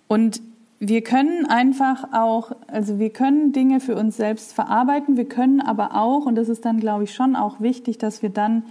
Und 0.07 0.43
wir 0.79 1.01
können 1.01 1.47
einfach 1.47 2.13
auch, 2.13 2.51
also 2.67 2.99
wir 2.99 3.09
können 3.09 3.51
Dinge 3.51 3.79
für 3.79 3.95
uns 3.95 4.15
selbst 4.15 4.53
verarbeiten, 4.53 5.17
wir 5.17 5.27
können 5.27 5.59
aber 5.59 5.95
auch, 5.95 6.27
und 6.27 6.35
das 6.35 6.49
ist 6.49 6.65
dann, 6.65 6.79
glaube 6.79 7.05
ich, 7.05 7.15
schon 7.15 7.35
auch 7.35 7.61
wichtig, 7.61 7.97
dass 7.97 8.21
wir 8.21 8.29
dann 8.29 8.61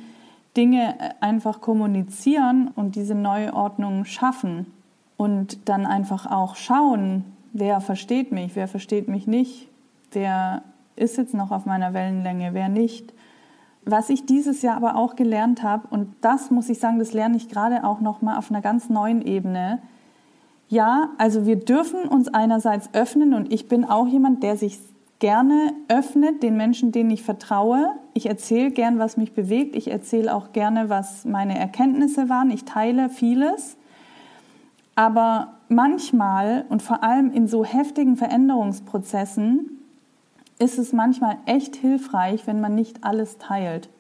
Dinge 0.56 0.94
einfach 1.20 1.60
kommunizieren 1.60 2.70
und 2.76 2.94
diese 2.94 3.16
Neuordnung 3.16 4.04
schaffen 4.04 4.66
und 5.18 5.68
dann 5.68 5.84
einfach 5.84 6.30
auch 6.30 6.56
schauen, 6.56 7.24
wer 7.52 7.82
versteht 7.82 8.32
mich, 8.32 8.56
wer 8.56 8.68
versteht 8.68 9.08
mich 9.08 9.26
nicht, 9.26 9.68
wer 10.12 10.62
ist 10.96 11.18
jetzt 11.18 11.34
noch 11.34 11.50
auf 11.50 11.66
meiner 11.66 11.92
Wellenlänge, 11.92 12.54
wer 12.54 12.70
nicht. 12.70 13.12
Was 13.84 14.10
ich 14.10 14.24
dieses 14.24 14.62
Jahr 14.62 14.76
aber 14.76 14.96
auch 14.96 15.16
gelernt 15.16 15.62
habe, 15.62 15.88
und 15.88 16.14
das 16.20 16.50
muss 16.50 16.68
ich 16.68 16.78
sagen, 16.78 16.98
das 16.98 17.12
lerne 17.12 17.36
ich 17.36 17.48
gerade 17.48 17.84
auch 17.84 18.00
noch 18.00 18.22
mal 18.22 18.38
auf 18.38 18.50
einer 18.50 18.60
ganz 18.60 18.88
neuen 18.88 19.20
Ebene. 19.20 19.80
Ja, 20.68 21.10
also 21.18 21.46
wir 21.46 21.56
dürfen 21.56 22.08
uns 22.08 22.28
einerseits 22.28 22.90
öffnen 22.92 23.34
und 23.34 23.52
ich 23.52 23.68
bin 23.68 23.84
auch 23.84 24.06
jemand, 24.06 24.42
der 24.42 24.56
sich 24.56 24.78
gerne 25.18 25.72
öffnet 25.88 26.44
den 26.44 26.56
Menschen, 26.56 26.92
denen 26.92 27.10
ich 27.10 27.24
vertraue. 27.24 27.90
Ich 28.14 28.26
erzähle 28.26 28.70
gern, 28.70 29.00
was 29.00 29.16
mich 29.16 29.32
bewegt. 29.32 29.74
Ich 29.74 29.90
erzähle 29.90 30.32
auch 30.32 30.52
gerne, 30.52 30.90
was 30.90 31.24
meine 31.24 31.58
Erkenntnisse 31.58 32.28
waren. 32.28 32.50
Ich 32.50 32.64
teile 32.64 33.08
vieles. 33.08 33.78
Aber 34.98 35.52
manchmal 35.68 36.64
und 36.70 36.82
vor 36.82 37.04
allem 37.04 37.30
in 37.30 37.46
so 37.46 37.64
heftigen 37.64 38.16
Veränderungsprozessen 38.16 39.78
ist 40.58 40.76
es 40.76 40.92
manchmal 40.92 41.36
echt 41.46 41.76
hilfreich, 41.76 42.48
wenn 42.48 42.60
man 42.60 42.74
nicht 42.74 43.04
alles 43.04 43.38
teilt. 43.38 43.90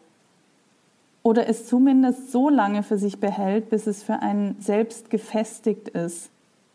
Oder 1.22 1.48
es 1.48 1.68
zumindest 1.68 2.32
so 2.32 2.48
lange 2.48 2.82
für 2.82 2.98
sich 2.98 3.20
behält, 3.20 3.70
bis 3.70 3.86
es 3.86 4.02
für 4.02 4.22
einen 4.22 4.56
selbst 4.58 5.08
gefestigt 5.08 5.88
ist. 5.88 6.30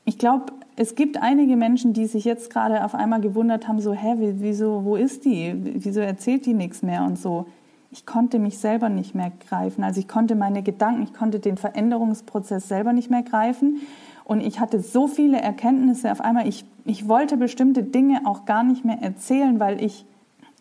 Ich 0.06 0.18
glaube, 0.18 0.54
es 0.78 0.96
gibt 0.96 1.22
einige 1.22 1.58
Menschen, 1.58 1.92
die 1.92 2.06
sich 2.06 2.24
jetzt 2.24 2.50
gerade 2.50 2.86
auf 2.86 2.96
einmal 2.96 3.20
gewundert 3.20 3.68
haben, 3.68 3.82
so, 3.82 3.92
hä, 3.92 4.16
wieso, 4.18 4.86
wo 4.86 4.96
ist 4.96 5.26
die? 5.26 5.54
Wieso 5.84 6.00
erzählt 6.00 6.46
die 6.46 6.54
nichts 6.54 6.82
mehr 6.82 7.04
und 7.04 7.20
so. 7.20 7.46
Ich 7.92 8.06
konnte 8.06 8.40
mich 8.40 8.58
selber 8.58 8.88
nicht 8.88 9.16
mehr 9.16 9.34
greifen. 9.50 9.84
Also 9.84 10.00
ich 10.00 10.08
konnte 10.08 10.36
meine 10.36 10.64
Gedanken, 10.64 11.04
ich 11.04 11.14
konnte 11.14 11.40
den 11.40 11.58
Veränderungsprozess 11.58 12.70
selber 12.70 12.94
nicht 12.94 13.12
mehr 13.12 13.22
greifen. 13.22 13.82
Und 14.26 14.42
ich 14.42 14.60
hatte 14.60 14.80
so 14.80 15.08
viele 15.08 15.42
Erkenntnisse 15.42 16.12
auf 16.12 16.22
einmal. 16.22 16.48
Ich, 16.48 16.66
ich 16.86 17.08
wollte 17.08 17.38
bestimmte 17.38 17.84
Dinge 17.84 18.22
auch 18.26 18.46
gar 18.46 18.64
nicht 18.64 18.86
mehr 18.86 19.02
erzählen, 19.02 19.60
weil 19.60 19.84
ich, 19.84 20.06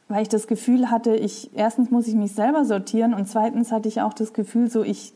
weil 0.09 0.23
ich 0.23 0.29
das 0.29 0.47
Gefühl 0.47 0.91
hatte, 0.91 1.15
ich, 1.15 1.51
erstens 1.55 1.91
muss 1.91 2.09
ich 2.09 2.15
mich 2.15 2.33
selber 2.33 2.65
sortieren 2.65 3.15
und 3.15 3.29
zweitens 3.29 3.71
hatte 3.71 3.89
ich 3.89 4.01
auch 4.01 4.15
das 4.15 4.33
Gefühl, 4.33 4.71
so 4.71 4.83
ich, 4.83 5.13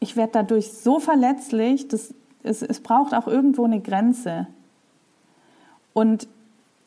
ich 0.00 0.16
werde 0.16 0.32
dadurch 0.32 0.72
so 0.72 0.98
verletzlich, 0.98 1.88
dass 1.88 2.14
es, 2.42 2.62
es 2.62 2.80
braucht 2.80 3.14
auch 3.14 3.26
irgendwo 3.26 3.64
eine 3.64 3.80
Grenze. 3.80 4.46
Und 5.92 6.28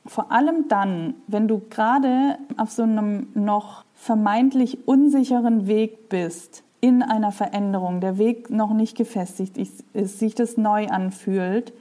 vor 0.06 0.32
allem 0.32 0.68
dann, 0.68 1.16
wenn 1.28 1.48
du 1.48 1.62
gerade 1.70 2.38
auf 2.58 2.72
so 2.72 2.84
einem 2.84 3.28
noch 3.34 3.86
vermeintlich 3.96 4.88
unsicheren 4.88 5.68
Weg 5.68 6.10
bist, 6.10 6.64
in 6.82 7.04
einer 7.04 7.32
Veränderung, 7.32 8.02
der 8.02 8.18
Weg 8.18 8.50
noch 8.50 8.74
nicht 8.74 8.98
gefestigt 8.98 9.58
ist, 9.58 9.84
sich 9.94 10.36
das 10.36 10.58
neu 10.58 10.88
anfühlt 10.88 11.74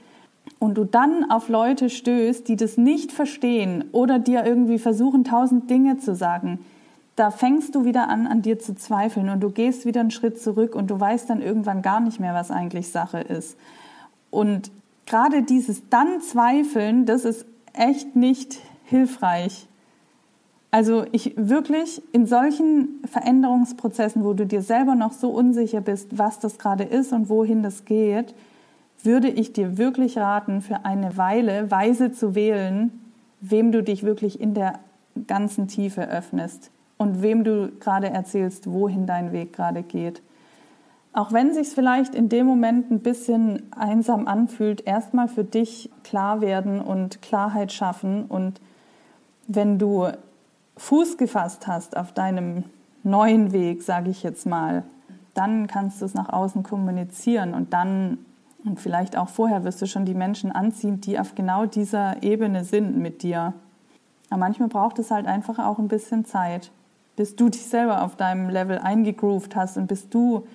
und 0.59 0.75
du 0.75 0.85
dann 0.85 1.29
auf 1.29 1.49
Leute 1.49 1.89
stößt, 1.89 2.47
die 2.47 2.55
das 2.55 2.77
nicht 2.77 3.11
verstehen 3.11 3.85
oder 3.91 4.19
dir 4.19 4.45
irgendwie 4.45 4.77
versuchen, 4.77 5.23
tausend 5.23 5.69
Dinge 5.69 5.97
zu 5.97 6.15
sagen, 6.15 6.59
da 7.15 7.31
fängst 7.31 7.75
du 7.75 7.83
wieder 7.83 8.09
an, 8.09 8.27
an 8.27 8.41
dir 8.41 8.59
zu 8.59 8.75
zweifeln 8.75 9.29
und 9.29 9.41
du 9.41 9.49
gehst 9.49 9.85
wieder 9.85 10.01
einen 10.01 10.11
Schritt 10.11 10.41
zurück 10.41 10.75
und 10.75 10.89
du 10.89 10.99
weißt 10.99 11.29
dann 11.29 11.41
irgendwann 11.41 11.81
gar 11.81 11.99
nicht 11.99 12.19
mehr, 12.19 12.33
was 12.33 12.51
eigentlich 12.51 12.89
Sache 12.89 13.19
ist. 13.19 13.57
Und 14.29 14.71
gerade 15.05 15.43
dieses 15.43 15.89
dann 15.89 16.21
Zweifeln, 16.21 17.05
das 17.05 17.25
ist 17.25 17.45
echt 17.73 18.15
nicht 18.15 18.59
hilfreich. 18.85 19.67
Also 20.71 21.05
ich 21.11 21.33
wirklich 21.35 22.01
in 22.13 22.25
solchen 22.25 23.01
Veränderungsprozessen, 23.05 24.23
wo 24.23 24.33
du 24.33 24.45
dir 24.45 24.61
selber 24.61 24.95
noch 24.95 25.11
so 25.11 25.29
unsicher 25.29 25.81
bist, 25.81 26.17
was 26.17 26.39
das 26.39 26.57
gerade 26.57 26.85
ist 26.85 27.11
und 27.11 27.27
wohin 27.27 27.61
das 27.61 27.83
geht, 27.83 28.33
würde 29.03 29.27
ich 29.27 29.51
dir 29.51 29.77
wirklich 29.77 30.17
raten, 30.17 30.61
für 30.61 30.85
eine 30.85 31.17
Weile 31.17 31.69
weise 31.69 32.13
zu 32.13 32.35
wählen, 32.35 32.91
wem 33.41 33.73
du 33.73 33.83
dich 33.83 34.03
wirklich 34.03 34.39
in 34.39 34.53
der 34.53 34.79
ganzen 35.27 35.67
Tiefe 35.67 36.07
öffnest 36.07 36.71
und 36.97 37.21
wem 37.21 37.43
du 37.43 37.71
gerade 37.79 38.09
erzählst, 38.09 38.71
wohin 38.71 39.05
dein 39.05 39.33
Weg 39.33 39.51
gerade 39.51 39.83
geht. 39.83 40.21
Auch 41.13 41.33
wenn 41.33 41.53
sich 41.53 41.67
vielleicht 41.67 42.15
in 42.15 42.29
dem 42.29 42.45
Moment 42.45 42.89
ein 42.89 43.01
bisschen 43.01 43.63
einsam 43.73 44.27
anfühlt, 44.27 44.87
erstmal 44.87 45.27
für 45.27 45.43
dich 45.43 45.89
klar 46.03 46.39
werden 46.39 46.79
und 46.79 47.21
Klarheit 47.21 47.73
schaffen 47.73 48.23
und 48.25 48.61
wenn 49.47 49.77
du 49.77 50.07
Fuß 50.81 51.17
gefasst 51.17 51.67
hast 51.67 51.95
auf 51.95 52.11
deinem 52.11 52.63
neuen 53.03 53.51
Weg, 53.51 53.83
sage 53.83 54.09
ich 54.09 54.23
jetzt 54.23 54.47
mal, 54.47 54.83
dann 55.35 55.67
kannst 55.67 56.01
du 56.01 56.05
es 56.05 56.15
nach 56.15 56.29
außen 56.29 56.63
kommunizieren 56.63 57.53
und 57.53 57.71
dann 57.71 58.17
und 58.63 58.79
vielleicht 58.79 59.17
auch 59.17 59.29
vorher 59.29 59.63
wirst 59.63 59.81
du 59.81 59.87
schon 59.87 60.05
die 60.05 60.13
Menschen 60.13 60.51
anziehen, 60.51 61.01
die 61.01 61.19
auf 61.19 61.33
genau 61.35 61.65
dieser 61.65 62.21
Ebene 62.21 62.63
sind 62.63 62.97
mit 62.97 63.23
dir. 63.23 63.53
Aber 64.29 64.39
manchmal 64.39 64.69
braucht 64.69 64.99
es 64.99 65.09
halt 65.09 65.25
einfach 65.25 65.59
auch 65.59 65.79
ein 65.79 65.87
bisschen 65.87 66.25
Zeit, 66.25 66.71
bis 67.15 67.35
du 67.35 67.49
dich 67.49 67.65
selber 67.65 68.03
auf 68.03 68.15
deinem 68.15 68.49
Level 68.49 68.77
eingegroovt 68.77 69.55
hast 69.55 69.77
und 69.77 69.87
bis 69.87 70.09
du 70.09 70.45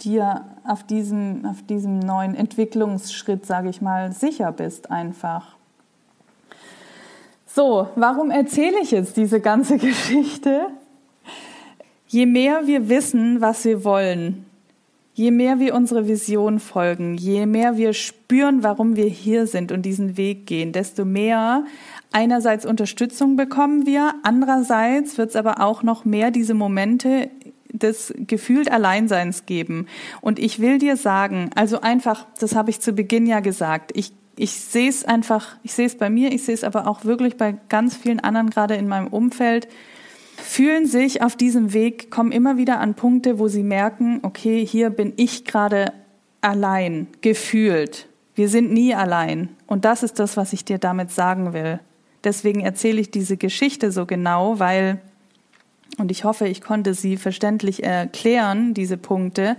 dir 0.00 0.44
auf 0.66 0.84
diesem, 0.84 1.44
auf 1.44 1.62
diesem 1.62 1.98
neuen 1.98 2.34
Entwicklungsschritt, 2.34 3.46
sage 3.46 3.68
ich 3.68 3.80
mal, 3.80 4.12
sicher 4.12 4.52
bist 4.52 4.90
einfach. 4.90 5.56
So, 7.52 7.88
warum 7.96 8.30
erzähle 8.30 8.80
ich 8.80 8.92
jetzt 8.92 9.16
diese 9.16 9.40
ganze 9.40 9.76
Geschichte? 9.78 10.66
Je 12.06 12.26
mehr 12.26 12.66
wir 12.66 12.88
wissen, 12.88 13.40
was 13.40 13.64
wir 13.64 13.84
wollen, 13.84 14.44
je 15.14 15.30
mehr 15.30 15.58
wir 15.58 15.74
unsere 15.74 16.06
Vision 16.06 16.60
folgen, 16.60 17.16
je 17.16 17.46
mehr 17.46 17.76
wir 17.76 17.92
spüren, 17.92 18.62
warum 18.62 18.94
wir 18.96 19.06
hier 19.06 19.46
sind 19.46 19.72
und 19.72 19.82
diesen 19.82 20.16
Weg 20.16 20.46
gehen, 20.46 20.72
desto 20.72 21.04
mehr 21.04 21.64
einerseits 22.12 22.66
Unterstützung 22.66 23.36
bekommen 23.36 23.84
wir, 23.84 24.14
andererseits 24.22 25.18
wird 25.18 25.30
es 25.30 25.36
aber 25.36 25.60
auch 25.60 25.82
noch 25.82 26.04
mehr 26.04 26.30
diese 26.30 26.54
Momente 26.54 27.30
des 27.72 28.14
gefühlt 28.16 28.70
Alleinseins 28.70 29.46
geben. 29.46 29.86
Und 30.20 30.38
ich 30.38 30.60
will 30.60 30.78
dir 30.78 30.96
sagen, 30.96 31.50
also 31.54 31.80
einfach, 31.80 32.26
das 32.38 32.54
habe 32.54 32.70
ich 32.70 32.80
zu 32.80 32.92
Beginn 32.92 33.26
ja 33.26 33.40
gesagt, 33.40 33.92
ich 33.94 34.12
ich 34.36 34.52
sehe 34.52 34.88
es 34.88 35.04
einfach, 35.04 35.56
ich 35.62 35.72
sehe 35.72 35.86
es 35.86 35.96
bei 35.96 36.10
mir, 36.10 36.32
ich 36.32 36.44
sehe 36.44 36.54
es 36.54 36.64
aber 36.64 36.86
auch 36.86 37.04
wirklich 37.04 37.36
bei 37.36 37.56
ganz 37.68 37.96
vielen 37.96 38.20
anderen 38.20 38.50
gerade 38.50 38.74
in 38.74 38.88
meinem 38.88 39.08
Umfeld, 39.08 39.68
fühlen 40.36 40.86
sich 40.86 41.22
auf 41.22 41.36
diesem 41.36 41.72
Weg, 41.72 42.10
kommen 42.10 42.32
immer 42.32 42.56
wieder 42.56 42.80
an 42.80 42.94
Punkte, 42.94 43.38
wo 43.38 43.48
sie 43.48 43.62
merken, 43.62 44.20
okay, 44.22 44.64
hier 44.64 44.90
bin 44.90 45.12
ich 45.16 45.44
gerade 45.44 45.92
allein, 46.40 47.08
gefühlt. 47.20 48.08
Wir 48.34 48.48
sind 48.48 48.72
nie 48.72 48.94
allein. 48.94 49.50
Und 49.66 49.84
das 49.84 50.02
ist 50.02 50.18
das, 50.18 50.36
was 50.38 50.54
ich 50.54 50.64
dir 50.64 50.78
damit 50.78 51.10
sagen 51.10 51.52
will. 51.52 51.80
Deswegen 52.24 52.60
erzähle 52.60 53.00
ich 53.00 53.10
diese 53.10 53.36
Geschichte 53.36 53.92
so 53.92 54.06
genau, 54.06 54.58
weil 54.58 55.00
Und 55.98 56.10
ich 56.10 56.24
hoffe, 56.24 56.48
ich 56.48 56.62
konnte 56.62 56.94
sie 56.94 57.16
verständlich 57.18 57.82
erklären, 57.82 58.72
diese 58.72 58.96
Punkte, 58.96 59.56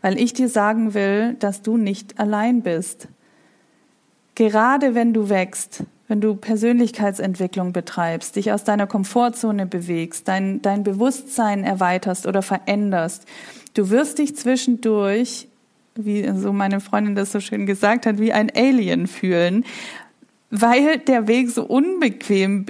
weil 0.00 0.18
ich 0.18 0.32
dir 0.32 0.48
sagen 0.48 0.94
will, 0.94 1.34
dass 1.34 1.62
du 1.62 1.76
nicht 1.76 2.18
allein 2.18 2.62
bist. 2.62 3.08
Gerade 4.34 4.94
wenn 4.94 5.12
du 5.12 5.28
wächst, 5.28 5.84
wenn 6.08 6.20
du 6.20 6.34
Persönlichkeitsentwicklung 6.34 7.72
betreibst, 7.72 8.36
dich 8.36 8.52
aus 8.52 8.64
deiner 8.64 8.86
Komfortzone 8.86 9.66
bewegst, 9.66 10.28
dein, 10.28 10.60
dein 10.60 10.82
Bewusstsein 10.82 11.64
erweiterst 11.64 12.26
oder 12.26 12.42
veränderst, 12.42 13.26
du 13.74 13.90
wirst 13.90 14.18
dich 14.18 14.36
zwischendurch, 14.36 15.48
wie 15.94 16.28
so 16.36 16.52
meine 16.52 16.80
Freundin 16.80 17.14
das 17.14 17.32
so 17.32 17.40
schön 17.40 17.66
gesagt 17.66 18.06
hat, 18.06 18.18
wie 18.18 18.32
ein 18.32 18.50
Alien 18.54 19.06
fühlen, 19.06 19.64
weil 20.50 20.98
der 20.98 21.26
Weg 21.26 21.50
so 21.50 21.64
unbequem 21.64 22.66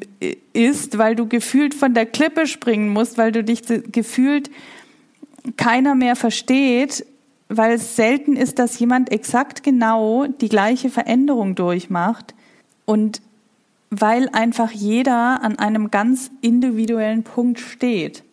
ist, 0.52 0.96
weil 0.98 1.16
du 1.16 1.26
gefühlt 1.26 1.74
von 1.74 1.92
der 1.92 2.06
Klippe 2.06 2.46
springen 2.46 2.88
musst, 2.88 3.18
weil 3.18 3.32
du 3.32 3.42
dich 3.42 3.62
gefühlt 3.90 4.50
keiner 5.56 5.94
mehr 5.94 6.16
versteht, 6.16 7.04
weil 7.48 7.72
es 7.72 7.96
selten 7.96 8.36
ist, 8.36 8.58
dass 8.58 8.78
jemand 8.78 9.12
exakt 9.12 9.62
genau 9.62 10.26
die 10.26 10.48
gleiche 10.48 10.90
Veränderung 10.90 11.54
durchmacht 11.54 12.34
und 12.84 13.20
weil 13.90 14.28
einfach 14.30 14.70
jeder 14.70 15.42
an 15.42 15.58
einem 15.58 15.90
ganz 15.90 16.30
individuellen 16.40 17.22
Punkt 17.22 17.60
steht. 17.60 18.24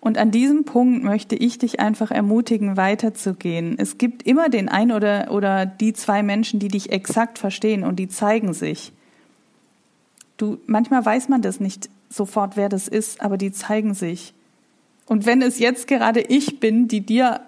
Und 0.00 0.16
an 0.16 0.30
diesem 0.30 0.64
Punkt 0.64 1.04
möchte 1.04 1.36
ich 1.36 1.58
dich 1.58 1.78
einfach 1.78 2.10
ermutigen, 2.10 2.78
weiterzugehen. 2.78 3.74
Es 3.78 3.98
gibt 3.98 4.22
immer 4.22 4.48
den 4.48 4.70
ein 4.70 4.92
oder, 4.92 5.30
oder 5.30 5.66
die 5.66 5.92
zwei 5.92 6.22
Menschen, 6.22 6.58
die 6.58 6.68
dich 6.68 6.90
exakt 6.90 7.38
verstehen 7.38 7.84
und 7.84 7.96
die 7.96 8.08
zeigen 8.08 8.54
sich. 8.54 8.92
Du, 10.38 10.56
manchmal 10.66 11.04
weiß 11.04 11.28
man 11.28 11.42
das 11.42 11.60
nicht 11.60 11.90
sofort, 12.08 12.56
wer 12.56 12.70
das 12.70 12.88
ist, 12.88 13.20
aber 13.20 13.36
die 13.36 13.52
zeigen 13.52 13.92
sich. 13.92 14.32
Und 15.06 15.26
wenn 15.26 15.42
es 15.42 15.58
jetzt 15.58 15.86
gerade 15.86 16.20
ich 16.20 16.60
bin, 16.60 16.88
die 16.88 17.02
dir 17.02 17.42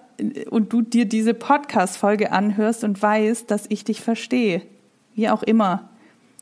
und 0.51 0.73
du 0.73 0.83
dir 0.83 1.05
diese 1.05 1.35
Podcast-Folge 1.35 2.33
anhörst 2.33 2.85
und 2.85 3.01
weißt, 3.01 3.51
dass 3.51 3.67
ich 3.69 3.85
dich 3.85 4.01
verstehe, 4.01 4.63
wie 5.15 5.29
auch 5.29 5.43
immer, 5.43 5.91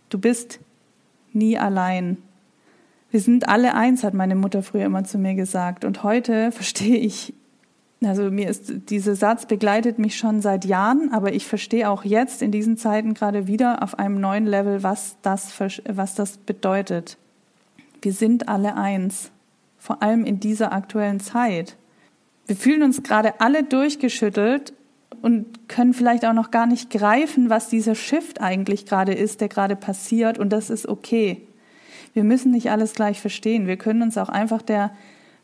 du 0.08 0.18
bist 0.18 0.60
nie 1.32 1.58
allein. 1.58 2.18
Wir 3.10 3.20
sind 3.20 3.48
alle 3.48 3.74
eins, 3.74 4.04
hat 4.04 4.14
meine 4.14 4.36
Mutter 4.36 4.62
früher 4.62 4.86
immer 4.86 5.04
zu 5.04 5.18
mir 5.18 5.34
gesagt. 5.34 5.84
Und 5.84 6.02
heute 6.02 6.52
verstehe 6.52 6.98
ich, 6.98 7.34
also 8.02 8.30
mir 8.30 8.48
ist 8.48 8.90
dieser 8.90 9.14
Satz 9.14 9.46
begleitet 9.46 9.98
mich 9.98 10.16
schon 10.16 10.40
seit 10.40 10.64
Jahren, 10.64 11.12
aber 11.12 11.32
ich 11.32 11.46
verstehe 11.46 11.90
auch 11.90 12.04
jetzt 12.04 12.40
in 12.40 12.50
diesen 12.50 12.76
Zeiten 12.76 13.14
gerade 13.14 13.46
wieder 13.46 13.82
auf 13.82 13.98
einem 13.98 14.20
neuen 14.20 14.46
Level, 14.46 14.82
was 14.82 15.16
das, 15.22 15.52
was 15.86 16.14
das 16.14 16.38
bedeutet. 16.38 17.18
Wir 18.00 18.12
sind 18.12 18.48
alle 18.48 18.76
eins, 18.76 19.30
vor 19.78 20.02
allem 20.02 20.24
in 20.24 20.40
dieser 20.40 20.72
aktuellen 20.72 21.20
Zeit. 21.20 21.76
Wir 22.50 22.56
fühlen 22.56 22.82
uns 22.82 23.04
gerade 23.04 23.40
alle 23.40 23.62
durchgeschüttelt 23.62 24.72
und 25.22 25.68
können 25.68 25.94
vielleicht 25.94 26.24
auch 26.24 26.32
noch 26.32 26.50
gar 26.50 26.66
nicht 26.66 26.90
greifen, 26.90 27.48
was 27.48 27.68
dieser 27.68 27.94
Shift 27.94 28.40
eigentlich 28.40 28.86
gerade 28.86 29.14
ist, 29.14 29.40
der 29.40 29.48
gerade 29.48 29.76
passiert. 29.76 30.36
Und 30.36 30.52
das 30.52 30.68
ist 30.68 30.88
okay. 30.88 31.46
Wir 32.12 32.24
müssen 32.24 32.50
nicht 32.50 32.72
alles 32.72 32.94
gleich 32.94 33.20
verstehen. 33.20 33.68
Wir 33.68 33.76
können 33.76 34.02
uns 34.02 34.18
auch 34.18 34.28
einfach 34.28 34.62
der 34.62 34.90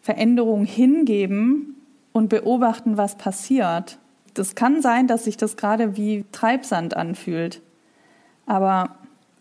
Veränderung 0.00 0.64
hingeben 0.64 1.76
und 2.10 2.28
beobachten, 2.28 2.96
was 2.96 3.16
passiert. 3.16 4.00
Das 4.34 4.56
kann 4.56 4.82
sein, 4.82 5.06
dass 5.06 5.26
sich 5.26 5.36
das 5.36 5.56
gerade 5.56 5.96
wie 5.96 6.24
Treibsand 6.32 6.96
anfühlt. 6.96 7.62
Aber 8.46 8.96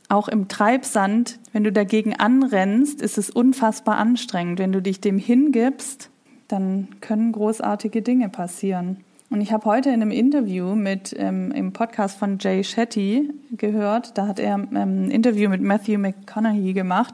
auch 0.07 0.27
im 0.27 0.49
Treibsand, 0.49 1.39
wenn 1.51 1.63
du 1.63 1.71
dagegen 1.71 2.15
anrennst, 2.15 3.01
ist 3.01 3.17
es 3.17 3.31
unfassbar 3.31 3.97
anstrengend. 3.97 4.59
Wenn 4.59 4.71
du 4.71 4.83
dich 4.83 5.01
dem 5.01 5.17
hingibst, 5.17 6.11
dann 6.47 6.87
können 7.01 7.31
großartige 7.31 8.01
Dinge 8.01 8.29
passieren. 8.29 8.97
Und 9.29 9.41
ich 9.41 9.51
habe 9.51 9.65
heute 9.65 9.89
in 9.89 10.01
einem 10.01 10.11
Interview 10.11 10.75
mit 10.75 11.15
ähm, 11.17 11.51
im 11.51 11.73
Podcast 11.73 12.17
von 12.17 12.37
Jay 12.39 12.63
Shetty 12.63 13.31
gehört, 13.51 14.17
da 14.17 14.27
hat 14.27 14.39
er 14.39 14.55
ähm, 14.55 14.69
ein 14.71 15.11
Interview 15.11 15.49
mit 15.49 15.61
Matthew 15.61 15.97
McConaughey 15.97 16.73
gemacht 16.73 17.13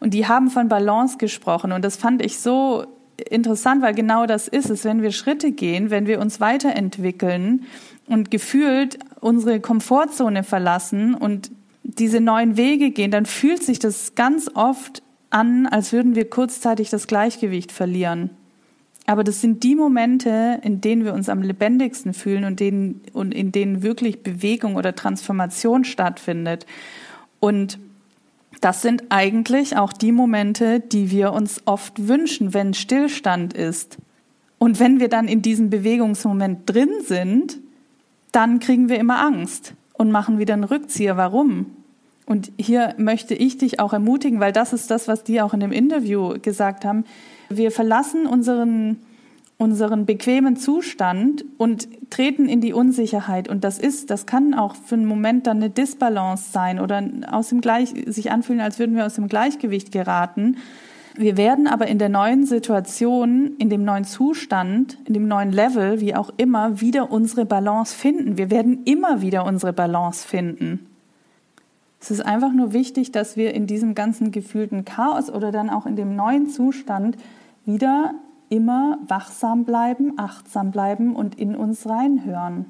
und 0.00 0.14
die 0.14 0.28
haben 0.28 0.50
von 0.50 0.68
Balance 0.68 1.18
gesprochen 1.18 1.72
und 1.72 1.84
das 1.84 1.96
fand 1.96 2.24
ich 2.24 2.38
so 2.38 2.84
interessant, 3.28 3.82
weil 3.82 3.94
genau 3.94 4.26
das 4.26 4.48
ist 4.48 4.70
es, 4.70 4.84
wenn 4.84 5.02
wir 5.02 5.12
Schritte 5.12 5.52
gehen, 5.52 5.90
wenn 5.90 6.06
wir 6.06 6.20
uns 6.20 6.40
weiterentwickeln 6.40 7.64
und 8.06 8.30
gefühlt 8.30 8.98
unsere 9.20 9.60
Komfortzone 9.60 10.44
verlassen 10.44 11.14
und 11.14 11.50
diese 11.82 12.20
neuen 12.20 12.56
Wege 12.56 12.90
gehen, 12.90 13.10
dann 13.10 13.26
fühlt 13.26 13.62
sich 13.62 13.78
das 13.78 14.14
ganz 14.14 14.48
oft 14.54 15.02
an, 15.30 15.66
als 15.66 15.92
würden 15.92 16.14
wir 16.14 16.28
kurzzeitig 16.30 16.90
das 16.90 17.06
Gleichgewicht 17.06 17.72
verlieren. 17.72 18.30
Aber 19.06 19.24
das 19.24 19.40
sind 19.40 19.64
die 19.64 19.74
Momente, 19.74 20.60
in 20.62 20.80
denen 20.80 21.04
wir 21.04 21.12
uns 21.12 21.28
am 21.28 21.42
lebendigsten 21.42 22.14
fühlen 22.14 22.44
und, 22.44 22.60
denen, 22.60 23.00
und 23.12 23.34
in 23.34 23.50
denen 23.50 23.82
wirklich 23.82 24.22
Bewegung 24.22 24.76
oder 24.76 24.94
Transformation 24.94 25.84
stattfindet. 25.84 26.66
Und 27.40 27.78
das 28.60 28.80
sind 28.80 29.04
eigentlich 29.08 29.76
auch 29.76 29.92
die 29.92 30.12
Momente, 30.12 30.78
die 30.78 31.10
wir 31.10 31.32
uns 31.32 31.62
oft 31.64 32.06
wünschen, 32.06 32.54
wenn 32.54 32.74
Stillstand 32.74 33.54
ist. 33.54 33.98
Und 34.58 34.78
wenn 34.78 35.00
wir 35.00 35.08
dann 35.08 35.26
in 35.26 35.42
diesem 35.42 35.68
Bewegungsmoment 35.68 36.72
drin 36.72 36.90
sind, 37.04 37.58
dann 38.30 38.60
kriegen 38.60 38.88
wir 38.88 39.00
immer 39.00 39.20
Angst 39.20 39.74
und 39.94 40.12
machen 40.12 40.38
wieder 40.38 40.54
einen 40.54 40.64
Rückzieher. 40.64 41.16
Warum? 41.16 41.66
Und 42.26 42.52
hier 42.56 42.94
möchte 42.98 43.34
ich 43.34 43.58
dich 43.58 43.80
auch 43.80 43.92
ermutigen, 43.92 44.40
weil 44.40 44.52
das 44.52 44.72
ist 44.72 44.90
das, 44.90 45.08
was 45.08 45.24
die 45.24 45.40
auch 45.40 45.54
in 45.54 45.60
dem 45.60 45.72
Interview 45.72 46.38
gesagt 46.40 46.84
haben. 46.84 47.04
Wir 47.48 47.70
verlassen 47.70 48.26
unseren, 48.26 48.98
unseren 49.58 50.06
bequemen 50.06 50.56
Zustand 50.56 51.44
und 51.58 51.88
treten 52.10 52.48
in 52.48 52.60
die 52.60 52.72
Unsicherheit. 52.72 53.48
Und 53.48 53.64
das 53.64 53.78
ist, 53.78 54.10
das 54.10 54.26
kann 54.26 54.54
auch 54.54 54.76
für 54.76 54.94
einen 54.94 55.06
Moment 55.06 55.46
dann 55.46 55.58
eine 55.58 55.70
Disbalance 55.70 56.52
sein 56.52 56.78
oder 56.78 57.02
aus 57.30 57.48
dem 57.48 57.60
Gleich, 57.60 57.92
sich 58.06 58.30
anfühlen, 58.30 58.60
als 58.60 58.78
würden 58.78 58.96
wir 58.96 59.04
aus 59.04 59.14
dem 59.14 59.28
Gleichgewicht 59.28 59.90
geraten. 59.90 60.58
Wir 61.14 61.36
werden 61.36 61.66
aber 61.66 61.88
in 61.88 61.98
der 61.98 62.08
neuen 62.08 62.46
Situation, 62.46 63.56
in 63.58 63.68
dem 63.68 63.84
neuen 63.84 64.04
Zustand, 64.04 64.96
in 65.04 65.12
dem 65.12 65.28
neuen 65.28 65.52
Level, 65.52 66.00
wie 66.00 66.14
auch 66.14 66.30
immer, 66.38 66.80
wieder 66.80 67.10
unsere 67.10 67.44
Balance 67.44 67.94
finden. 67.94 68.38
Wir 68.38 68.50
werden 68.50 68.84
immer 68.84 69.20
wieder 69.20 69.44
unsere 69.44 69.74
Balance 69.74 70.26
finden. 70.26 70.86
Es 72.02 72.10
ist 72.10 72.26
einfach 72.26 72.52
nur 72.52 72.72
wichtig, 72.72 73.12
dass 73.12 73.36
wir 73.36 73.54
in 73.54 73.68
diesem 73.68 73.94
ganzen 73.94 74.32
gefühlten 74.32 74.84
Chaos 74.84 75.30
oder 75.30 75.52
dann 75.52 75.70
auch 75.70 75.86
in 75.86 75.94
dem 75.94 76.16
neuen 76.16 76.48
Zustand 76.48 77.16
wieder 77.64 78.14
immer 78.48 78.98
wachsam 79.06 79.64
bleiben, 79.64 80.14
achtsam 80.16 80.72
bleiben 80.72 81.14
und 81.14 81.36
in 81.36 81.54
uns 81.54 81.88
reinhören. 81.88 82.66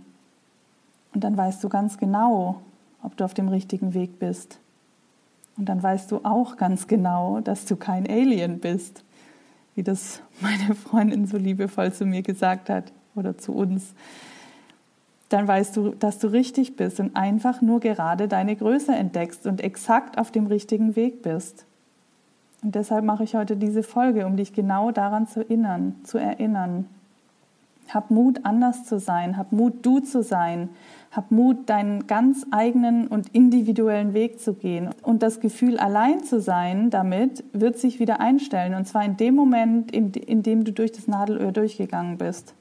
Und 1.14 1.24
dann 1.24 1.34
weißt 1.34 1.64
du 1.64 1.70
ganz 1.70 1.96
genau, 1.96 2.60
ob 3.02 3.16
du 3.16 3.24
auf 3.24 3.32
dem 3.32 3.48
richtigen 3.48 3.94
Weg 3.94 4.18
bist. 4.18 4.58
Und 5.56 5.70
dann 5.70 5.82
weißt 5.82 6.12
du 6.12 6.20
auch 6.24 6.58
ganz 6.58 6.86
genau, 6.86 7.40
dass 7.40 7.64
du 7.64 7.76
kein 7.76 8.06
Alien 8.06 8.58
bist, 8.60 9.02
wie 9.74 9.82
das 9.82 10.20
meine 10.42 10.74
Freundin 10.74 11.26
so 11.26 11.38
liebevoll 11.38 11.90
zu 11.90 12.04
mir 12.04 12.20
gesagt 12.20 12.68
hat 12.68 12.92
oder 13.14 13.38
zu 13.38 13.54
uns. 13.54 13.94
Dann 15.32 15.48
weißt 15.48 15.76
du, 15.78 15.90
dass 15.90 16.18
du 16.18 16.26
richtig 16.26 16.76
bist 16.76 17.00
und 17.00 17.16
einfach 17.16 17.62
nur 17.62 17.80
gerade 17.80 18.28
deine 18.28 18.54
Größe 18.54 18.92
entdeckst 18.92 19.46
und 19.46 19.62
exakt 19.62 20.18
auf 20.18 20.30
dem 20.30 20.46
richtigen 20.46 20.94
Weg 20.94 21.22
bist. 21.22 21.64
Und 22.62 22.74
deshalb 22.74 23.04
mache 23.04 23.24
ich 23.24 23.34
heute 23.34 23.56
diese 23.56 23.82
Folge, 23.82 24.26
um 24.26 24.36
dich 24.36 24.52
genau 24.52 24.90
daran 24.90 25.26
zu 25.26 25.40
erinnern, 25.40 25.96
zu 26.04 26.18
erinnern. 26.18 26.86
Hab 27.88 28.10
Mut, 28.10 28.40
anders 28.44 28.84
zu 28.84 28.98
sein. 28.98 29.38
Hab 29.38 29.52
Mut, 29.52 29.84
du 29.86 30.00
zu 30.00 30.22
sein. 30.22 30.68
Hab 31.10 31.30
Mut, 31.30 31.68
deinen 31.68 32.06
ganz 32.06 32.46
eigenen 32.50 33.06
und 33.06 33.28
individuellen 33.34 34.12
Weg 34.12 34.38
zu 34.38 34.52
gehen. 34.52 34.90
Und 35.02 35.22
das 35.22 35.40
Gefühl, 35.40 35.78
allein 35.78 36.22
zu 36.22 36.40
sein, 36.40 36.90
damit 36.90 37.42
wird 37.54 37.78
sich 37.78 38.00
wieder 38.00 38.20
einstellen. 38.20 38.74
Und 38.74 38.86
zwar 38.86 39.04
in 39.04 39.16
dem 39.16 39.34
Moment, 39.34 39.90
in, 39.92 40.12
in 40.12 40.42
dem 40.42 40.64
du 40.64 40.72
durch 40.72 40.92
das 40.92 41.08
Nadelöhr 41.08 41.52
durchgegangen 41.52 42.18
bist. 42.18 42.54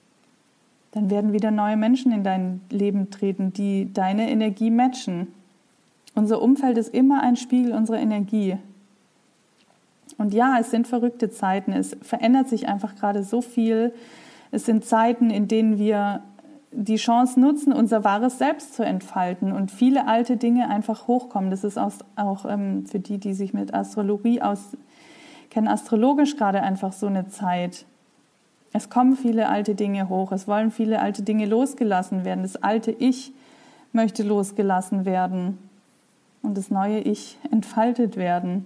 Dann 0.92 1.10
werden 1.10 1.34
wieder 1.34 1.52
neue 1.52 1.78
Menschen 1.78 2.12
in 2.12 2.24
dein 2.24 2.62
Leben 2.70 3.10
treten, 3.10 3.54
die 3.54 3.92
deine 3.94 4.30
Energie 4.30 4.70
matchen. 4.70 5.28
Unser 6.16 6.42
Umfeld 6.42 6.78
ist 6.78 6.94
immer 6.94 7.24
ein 7.24 7.38
Spiegel 7.38 7.74
unserer 7.74 8.00
Energie. 8.00 8.58
Und 10.18 10.34
ja, 10.34 10.58
es 10.60 10.70
sind 10.70 10.88
verrückte 10.88 11.32
Zeiten. 11.32 11.72
Es 11.72 11.96
verändert 12.02 12.50
sich 12.50 12.68
einfach 12.68 12.96
gerade 12.96 13.24
so 13.24 13.42
viel. 13.42 13.94
Es 14.52 14.66
sind 14.66 14.84
Zeiten, 14.84 15.30
in 15.30 15.48
denen 15.48 15.80
wir 15.80 16.22
die 16.72 16.98
Chance 16.98 17.39
nutzen, 17.39 17.74
unser 17.74 18.04
wahres 18.04 18.38
Selbst 18.38 18.76
zu 18.76 18.84
entfalten 18.84 19.52
und 19.52 19.72
viele 19.72 20.08
alte 20.08 20.38
Dinge 20.38 20.70
einfach 20.70 21.08
hochkommen. 21.08 21.52
Das 21.52 21.64
ist 21.64 21.78
auch, 21.78 22.46
ähm, 22.48 22.86
für 22.86 23.00
die, 23.00 23.18
die 23.18 23.34
sich 23.34 23.54
mit 23.54 23.74
Astrologie 23.74 24.42
auskennen, 24.42 25.68
astrologisch 25.68 26.38
gerade 26.38 26.62
einfach 26.62 26.94
so 26.94 27.08
eine 27.08 27.28
Zeit. 27.28 27.86
Es 28.74 28.89
kommen 28.89 29.15
viele 29.15 29.49
alte 29.49 29.76
Dinge 29.76 30.09
hoch. 30.09 30.32
Es 30.32 30.47
wollen 30.47 30.72
viele 30.72 31.01
alte 31.01 31.24
Dinge 31.24 31.45
losgelassen 31.45 32.24
werden. 32.26 32.43
Das 32.43 32.55
alte 32.55 32.91
Ich 32.91 33.34
möchte 33.93 34.24
losgelassen 34.24 35.05
werden 35.05 35.57
und 36.41 36.57
das 36.57 36.72
neue 36.72 36.99
Ich 36.99 37.38
entfaltet 37.51 38.15
werden. 38.15 38.65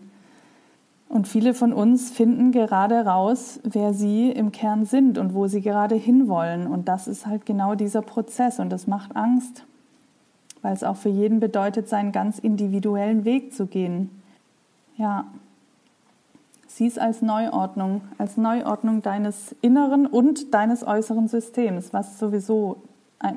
Und 1.08 1.28
viele 1.28 1.54
von 1.54 1.72
uns 1.72 2.12
finden 2.12 2.52
gerade 2.52 3.06
raus, 3.06 3.60
wer 3.64 3.94
sie 3.94 4.32
im 4.32 4.52
Kern 4.52 4.86
sind 4.86 5.18
und 5.18 5.34
wo 5.34 5.48
sie 5.48 5.62
gerade 5.62 5.96
hinwollen. 5.96 6.68
Und 6.68 6.88
das 6.88 7.08
ist 7.08 7.26
halt 7.26 7.46
genau 7.46 7.76
dieser 7.76 8.02
Prozess 8.02 8.60
und 8.60 8.70
das 8.70 8.88
macht 8.88 9.16
Angst, 9.16 9.66
weil 10.62 10.74
es 10.74 10.84
auch 10.84 10.98
für 10.98 11.10
jeden 11.10 11.40
bedeutet, 11.40 11.88
seinen 11.88 12.12
ganz 12.12 12.40
individuellen 12.40 13.24
Weg 13.24 13.54
zu 13.54 13.68
gehen. 13.68 14.10
Ja, 14.98 15.26
sieh 16.76 16.88
es 16.88 16.98
als 16.98 17.22
Neuordnung, 17.22 18.02
als 18.18 18.36
Neuordnung 18.36 19.02
deines 19.02 19.56
inneren 19.62 20.06
und 20.06 20.54
deines 20.54 20.86
äußeren 20.86 21.30
Systems, 21.30 21.94
was 21.94 22.20
sowieso 22.20 22.82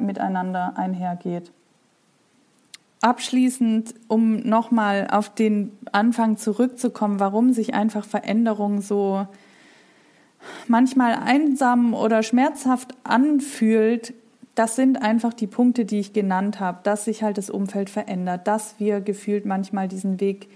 miteinander 0.01 0.73
einhergeht. 0.77 1.53
Abschließend, 3.01 3.95
um 4.09 4.41
nochmal 4.41 5.07
auf 5.13 5.33
den 5.33 5.71
Anfang 5.93 6.37
zurückzukommen, 6.37 7.21
warum 7.21 7.53
sich 7.53 7.75
einfach 7.75 8.05
Veränderung 8.05 8.81
so 8.81 9.29
manchmal 10.67 11.15
einsam 11.15 11.95
oder 11.95 12.25
schmerzhaft 12.25 12.97
anfühlt, 13.05 14.15
das 14.57 14.75
sind 14.75 15.01
einfach 15.01 15.33
die 15.33 15.47
Punkte, 15.47 15.85
die 15.85 16.01
ich 16.01 16.13
genannt 16.13 16.59
habe, 16.59 16.81
dass 16.83 17.05
sich 17.05 17.23
halt 17.23 17.39
das 17.39 17.51
Umfeld 17.51 17.89
verändert, 17.89 18.49
dass 18.49 18.81
wir 18.81 19.01
gefühlt 19.01 19.47
manchmal 19.47 19.87
diesen 19.87 20.19
Weg 20.19 20.49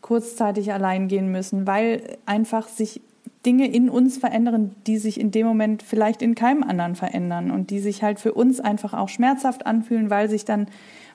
kurzzeitig 0.00 0.72
allein 0.72 1.08
gehen 1.08 1.30
müssen, 1.30 1.66
weil 1.66 2.18
einfach 2.26 2.68
sich 2.68 3.00
Dinge 3.46 3.68
in 3.68 3.88
uns 3.88 4.18
verändern, 4.18 4.74
die 4.86 4.98
sich 4.98 5.20
in 5.20 5.30
dem 5.30 5.46
Moment 5.46 5.82
vielleicht 5.82 6.22
in 6.22 6.34
keinem 6.34 6.62
anderen 6.62 6.96
verändern 6.96 7.50
und 7.50 7.70
die 7.70 7.78
sich 7.78 8.02
halt 8.02 8.18
für 8.20 8.34
uns 8.34 8.60
einfach 8.60 8.94
auch 8.94 9.08
schmerzhaft 9.08 9.66
anfühlen, 9.66 10.10
weil 10.10 10.28
sich 10.28 10.44
dann 10.44 10.66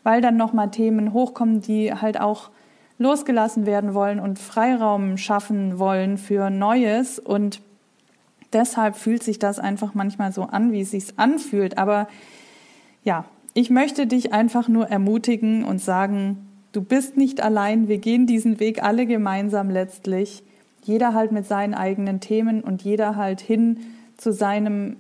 weil 0.04 0.22
dann 0.22 0.38
nochmal 0.38 0.70
Themen 0.70 1.14
hochkommen, 1.14 1.62
die 1.62 1.94
halt 1.94 2.20
auch 2.20 2.52
losgelassen 2.98 3.66
werden 3.66 3.94
wollen 3.94 4.20
und 4.20 4.38
Freiraum 4.38 5.18
schaffen 5.18 5.80
wollen 5.80 6.18
für 6.18 6.50
Neues. 6.50 7.20
Und 7.20 7.62
deshalb 8.52 8.96
fühlt 8.96 9.24
sich 9.24 9.40
das 9.40 9.60
einfach 9.60 9.94
manchmal 9.94 10.32
so 10.32 10.44
an, 10.44 10.72
wie 10.72 10.82
es 10.82 10.92
sich 10.92 11.18
anfühlt. 11.18 11.78
Aber 11.78 12.08
ja, 13.04 13.26
ich 13.54 13.70
möchte 13.70 14.08
dich 14.08 14.34
einfach 14.34 14.68
nur 14.68 14.88
ermutigen 14.88 15.64
und 15.64 15.80
sagen, 15.80 16.50
du 16.74 16.82
bist 16.82 17.16
nicht 17.16 17.42
allein, 17.42 17.88
wir 17.88 18.00
gehen 18.00 18.28
diesen 18.28 18.60
Weg 18.60 18.84
alle 18.84 19.06
gemeinsam 19.06 19.70
letztlich. 19.70 20.44
Jeder 20.84 21.14
halt 21.14 21.32
mit 21.32 21.48
seinen 21.48 21.74
eigenen 21.74 22.20
Themen 22.20 22.62
und 22.62 22.82
jeder 22.82 23.16
halt 23.16 23.40
hin 23.40 23.80
zu 24.18 24.34
seinem, 24.34 24.98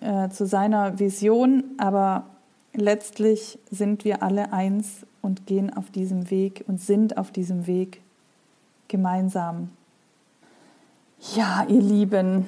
äh, 0.00 0.30
zu 0.30 0.46
seiner 0.46 0.98
Vision. 0.98 1.64
Aber 1.76 2.24
letztlich 2.72 3.58
sind 3.70 4.06
wir 4.06 4.22
alle 4.22 4.54
eins 4.54 5.04
und 5.20 5.46
gehen 5.46 5.74
auf 5.74 5.90
diesem 5.90 6.30
Weg 6.30 6.64
und 6.66 6.80
sind 6.80 7.18
auf 7.18 7.30
diesem 7.30 7.66
Weg 7.66 8.00
gemeinsam. 8.88 9.68
Ja, 11.36 11.66
ihr 11.68 11.80
Lieben, 11.80 12.46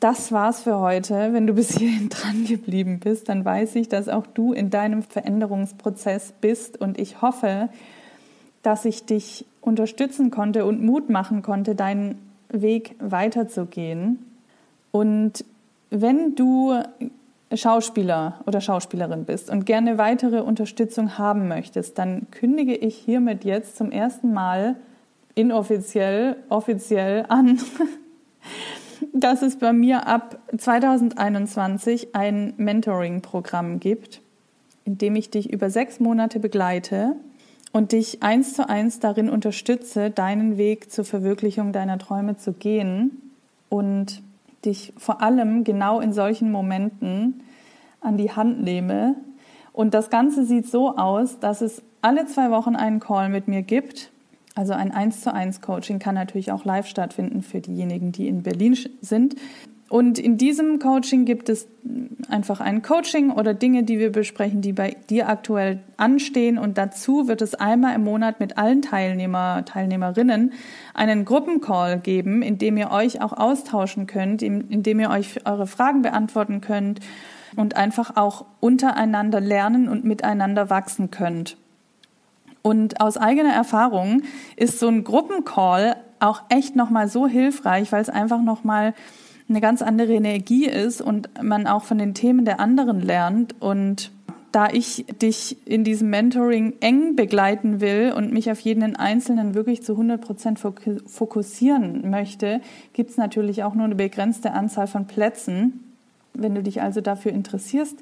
das 0.00 0.32
war's 0.32 0.62
für 0.62 0.78
heute. 0.78 1.32
Wenn 1.32 1.46
du 1.46 1.54
bis 1.54 1.76
hierhin 1.76 2.08
dran 2.10 2.44
geblieben 2.44 3.00
bist, 3.00 3.28
dann 3.28 3.44
weiß 3.44 3.76
ich, 3.76 3.88
dass 3.88 4.08
auch 4.08 4.26
du 4.26 4.52
in 4.52 4.70
deinem 4.70 5.02
Veränderungsprozess 5.02 6.34
bist 6.40 6.80
und 6.80 6.98
ich 6.98 7.22
hoffe, 7.22 7.68
dass 8.62 8.84
ich 8.84 9.04
dich 9.06 9.46
unterstützen 9.60 10.30
konnte 10.30 10.64
und 10.64 10.82
Mut 10.82 11.10
machen 11.10 11.42
konnte, 11.42 11.74
deinen 11.74 12.18
Weg 12.48 12.96
weiterzugehen. 12.98 14.24
Und 14.92 15.44
wenn 15.90 16.34
du 16.34 16.80
Schauspieler 17.54 18.40
oder 18.46 18.60
Schauspielerin 18.60 19.24
bist 19.24 19.50
und 19.50 19.66
gerne 19.66 19.98
weitere 19.98 20.40
Unterstützung 20.40 21.16
haben 21.16 21.48
möchtest, 21.48 21.98
dann 21.98 22.26
kündige 22.30 22.74
ich 22.74 22.96
hiermit 22.96 23.44
jetzt 23.44 23.76
zum 23.76 23.92
ersten 23.92 24.32
Mal 24.32 24.76
inoffiziell, 25.34 26.36
offiziell 26.48 27.24
an, 27.28 27.60
dass 29.12 29.42
es 29.42 29.56
bei 29.56 29.72
mir 29.72 30.06
ab 30.06 30.38
2021 30.56 32.14
ein 32.14 32.54
Mentoring-Programm 32.56 33.80
gibt, 33.80 34.20
in 34.84 34.98
dem 34.98 35.16
ich 35.16 35.30
dich 35.30 35.52
über 35.52 35.70
sechs 35.70 36.00
Monate 36.00 36.40
begleite 36.40 37.16
und 37.72 37.92
dich 37.92 38.22
eins 38.22 38.54
zu 38.54 38.68
eins 38.68 39.00
darin 39.00 39.28
unterstütze, 39.28 40.10
deinen 40.10 40.56
Weg 40.56 40.90
zur 40.90 41.04
Verwirklichung 41.04 41.72
deiner 41.72 41.98
Träume 41.98 42.36
zu 42.36 42.52
gehen 42.52 43.32
und 43.68 44.22
dich 44.64 44.92
vor 44.96 45.22
allem 45.22 45.64
genau 45.64 46.00
in 46.00 46.12
solchen 46.12 46.50
Momenten 46.50 47.42
an 48.00 48.16
die 48.16 48.32
Hand 48.32 48.62
nehme. 48.62 49.16
Und 49.72 49.94
das 49.94 50.10
Ganze 50.10 50.44
sieht 50.46 50.66
so 50.66 50.96
aus, 50.96 51.38
dass 51.38 51.60
es 51.60 51.82
alle 52.00 52.26
zwei 52.26 52.50
Wochen 52.50 52.76
einen 52.76 53.00
Call 53.00 53.28
mit 53.28 53.48
mir 53.48 53.62
gibt. 53.62 54.10
Also 54.56 54.72
ein 54.72 54.90
1 54.90 55.20
zu 55.20 55.32
1 55.32 55.60
Coaching 55.60 55.98
kann 55.98 56.14
natürlich 56.14 56.50
auch 56.50 56.64
live 56.64 56.86
stattfinden 56.86 57.42
für 57.42 57.60
diejenigen, 57.60 58.10
die 58.10 58.26
in 58.26 58.42
Berlin 58.42 58.76
sind. 59.02 59.36
Und 59.88 60.18
in 60.18 60.38
diesem 60.38 60.78
Coaching 60.78 61.26
gibt 61.26 61.48
es 61.50 61.68
einfach 62.28 62.60
ein 62.60 62.80
Coaching 62.80 63.30
oder 63.30 63.52
Dinge, 63.52 63.84
die 63.84 63.98
wir 63.98 64.10
besprechen, 64.10 64.62
die 64.62 64.72
bei 64.72 64.96
dir 65.10 65.28
aktuell 65.28 65.80
anstehen. 65.98 66.58
Und 66.58 66.78
dazu 66.78 67.28
wird 67.28 67.42
es 67.42 67.54
einmal 67.54 67.94
im 67.94 68.02
Monat 68.02 68.40
mit 68.40 68.56
allen 68.56 68.80
Teilnehmer, 68.80 69.64
Teilnehmerinnen 69.66 70.54
einen 70.94 71.26
Gruppencall 71.26 72.00
geben, 72.00 72.40
in 72.40 72.56
dem 72.56 72.78
ihr 72.78 72.90
euch 72.90 73.20
auch 73.20 73.34
austauschen 73.34 74.06
könnt, 74.06 74.40
in, 74.40 74.68
in 74.70 74.82
dem 74.82 74.98
ihr 74.98 75.10
euch 75.10 75.46
eure 75.46 75.66
Fragen 75.66 76.00
beantworten 76.00 76.62
könnt 76.62 77.00
und 77.56 77.76
einfach 77.76 78.16
auch 78.16 78.46
untereinander 78.60 79.40
lernen 79.40 79.86
und 79.88 80.04
miteinander 80.04 80.70
wachsen 80.70 81.10
könnt. 81.10 81.58
Und 82.66 83.00
aus 83.00 83.16
eigener 83.16 83.52
Erfahrung 83.52 84.22
ist 84.56 84.80
so 84.80 84.88
ein 84.88 85.04
Gruppencall 85.04 85.94
auch 86.18 86.42
echt 86.48 86.74
nochmal 86.74 87.06
so 87.06 87.28
hilfreich, 87.28 87.92
weil 87.92 88.02
es 88.02 88.08
einfach 88.08 88.42
nochmal 88.42 88.92
eine 89.48 89.60
ganz 89.60 89.82
andere 89.82 90.14
Energie 90.14 90.66
ist 90.66 91.00
und 91.00 91.28
man 91.40 91.68
auch 91.68 91.84
von 91.84 91.98
den 91.98 92.12
Themen 92.12 92.44
der 92.44 92.58
anderen 92.58 93.00
lernt. 93.00 93.54
Und 93.62 94.10
da 94.50 94.68
ich 94.68 95.06
dich 95.22 95.58
in 95.64 95.84
diesem 95.84 96.10
Mentoring 96.10 96.72
eng 96.80 97.14
begleiten 97.14 97.80
will 97.80 98.12
und 98.16 98.32
mich 98.32 98.50
auf 98.50 98.58
jeden 98.58 98.96
Einzelnen 98.96 99.54
wirklich 99.54 99.84
zu 99.84 99.92
100 99.92 100.20
Prozent 100.20 100.58
fokussieren 100.58 102.10
möchte, 102.10 102.60
gibt 102.94 103.10
es 103.10 103.16
natürlich 103.16 103.62
auch 103.62 103.74
nur 103.74 103.84
eine 103.84 103.94
begrenzte 103.94 104.50
Anzahl 104.50 104.88
von 104.88 105.06
Plätzen. 105.06 105.94
Wenn 106.34 106.56
du 106.56 106.64
dich 106.64 106.82
also 106.82 107.00
dafür 107.00 107.30
interessierst, 107.30 108.00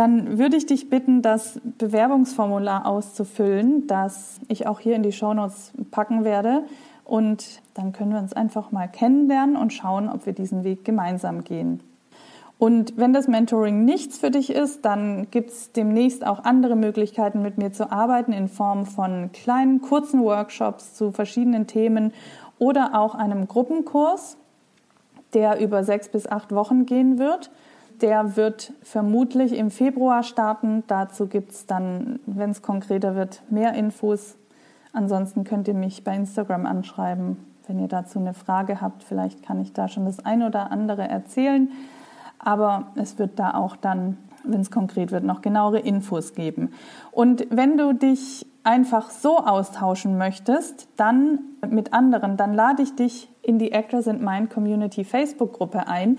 dann 0.00 0.38
würde 0.38 0.56
ich 0.56 0.64
dich 0.64 0.88
bitten, 0.88 1.20
das 1.20 1.60
Bewerbungsformular 1.76 2.86
auszufüllen, 2.86 3.86
das 3.86 4.40
ich 4.48 4.66
auch 4.66 4.80
hier 4.80 4.96
in 4.96 5.02
die 5.02 5.12
Shownotes 5.12 5.72
packen 5.90 6.24
werde. 6.24 6.62
Und 7.04 7.60
dann 7.74 7.92
können 7.92 8.12
wir 8.12 8.18
uns 8.18 8.32
einfach 8.32 8.72
mal 8.72 8.88
kennenlernen 8.88 9.56
und 9.56 9.74
schauen, 9.74 10.08
ob 10.08 10.24
wir 10.24 10.32
diesen 10.32 10.64
Weg 10.64 10.86
gemeinsam 10.86 11.44
gehen. 11.44 11.80
Und 12.56 12.96
wenn 12.96 13.12
das 13.12 13.28
Mentoring 13.28 13.84
nichts 13.84 14.16
für 14.16 14.30
dich 14.30 14.48
ist, 14.48 14.86
dann 14.86 15.30
gibt 15.30 15.50
es 15.50 15.72
demnächst 15.72 16.26
auch 16.26 16.44
andere 16.44 16.76
Möglichkeiten, 16.76 17.42
mit 17.42 17.58
mir 17.58 17.70
zu 17.70 17.92
arbeiten 17.92 18.32
in 18.32 18.48
Form 18.48 18.86
von 18.86 19.32
kleinen, 19.32 19.82
kurzen 19.82 20.22
Workshops 20.22 20.94
zu 20.94 21.12
verschiedenen 21.12 21.66
Themen 21.66 22.14
oder 22.58 22.98
auch 22.98 23.14
einem 23.14 23.48
Gruppenkurs, 23.48 24.38
der 25.34 25.60
über 25.60 25.84
sechs 25.84 26.08
bis 26.08 26.26
acht 26.26 26.54
Wochen 26.54 26.86
gehen 26.86 27.18
wird. 27.18 27.50
Der 28.00 28.36
wird 28.36 28.72
vermutlich 28.82 29.52
im 29.52 29.70
Februar 29.70 30.22
starten. 30.22 30.84
Dazu 30.86 31.26
gibt 31.26 31.52
es 31.52 31.66
dann, 31.66 32.20
wenn 32.26 32.50
es 32.50 32.62
konkreter 32.62 33.14
wird, 33.14 33.42
mehr 33.50 33.74
Infos 33.74 34.36
Ansonsten 34.92 35.44
könnt 35.44 35.68
ihr 35.68 35.74
mich 35.74 36.02
bei 36.04 36.14
Instagram 36.14 36.66
anschreiben, 36.66 37.36
wenn 37.66 37.78
ihr 37.78 37.88
dazu 37.88 38.18
eine 38.18 38.34
Frage 38.34 38.80
habt. 38.80 39.04
Vielleicht 39.04 39.42
kann 39.42 39.60
ich 39.60 39.72
da 39.72 39.88
schon 39.88 40.04
das 40.04 40.24
eine 40.24 40.46
oder 40.46 40.72
andere 40.72 41.08
erzählen. 41.08 41.70
Aber 42.38 42.86
es 42.96 43.18
wird 43.18 43.38
da 43.38 43.54
auch 43.54 43.76
dann, 43.76 44.16
wenn 44.42 44.60
es 44.60 44.70
konkret 44.70 45.12
wird, 45.12 45.24
noch 45.24 45.42
genauere 45.42 45.78
Infos 45.78 46.34
geben. 46.34 46.72
Und 47.12 47.46
wenn 47.50 47.76
du 47.76 47.92
dich 47.92 48.46
einfach 48.64 49.10
so 49.10 49.38
austauschen 49.38 50.18
möchtest, 50.18 50.88
dann 50.96 51.40
mit 51.68 51.92
anderen, 51.92 52.36
dann 52.36 52.54
lade 52.54 52.82
ich 52.82 52.94
dich 52.96 53.30
in 53.42 53.58
die 53.58 53.72
Actors 53.72 54.08
and 54.08 54.22
Mind 54.22 54.50
Community 54.50 55.04
Facebook-Gruppe 55.04 55.86
ein, 55.86 56.18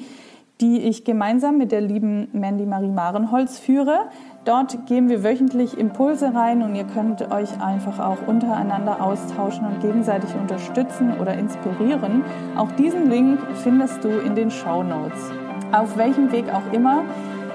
die 0.62 0.78
ich 0.78 1.04
gemeinsam 1.04 1.58
mit 1.58 1.72
der 1.72 1.82
lieben 1.82 2.28
Mandy 2.34 2.66
Marie 2.66 2.92
Marenholz 2.92 3.58
führe. 3.58 4.06
Dort 4.46 4.86
geben 4.86 5.10
wir 5.10 5.24
wöchentlich 5.24 5.78
Impulse 5.78 6.34
rein 6.36 6.62
und 6.62 6.76
ihr 6.76 6.84
könnt 6.84 7.32
euch 7.32 7.50
einfach 7.60 8.00
auch 8.00 8.28
untereinander 8.28 9.02
austauschen 9.02 9.66
und 9.66 9.82
gegenseitig 9.82 10.30
unterstützen 10.36 11.14
oder 11.20 11.34
inspirieren. 11.34 12.24
Auch 12.56 12.72
diesen 12.74 13.10
Link 13.10 13.40
findest 13.64 14.04
du 14.04 14.10
in 14.10 14.36
den 14.36 14.52
Show 14.52 14.84
Notes. 14.84 15.32
Auf 15.72 15.98
welchem 15.98 16.32
Weg 16.32 16.46
auch 16.54 16.72
immer. 16.72 17.04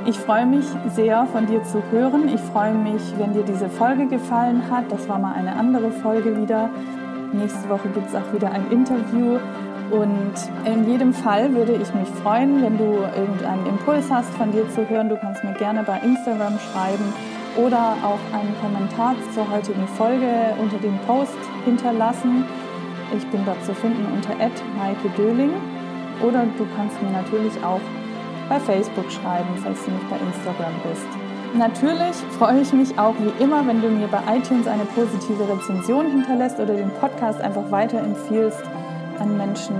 Ich 0.04 0.18
freue 0.18 0.46
mich 0.46 0.64
sehr, 0.94 1.26
von 1.26 1.46
dir 1.46 1.62
zu 1.64 1.82
hören. 1.90 2.28
Ich 2.28 2.40
freue 2.40 2.74
mich, 2.74 3.02
wenn 3.18 3.34
dir 3.34 3.42
diese 3.42 3.68
Folge 3.68 4.06
gefallen 4.06 4.62
hat. 4.70 4.90
Das 4.90 5.08
war 5.08 5.18
mal 5.18 5.34
eine 5.34 5.54
andere 5.54 5.90
Folge 5.90 6.40
wieder. 6.40 6.70
Nächste 7.32 7.68
Woche 7.68 7.88
gibt 7.88 8.08
es 8.08 8.14
auch 8.14 8.32
wieder 8.32 8.50
ein 8.52 8.70
Interview 8.70 9.38
und 9.90 10.34
in 10.64 10.90
jedem 10.90 11.12
Fall 11.12 11.54
würde 11.54 11.74
ich 11.74 11.94
mich 11.94 12.08
freuen, 12.22 12.62
wenn 12.62 12.76
du 12.76 12.98
irgendeinen 13.16 13.66
Impuls 13.66 14.10
hast 14.10 14.30
von 14.34 14.50
dir 14.50 14.68
zu 14.70 14.88
hören. 14.88 15.08
Du 15.08 15.16
kannst 15.16 15.44
mir 15.44 15.52
gerne 15.54 15.82
bei 15.84 15.98
Instagram 16.00 16.58
schreiben 16.58 17.12
oder 17.56 17.96
auch 18.02 18.18
einen 18.32 18.54
Kommentar 18.60 19.14
zur 19.32 19.48
heutigen 19.50 19.86
Folge 19.96 20.54
unter 20.60 20.78
dem 20.78 20.98
Post 21.06 21.38
hinterlassen. 21.64 22.44
Ich 23.16 23.24
bin 23.28 23.44
dort 23.44 23.64
zu 23.64 23.74
finden 23.74 24.04
unter 24.12 24.34
Maike 24.34 25.08
Döling 25.16 25.52
oder 26.20 26.44
du 26.58 26.66
kannst 26.76 27.00
mir 27.02 27.10
natürlich 27.10 27.52
auch 27.64 27.80
bei 28.48 28.58
Facebook 28.58 29.10
schreiben, 29.10 29.48
falls 29.62 29.84
du 29.84 29.92
nicht 29.92 30.10
bei 30.10 30.16
Instagram 30.16 30.72
bist. 30.88 31.06
Natürlich 31.56 32.16
freue 32.38 32.60
ich 32.60 32.72
mich 32.72 32.98
auch 32.98 33.14
wie 33.20 33.42
immer, 33.42 33.66
wenn 33.66 33.80
du 33.80 33.88
mir 33.88 34.08
bei 34.08 34.20
iTunes 34.36 34.66
eine 34.66 34.84
positive 34.84 35.48
Rezension 35.48 36.06
hinterlässt 36.06 36.58
oder 36.58 36.74
den 36.74 36.90
Podcast 37.00 37.40
einfach 37.40 37.70
weiterempfiehlst 37.70 38.62
an 39.20 39.36
Menschen, 39.36 39.76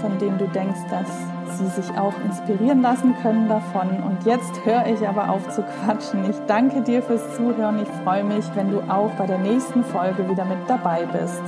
von 0.00 0.18
denen 0.18 0.38
du 0.38 0.46
denkst, 0.48 0.80
dass 0.90 1.58
sie 1.58 1.66
sich 1.66 1.98
auch 1.98 2.14
inspirieren 2.24 2.82
lassen 2.82 3.14
können 3.22 3.48
davon. 3.48 4.02
Und 4.02 4.24
jetzt 4.24 4.64
höre 4.64 4.86
ich 4.86 5.06
aber 5.06 5.30
auf 5.30 5.48
zu 5.48 5.62
quatschen. 5.62 6.28
Ich 6.30 6.36
danke 6.46 6.80
dir 6.82 7.02
fürs 7.02 7.36
Zuhören. 7.36 7.80
Ich 7.80 7.88
freue 8.04 8.24
mich, 8.24 8.44
wenn 8.54 8.70
du 8.70 8.80
auch 8.88 9.10
bei 9.12 9.26
der 9.26 9.38
nächsten 9.38 9.84
Folge 9.84 10.28
wieder 10.28 10.44
mit 10.44 10.58
dabei 10.68 11.06
bist. 11.06 11.42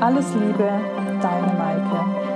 Alles 0.00 0.34
Liebe, 0.34 0.68
deine 1.22 1.52
Maike. 1.58 2.26